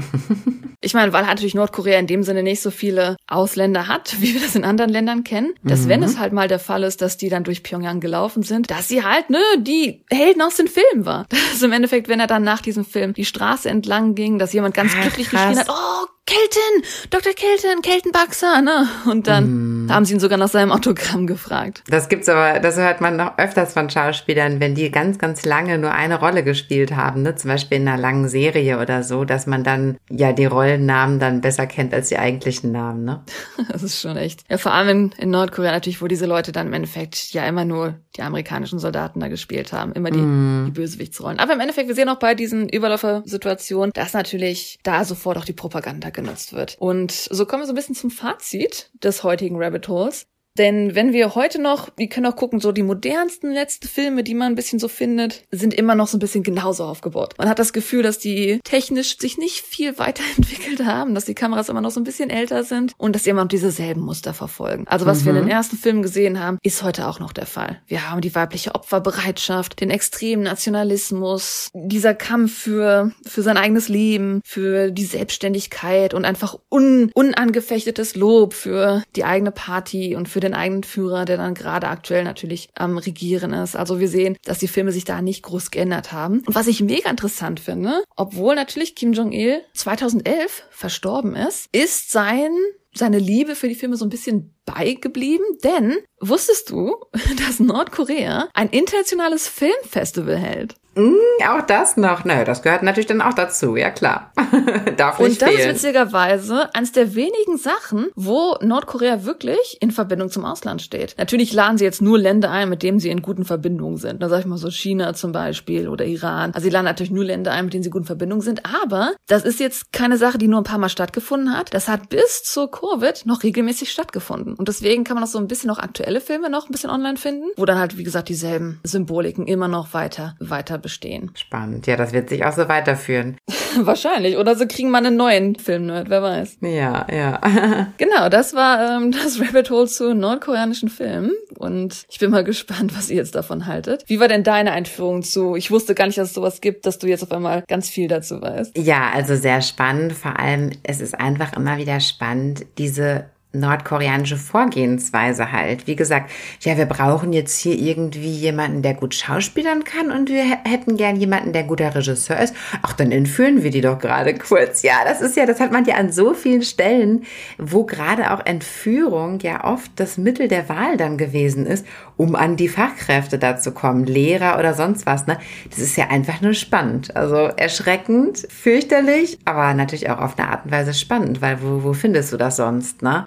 Ich 0.82 0.94
meine, 0.94 1.14
weil 1.14 1.26
natürlich 1.26 1.56
Nordkorea 1.56 1.98
in 1.98 2.08
dem 2.08 2.24
Sinne 2.24 2.44
nicht 2.44 2.62
so 2.62 2.70
viele 2.70 3.16
Ausländer 3.26 3.88
hat, 3.88 4.13
wie 4.22 4.34
wir 4.34 4.42
das 4.42 4.56
in 4.56 4.64
anderen 4.64 4.92
Ländern 4.92 5.24
kennen, 5.24 5.54
dass 5.64 5.82
Mhm. 5.86 5.90
wenn 5.90 6.04
es 6.04 6.18
halt 6.18 6.34
mal 6.34 6.48
der 6.48 6.60
Fall 6.60 6.84
ist, 6.84 7.02
dass 7.02 7.18
die 7.18 7.30
dann 7.30 7.44
durch 7.44 7.64
Pyongyang 7.64 8.00
gelaufen 8.00 8.44
sind, 8.44 8.70
dass 8.72 8.88
sie 8.88 9.04
halt, 9.04 9.30
ne, 9.30 9.40
die 9.60 10.04
Helden 10.10 10.42
aus 10.42 10.56
den 10.56 10.68
Filmen 10.68 11.06
war. 11.06 11.26
Das 11.54 11.54
ist 11.56 11.64
im 11.64 11.72
Endeffekt, 11.72 12.08
wenn 12.08 12.20
er 12.20 12.28
dann 12.28 12.44
nach 12.44 12.62
diesem 12.62 12.86
Film 12.86 13.14
die 13.14 13.26
Straße 13.26 13.70
entlang 13.70 14.16
ging, 14.16 14.40
dass 14.40 14.54
jemand 14.54 14.74
ganz 14.76 14.94
Ach, 14.98 15.02
glücklich 15.02 15.30
krass. 15.30 15.50
geschrien 15.50 15.60
hat, 15.60 15.70
oh, 15.70 16.08
Kelton, 16.26 16.84
Dr. 17.10 17.34
Kelton, 17.34 17.82
Keltenbaxer, 17.82 18.62
ne? 18.62 18.88
Und 19.12 19.28
dann 19.28 19.84
Mhm. 19.84 19.92
haben 19.92 20.06
sie 20.06 20.14
ihn 20.14 20.22
sogar 20.22 20.38
nach 20.38 20.48
seinem 20.48 20.72
Autogramm 20.72 21.28
gefragt. 21.28 21.84
Das 21.90 22.08
gibt's 22.08 22.30
aber, 22.30 22.60
das 22.62 22.78
hört 22.78 23.02
man 23.02 23.18
noch 23.18 23.38
öfters 23.38 23.74
von 23.74 23.90
Schauspielern, 23.90 24.62
wenn 24.62 24.74
die 24.74 24.90
ganz, 24.90 25.18
ganz 25.20 25.44
lange 25.44 25.78
nur 25.78 25.92
eine 25.92 26.18
Rolle 26.20 26.44
gespielt 26.46 26.96
haben, 26.96 27.24
ne? 27.24 27.36
zum 27.36 27.50
Beispiel 27.50 27.78
in 27.80 27.88
einer 27.90 27.98
langen 28.02 28.30
Serie 28.30 28.80
oder 28.80 29.04
so, 29.04 29.26
dass 29.26 29.48
man 29.48 29.66
dann 29.66 29.98
ja 30.10 30.32
die 30.32 30.46
Rollennamen 30.46 31.20
dann 31.20 31.42
besser 31.42 31.68
kennt 31.68 31.94
als 31.94 32.08
die 32.08 32.18
eigentlichen 32.18 32.72
Namen, 32.72 33.04
ne? 33.04 33.24
Das 33.70 33.84
ist 33.84 34.00
schon 34.00 34.16
echt. 34.16 34.44
Ja, 34.50 34.58
vor 34.58 34.72
allem 34.74 34.88
in, 34.90 35.12
in 35.18 35.30
Nordkorea 35.30 35.72
natürlich, 35.72 36.02
wo 36.02 36.08
diese 36.08 36.26
Leute 36.26 36.54
dann 36.54 36.68
im 36.68 36.74
Endeffekt 36.74 37.34
ja 37.34 37.46
immer 37.46 37.66
nur 37.66 37.96
die 38.16 38.22
amerikanischen 38.22 38.80
Soldaten 38.80 39.20
da 39.20 39.28
gespielt 39.28 39.74
haben, 39.74 39.92
immer 39.92 40.12
die, 40.12 40.20
die 40.68 40.72
Bösewichtsrollen. 40.72 41.40
Aber 41.40 41.52
im 41.54 41.60
Endeffekt, 41.60 41.88
wir 41.90 41.96
sehen 41.96 42.08
auch 42.10 42.20
bei 42.20 42.34
diesen 42.36 42.70
Überläufer-Situationen, 42.70 43.92
dass 43.94 44.14
natürlich 44.14 44.80
da 44.84 45.04
sofort 45.04 45.38
auch 45.38 45.46
die 45.46 45.54
Propaganda 45.54 46.12
genutzt 46.14 46.54
wird. 46.54 46.78
Und 46.80 47.12
so 47.12 47.46
kommen 47.46 47.64
wir 47.64 47.68
so 47.68 47.74
ein 47.74 47.76
bisschen 47.76 47.96
zum 47.96 48.12
Fazit 48.12 48.92
des 48.94 49.24
heutigen 49.24 49.62
Rabbit 49.62 49.88
Holes. 49.88 50.28
Denn 50.58 50.94
wenn 50.94 51.14
wir 51.14 51.34
heute 51.34 51.60
noch, 51.60 51.90
wir 51.98 52.08
können 52.10 52.28
auch 52.28 52.36
gucken, 52.36 52.60
so 52.60 52.72
die 52.72 52.84
modernsten 52.84 53.52
letzten 53.52 53.88
Filme, 53.88 54.24
die 54.24 54.36
man 54.36 54.52
ein 54.52 54.56
bisschen 54.56 54.78
so 54.78 54.88
findet, 54.88 55.44
sind 55.50 55.74
immer 55.74 55.96
noch 55.96 56.08
so 56.08 56.18
ein 56.18 56.20
bisschen 56.20 56.44
genauso 56.44 56.84
aufgebaut. 56.84 57.34
Man 57.40 57.50
hat 57.50 57.58
das 57.58 57.74
Gefühl, 57.74 58.04
dass 58.04 58.20
die 58.20 58.60
technisch 58.64 59.18
sich 59.18 59.40
nicht 59.40 59.62
viel 59.62 59.98
weiterentwickelt 59.98 60.86
haben, 60.86 61.16
dass 61.16 61.26
die 61.26 61.34
Kameras 61.34 61.70
immer 61.70 61.82
noch 61.82 61.90
so 61.90 62.00
ein 62.00 62.04
bisschen 62.04 62.30
älter 62.30 62.64
sind 62.64 62.94
und 62.98 63.16
dass 63.16 63.24
sie 63.24 63.32
immer 63.32 63.42
noch 63.42 63.48
dieselben 63.48 64.02
Muster 64.02 64.34
verfolgen. 64.36 64.86
Also 64.88 65.08
was 65.08 65.26
wir 65.26 65.32
in 65.32 65.40
den 65.40 65.48
ersten 65.48 65.76
Filmen 65.76 66.04
gesehen 66.04 66.40
haben, 66.40 66.60
ist 66.62 66.84
heute 66.84 67.08
auch 67.08 67.20
noch 67.20 67.34
der 67.34 67.48
Fall. 67.48 67.82
Wir 67.88 68.12
haben 68.12 68.22
die 68.22 68.36
weibliche 68.36 68.76
Opferbereitschaft, 68.76 69.82
den 69.82 69.90
extremen 69.90 70.44
Nationalismus, 70.44 71.72
dieser 71.74 72.14
Kampf 72.14 72.54
für, 72.54 73.12
für 73.26 73.42
sein 73.42 73.58
eigenes 73.58 73.90
Leben, 73.90 74.42
für 74.46 74.92
die 74.92 75.06
Selbstständigkeit 75.06 76.14
und 76.14 76.26
einfach 76.26 76.60
un, 76.72 77.10
unangefechtetes 77.14 78.16
Lob 78.16 78.54
für 78.54 79.04
die 79.16 79.24
eigene 79.24 79.52
Party 79.52 80.16
und 80.16 80.30
für 80.30 80.43
den 80.44 80.54
eigenen 80.54 80.84
Führer, 80.84 81.26
der 81.26 81.38
dann 81.38 81.54
gerade 81.54 81.88
aktuell 81.88 82.24
natürlich 82.24 82.70
am 82.76 82.98
Regieren 82.98 83.54
ist. 83.54 83.76
Also 83.76 84.00
wir 84.00 84.08
sehen, 84.08 84.38
dass 84.46 84.60
die 84.60 84.68
Filme 84.68 84.92
sich 84.92 85.06
da 85.06 85.22
nicht 85.22 85.44
groß 85.44 85.72
geändert 85.72 86.12
haben. 86.12 86.44
Und 86.46 86.56
was 86.56 86.68
ich 86.68 86.82
mega 86.82 87.10
interessant 87.10 87.60
finde, 87.60 88.04
obwohl 88.16 88.56
natürlich 88.56 88.96
Kim 88.96 89.14
Jong-il 89.14 89.62
2011 89.74 90.64
verstorben 90.70 91.36
ist, 91.36 91.68
ist 91.72 92.12
sein 92.12 92.52
seine 92.96 93.18
Liebe 93.18 93.56
für 93.56 93.68
die 93.68 93.76
Filme 93.76 93.98
so 93.98 94.06
ein 94.06 94.10
bisschen 94.10 94.54
beigeblieben, 94.66 95.46
denn 95.64 95.98
wusstest 96.20 96.70
du, 96.70 96.96
dass 97.46 97.60
Nordkorea 97.60 98.50
ein 98.54 98.70
internationales 98.70 99.48
Filmfestival 99.48 100.38
hält? 100.38 100.76
Auch 100.96 101.62
das 101.66 101.98
noch, 101.98 102.24
ne, 102.24 102.44
das 102.46 102.62
gehört 102.62 102.84
natürlich 102.84 103.08
dann 103.08 103.22
auch 103.22 103.34
dazu, 103.34 103.76
ja 103.76 103.90
klar. 103.90 104.32
Darf 104.98 105.20
nicht 105.20 105.32
Und 105.32 105.42
das 105.42 105.50
fehlen. 105.50 105.70
ist 105.70 105.84
witzigerweise 105.84 106.74
eines 106.76 106.92
der 106.92 107.16
wenigen 107.16 107.58
Sachen, 107.58 108.08
wo 108.16 108.56
Nordkorea 108.62 109.26
wirklich 109.26 109.78
in 109.82 109.92
Verbindung 109.92 110.30
zum 110.30 110.46
Ausland 110.46 110.82
steht. 110.82 111.16
Natürlich 111.18 111.54
laden 111.54 111.78
sie 111.78 111.84
jetzt 111.84 112.02
nur 112.02 112.18
Länder 112.18 112.52
ein, 112.52 112.70
mit 112.70 112.84
denen 112.84 113.00
sie 113.00 113.10
in 113.10 113.22
guten 113.22 113.46
Verbindungen 113.46 113.98
sind. 113.98 114.22
Da 114.22 114.30
sag 114.30 114.42
ich 114.42 114.46
mal 114.46 114.58
so 114.58 114.70
China 114.70 115.14
zum 115.14 115.32
Beispiel 115.32 115.88
oder 115.88 116.06
Iran. 116.06 116.52
Also 116.54 116.66
sie 116.66 116.70
laden 116.70 116.86
natürlich 116.86 117.12
nur 117.12 117.24
Länder 117.26 117.52
ein, 117.52 117.66
mit 117.66 117.74
denen 117.74 117.84
sie 117.84 117.90
gut 117.90 118.02
in 118.04 118.08
Verbindung 118.08 118.42
sind. 118.42 118.62
Aber 118.66 119.14
das 119.28 119.44
ist 119.44 119.60
jetzt 119.60 119.92
keine 119.92 120.18
Sache, 120.18 120.38
die 120.38 120.48
nur 120.48 120.62
ein 120.62 120.66
paar 120.66 120.78
Mal 120.78 120.90
stattgefunden 120.90 121.58
hat. 121.58 121.74
Das 121.74 121.88
hat 121.88 122.10
bis 122.10 122.44
zur 122.44 122.70
Covid 122.70 123.26
noch 123.26 123.44
regelmäßig 123.44 123.92
stattgefunden. 123.92 124.54
Und 124.54 124.68
deswegen 124.68 125.04
kann 125.04 125.16
man 125.16 125.24
auch 125.24 125.28
so 125.28 125.40
ein 125.40 125.48
bisschen 125.48 125.70
auch 125.72 125.80
aktuelle 125.80 126.22
Filme 126.22 126.50
noch 126.50 126.68
ein 126.68 126.72
bisschen 126.72 126.90
online 126.90 127.18
finden, 127.18 127.48
wo 127.58 127.66
dann 127.66 127.80
halt, 127.80 127.98
wie 127.98 128.04
gesagt, 128.04 128.30
dieselben 128.30 128.80
Symboliken 128.84 129.48
immer 129.48 129.68
noch 129.68 129.94
weiter, 129.94 130.36
weiter 130.40 130.78
bestehen. 130.84 131.32
Spannend, 131.34 131.88
ja, 131.88 131.96
das 131.96 132.14
wird 132.14 132.30
sich 132.30 132.46
auch 132.46 132.54
so 132.54 132.68
weiterführen. 132.68 133.38
Wahrscheinlich. 133.78 134.38
Oder 134.38 134.56
sie 134.56 134.68
kriegen 134.68 134.92
mal 134.92 135.00
einen 135.00 135.18
neuen 135.18 135.56
Film-Nerd, 135.56 136.10
wer 136.10 136.22
weiß. 136.22 136.58
Ja, 136.62 137.08
ja. 137.12 137.42
Genau, 137.98 138.30
das 138.30 138.54
war 138.54 138.98
ähm, 138.98 139.12
das 139.12 139.40
Rabbit 139.40 139.70
Hole 139.70 139.88
zu 139.88 140.14
nordkoreanischen 140.14 140.90
Filmen. 140.90 141.32
Und 141.58 142.06
ich 142.10 142.20
bin 142.20 142.30
mal 142.30 142.44
gespannt, 142.44 142.96
was 142.96 143.10
ihr 143.10 143.16
jetzt 143.16 143.36
davon 143.36 143.66
haltet. 143.66 144.04
Wie 144.08 144.20
war 144.20 144.28
denn 144.28 144.44
deine 144.44 144.72
Einführung 144.74 145.24
zu? 145.24 145.56
Ich 145.56 145.72
wusste 145.72 145.96
gar 145.96 146.06
nicht, 146.06 146.18
dass 146.18 146.30
es 146.30 146.34
sowas 146.34 146.62
gibt, 146.62 146.86
dass 146.86 147.00
du 147.00 147.08
jetzt 147.08 147.24
auf 147.24 147.32
einmal 147.32 147.64
ganz 147.68 147.90
viel 147.90 148.08
dazu 148.08 148.42
weißt. 148.42 148.78
Ja, 148.78 149.10
also 149.14 149.36
sehr 149.36 149.62
spannend. 149.62 150.14
Vor 150.14 150.40
allem, 150.40 150.72
es 150.84 151.02
ist 151.02 151.20
einfach 151.20 151.54
immer 151.54 151.78
wieder 151.78 152.00
spannend, 152.00 152.66
diese 152.78 153.26
nordkoreanische 153.54 154.38
Vorgehensweise 154.38 155.52
halt. 155.52 155.88
Wie 155.88 155.96
gesagt, 155.96 156.32
ja, 156.62 156.76
wir 156.78 156.86
brauchen 156.86 157.34
jetzt 157.34 157.58
hier 157.60 157.76
irgendwie 157.78 158.32
jemanden, 158.32 158.82
der 158.82 158.96
gut 158.96 159.14
schauspielern 159.16 159.84
kann 159.84 160.12
und 160.12 160.30
wir 160.30 160.44
hä- 160.44 160.58
hätten 160.70 160.98
gern 160.98 161.16
jemanden, 161.18 161.54
der 161.54 161.64
guter 161.64 161.94
Regisseur 161.94 162.40
ist. 162.40 162.56
Ach, 162.82 162.94
dann 162.94 163.12
entführen 163.12 163.64
wir 163.64 163.70
die 163.72 163.82
doch 163.82 164.00
gerade 164.00 164.34
kurz. 164.38 164.82
Ja, 164.82 164.96
das 165.06 165.22
ist 165.22 165.38
ja, 165.38 165.46
das 165.46 165.60
hat 165.60 165.72
man 165.72 165.86
ja 165.86 165.96
an 165.96 166.12
so 166.12 166.34
vielen 166.34 166.64
Stellen, 166.64 167.24
wo 167.58 167.84
gerade 167.86 168.32
auch 168.34 168.46
Entführung 168.46 169.40
ja 169.42 169.64
oft 169.64 169.92
das 169.98 170.18
Mittel 170.18 170.48
der 170.48 170.68
Wahl 170.70 170.98
dann 170.98 171.18
gewesen 171.18 171.66
ist, 171.66 171.86
um 172.18 172.36
an 172.36 172.56
die 172.58 172.70
Fachkräfte 172.70 173.38
da 173.38 173.58
zu 173.58 173.72
kommen, 173.72 174.06
Lehrer 174.06 174.58
oder 174.60 174.74
sonst 174.74 175.06
was, 175.06 175.28
ne? 175.28 175.38
Das 175.70 175.80
ist 175.80 175.96
ja 175.98 176.10
einfach 176.10 176.42
nur 176.42 176.54
spannend. 176.54 177.16
Also 177.16 177.36
erschreckend, 177.36 178.48
fürchterlich, 178.50 179.38
aber 179.46 179.74
natürlich 179.74 180.10
auch 180.10 180.20
auf 180.20 180.38
eine 180.40 180.50
Art 180.50 180.66
und 180.66 180.72
Weise 180.72 180.94
spannend, 180.94 181.42
weil 181.42 181.62
wo, 181.62 181.84
wo 181.84 181.94
findest 181.94 182.34
du 182.34 182.38
das 182.38 182.56
sonst, 182.56 183.02
ne? 183.02 183.26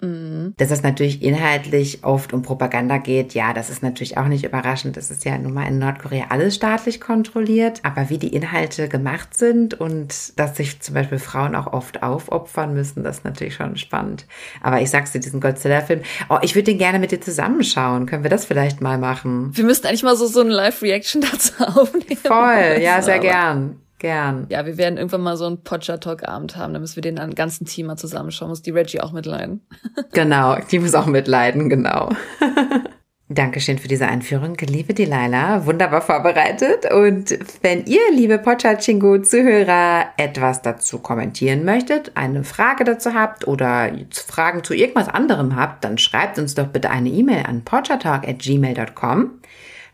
Dass 0.57 0.71
es 0.71 0.83
natürlich 0.83 1.21
inhaltlich 1.21 2.03
oft 2.03 2.33
um 2.33 2.41
Propaganda 2.41 2.97
geht, 2.97 3.33
ja, 3.33 3.53
das 3.53 3.69
ist 3.69 3.83
natürlich 3.83 4.17
auch 4.17 4.27
nicht 4.27 4.43
überraschend. 4.45 4.97
Das 4.97 5.11
ist 5.11 5.25
ja 5.25 5.37
nun 5.37 5.53
mal 5.53 5.67
in 5.67 5.79
Nordkorea 5.79 6.25
alles 6.29 6.55
staatlich 6.55 6.99
kontrolliert. 7.01 7.79
Aber 7.83 8.09
wie 8.09 8.17
die 8.17 8.33
Inhalte 8.33 8.87
gemacht 8.87 9.35
sind 9.35 9.73
und 9.73 10.37
dass 10.39 10.57
sich 10.57 10.79
zum 10.81 10.93
Beispiel 10.95 11.19
Frauen 11.19 11.55
auch 11.55 11.73
oft 11.73 12.03
aufopfern 12.03 12.73
müssen, 12.73 13.03
das 13.03 13.17
ist 13.19 13.25
natürlich 13.25 13.55
schon 13.55 13.77
spannend. 13.77 14.25
Aber 14.61 14.81
ich 14.81 14.89
sag's 14.89 15.11
dir, 15.11 15.19
diesen 15.19 15.41
Godzilla-Film, 15.41 16.01
oh, 16.29 16.37
ich 16.41 16.55
würde 16.55 16.65
den 16.71 16.77
gerne 16.77 16.99
mit 16.99 17.11
dir 17.11 17.21
zusammenschauen. 17.21 18.05
Können 18.05 18.23
wir 18.23 18.29
das 18.29 18.45
vielleicht 18.45 18.81
mal 18.81 18.97
machen? 18.97 19.51
Wir 19.55 19.63
müssten 19.63 19.87
eigentlich 19.87 20.03
mal 20.03 20.15
so, 20.15 20.27
so 20.27 20.41
eine 20.41 20.51
Live-Reaction 20.51 21.21
dazu 21.31 21.53
aufnehmen. 21.63 22.19
Voll, 22.23 22.81
ja, 22.81 23.01
sehr 23.01 23.15
Aber- 23.15 23.21
gern. 23.23 23.81
Gern. 23.99 24.45
Ja, 24.49 24.65
wir 24.65 24.77
werden 24.77 24.97
irgendwann 24.97 25.21
mal 25.21 25.37
so 25.37 25.45
einen 25.45 25.63
Podger-Talk-Abend 25.63 26.55
haben. 26.55 26.73
Da 26.73 26.79
müssen 26.79 26.95
wir 26.95 27.01
den 27.01 27.33
ganzen 27.33 27.65
Team 27.65 27.87
mal 27.87 27.97
zusammenschauen. 27.97 28.49
Muss 28.49 28.61
die 28.61 28.71
Reggie 28.71 29.01
auch 29.01 29.11
mitleiden. 29.11 29.61
Genau, 30.13 30.57
die 30.71 30.79
muss 30.79 30.95
auch 30.95 31.05
mitleiden, 31.05 31.69
genau. 31.69 32.09
Dankeschön 33.29 33.77
für 33.77 33.89
diese 33.89 34.07
Einführung, 34.07 34.55
liebe 34.61 34.93
Delilah. 34.93 35.65
Wunderbar 35.65 36.01
vorbereitet. 36.01 36.91
Und 36.91 37.37
wenn 37.61 37.85
ihr, 37.85 38.11
liebe 38.13 38.37
Pocha-Chingu-Zuhörer, 38.37 40.05
etwas 40.15 40.61
dazu 40.61 40.99
kommentieren 40.99 41.65
möchtet, 41.65 42.11
eine 42.15 42.45
Frage 42.45 42.85
dazu 42.85 43.13
habt 43.13 43.45
oder 43.45 43.91
Fragen 44.11 44.63
zu 44.63 44.73
irgendwas 44.73 45.09
anderem 45.09 45.57
habt, 45.57 45.83
dann 45.83 45.97
schreibt 45.97 46.39
uns 46.39 46.55
doch 46.55 46.67
bitte 46.67 46.89
eine 46.89 47.09
E-Mail 47.09 47.45
an 47.45 47.63
pochatalk.gmail.com. 47.65 49.31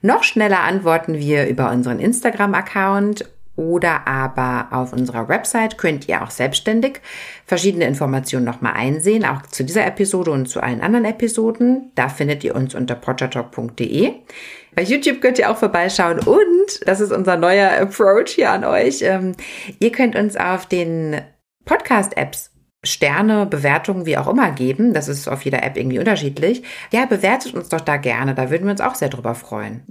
Noch 0.02 0.24
schneller 0.24 0.60
antworten 0.60 1.16
wir 1.16 1.48
über 1.48 1.72
unseren 1.72 2.00
Instagram-Account 2.00 3.26
oder 3.56 4.08
aber 4.08 4.68
auf 4.72 4.94
unserer 4.94 5.28
Website 5.28 5.78
könnt 5.78 6.08
ihr 6.08 6.24
auch 6.24 6.32
selbstständig 6.32 7.02
verschiedene 7.46 7.86
Informationen 7.86 8.46
nochmal 8.46 8.74
einsehen, 8.74 9.26
auch 9.26 9.44
zu 9.44 9.64
dieser 9.64 9.86
Episode 9.86 10.32
und 10.32 10.48
zu 10.48 10.62
allen 10.62 10.82
anderen 10.82 11.06
Episoden. 11.06 11.92
Da 11.96 12.10
findet 12.10 12.44
ihr 12.44 12.56
uns 12.56 12.74
unter 12.74 12.96
podcatalk.de. 12.96 14.14
Bei 14.76 14.82
YouTube 14.82 15.22
könnt 15.22 15.38
ihr 15.38 15.52
auch 15.52 15.58
vorbeischauen 15.58 16.20
und, 16.20 16.88
das 16.88 17.00
ist 17.00 17.12
unser 17.12 17.38
neuer 17.38 17.72
Approach 17.80 18.30
hier 18.30 18.50
an 18.50 18.64
euch, 18.64 19.04
ähm, 19.04 19.34
ihr 19.80 19.92
könnt 19.92 20.16
uns 20.16 20.36
auf 20.36 20.66
den 20.66 21.22
Podcast-Apps 21.66 22.53
Sterne, 22.84 23.46
Bewertungen, 23.46 24.06
wie 24.06 24.18
auch 24.18 24.28
immer 24.28 24.52
geben. 24.52 24.94
Das 24.94 25.08
ist 25.08 25.28
auf 25.28 25.44
jeder 25.46 25.64
App 25.64 25.78
irgendwie 25.78 26.00
unterschiedlich. 26.00 26.64
Ja, 26.92 27.06
bewertet 27.06 27.54
uns 27.54 27.70
doch 27.70 27.82
da 27.82 27.98
gerne. 27.98 28.36
Da 28.36 28.50
würden 28.50 28.66
wir 28.66 28.72
uns 28.72 28.82
auch 28.82 28.96
sehr 28.96 29.10
drüber 29.10 29.36
freuen. 29.36 29.84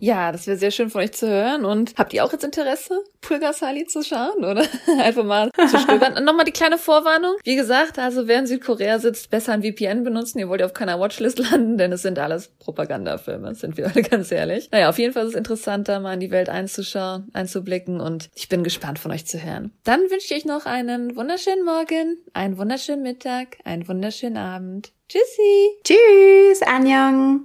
Ja, 0.00 0.32
das 0.32 0.46
wäre 0.46 0.56
sehr 0.56 0.72
schön 0.72 0.90
von 0.90 1.02
euch 1.02 1.12
zu 1.12 1.28
hören. 1.28 1.64
Und 1.64 1.94
habt 1.96 2.12
ihr 2.12 2.24
auch 2.24 2.32
jetzt 2.32 2.44
Interesse, 2.44 3.02
Pulgasali 3.20 3.86
zu 3.86 4.02
schauen 4.02 4.38
oder 4.38 4.64
einfach 5.00 5.24
mal 5.24 5.50
zu 5.68 5.78
stöbern? 5.78 6.16
Und 6.16 6.24
nochmal 6.24 6.44
die 6.44 6.52
kleine 6.52 6.78
Vorwarnung. 6.78 7.36
Wie 7.44 7.56
gesagt, 7.56 7.98
also 7.98 8.26
wer 8.26 8.40
in 8.40 8.46
Südkorea 8.46 8.98
sitzt, 8.98 9.30
besser 9.30 9.52
ein 9.52 9.62
VPN 9.62 10.02
benutzen. 10.02 10.40
Ihr 10.40 10.48
wollt 10.48 10.60
ja 10.60 10.66
auf 10.66 10.74
keiner 10.74 10.98
Watchlist 10.98 11.38
landen, 11.38 11.78
denn 11.78 11.92
es 11.92 12.02
sind 12.02 12.18
alles 12.18 12.48
Propagandafilme, 12.58 13.54
sind 13.54 13.76
wir 13.76 13.86
alle 13.86 14.02
ganz 14.02 14.32
ehrlich. 14.32 14.68
Naja, 14.72 14.88
auf 14.88 14.98
jeden 14.98 15.12
Fall 15.12 15.24
ist 15.24 15.30
es 15.30 15.36
interessant, 15.36 15.88
da 15.88 16.00
mal 16.00 16.14
in 16.14 16.20
die 16.20 16.30
Welt 16.32 16.48
einzuschauen, 16.48 17.28
einzublicken 17.32 18.00
und 18.00 18.28
ich 18.34 18.48
bin 18.48 18.64
gespannt 18.64 18.98
von 18.98 19.12
euch 19.12 19.26
zu 19.26 19.42
hören. 19.42 19.72
Dann 19.84 20.00
wünsche 20.00 20.26
ich 20.30 20.34
euch 20.34 20.44
noch 20.44 20.66
einen 20.66 21.16
wunderschönen 21.16 21.64
Morgen 21.64 22.18
einen 22.32 22.58
wunderschönen 22.58 23.02
Mittag, 23.02 23.58
einen 23.64 23.86
wunderschönen 23.86 24.36
Abend. 24.36 24.92
Tschüssi. 25.08 25.70
Tschüss, 25.84 26.62
Anjong. 26.62 27.42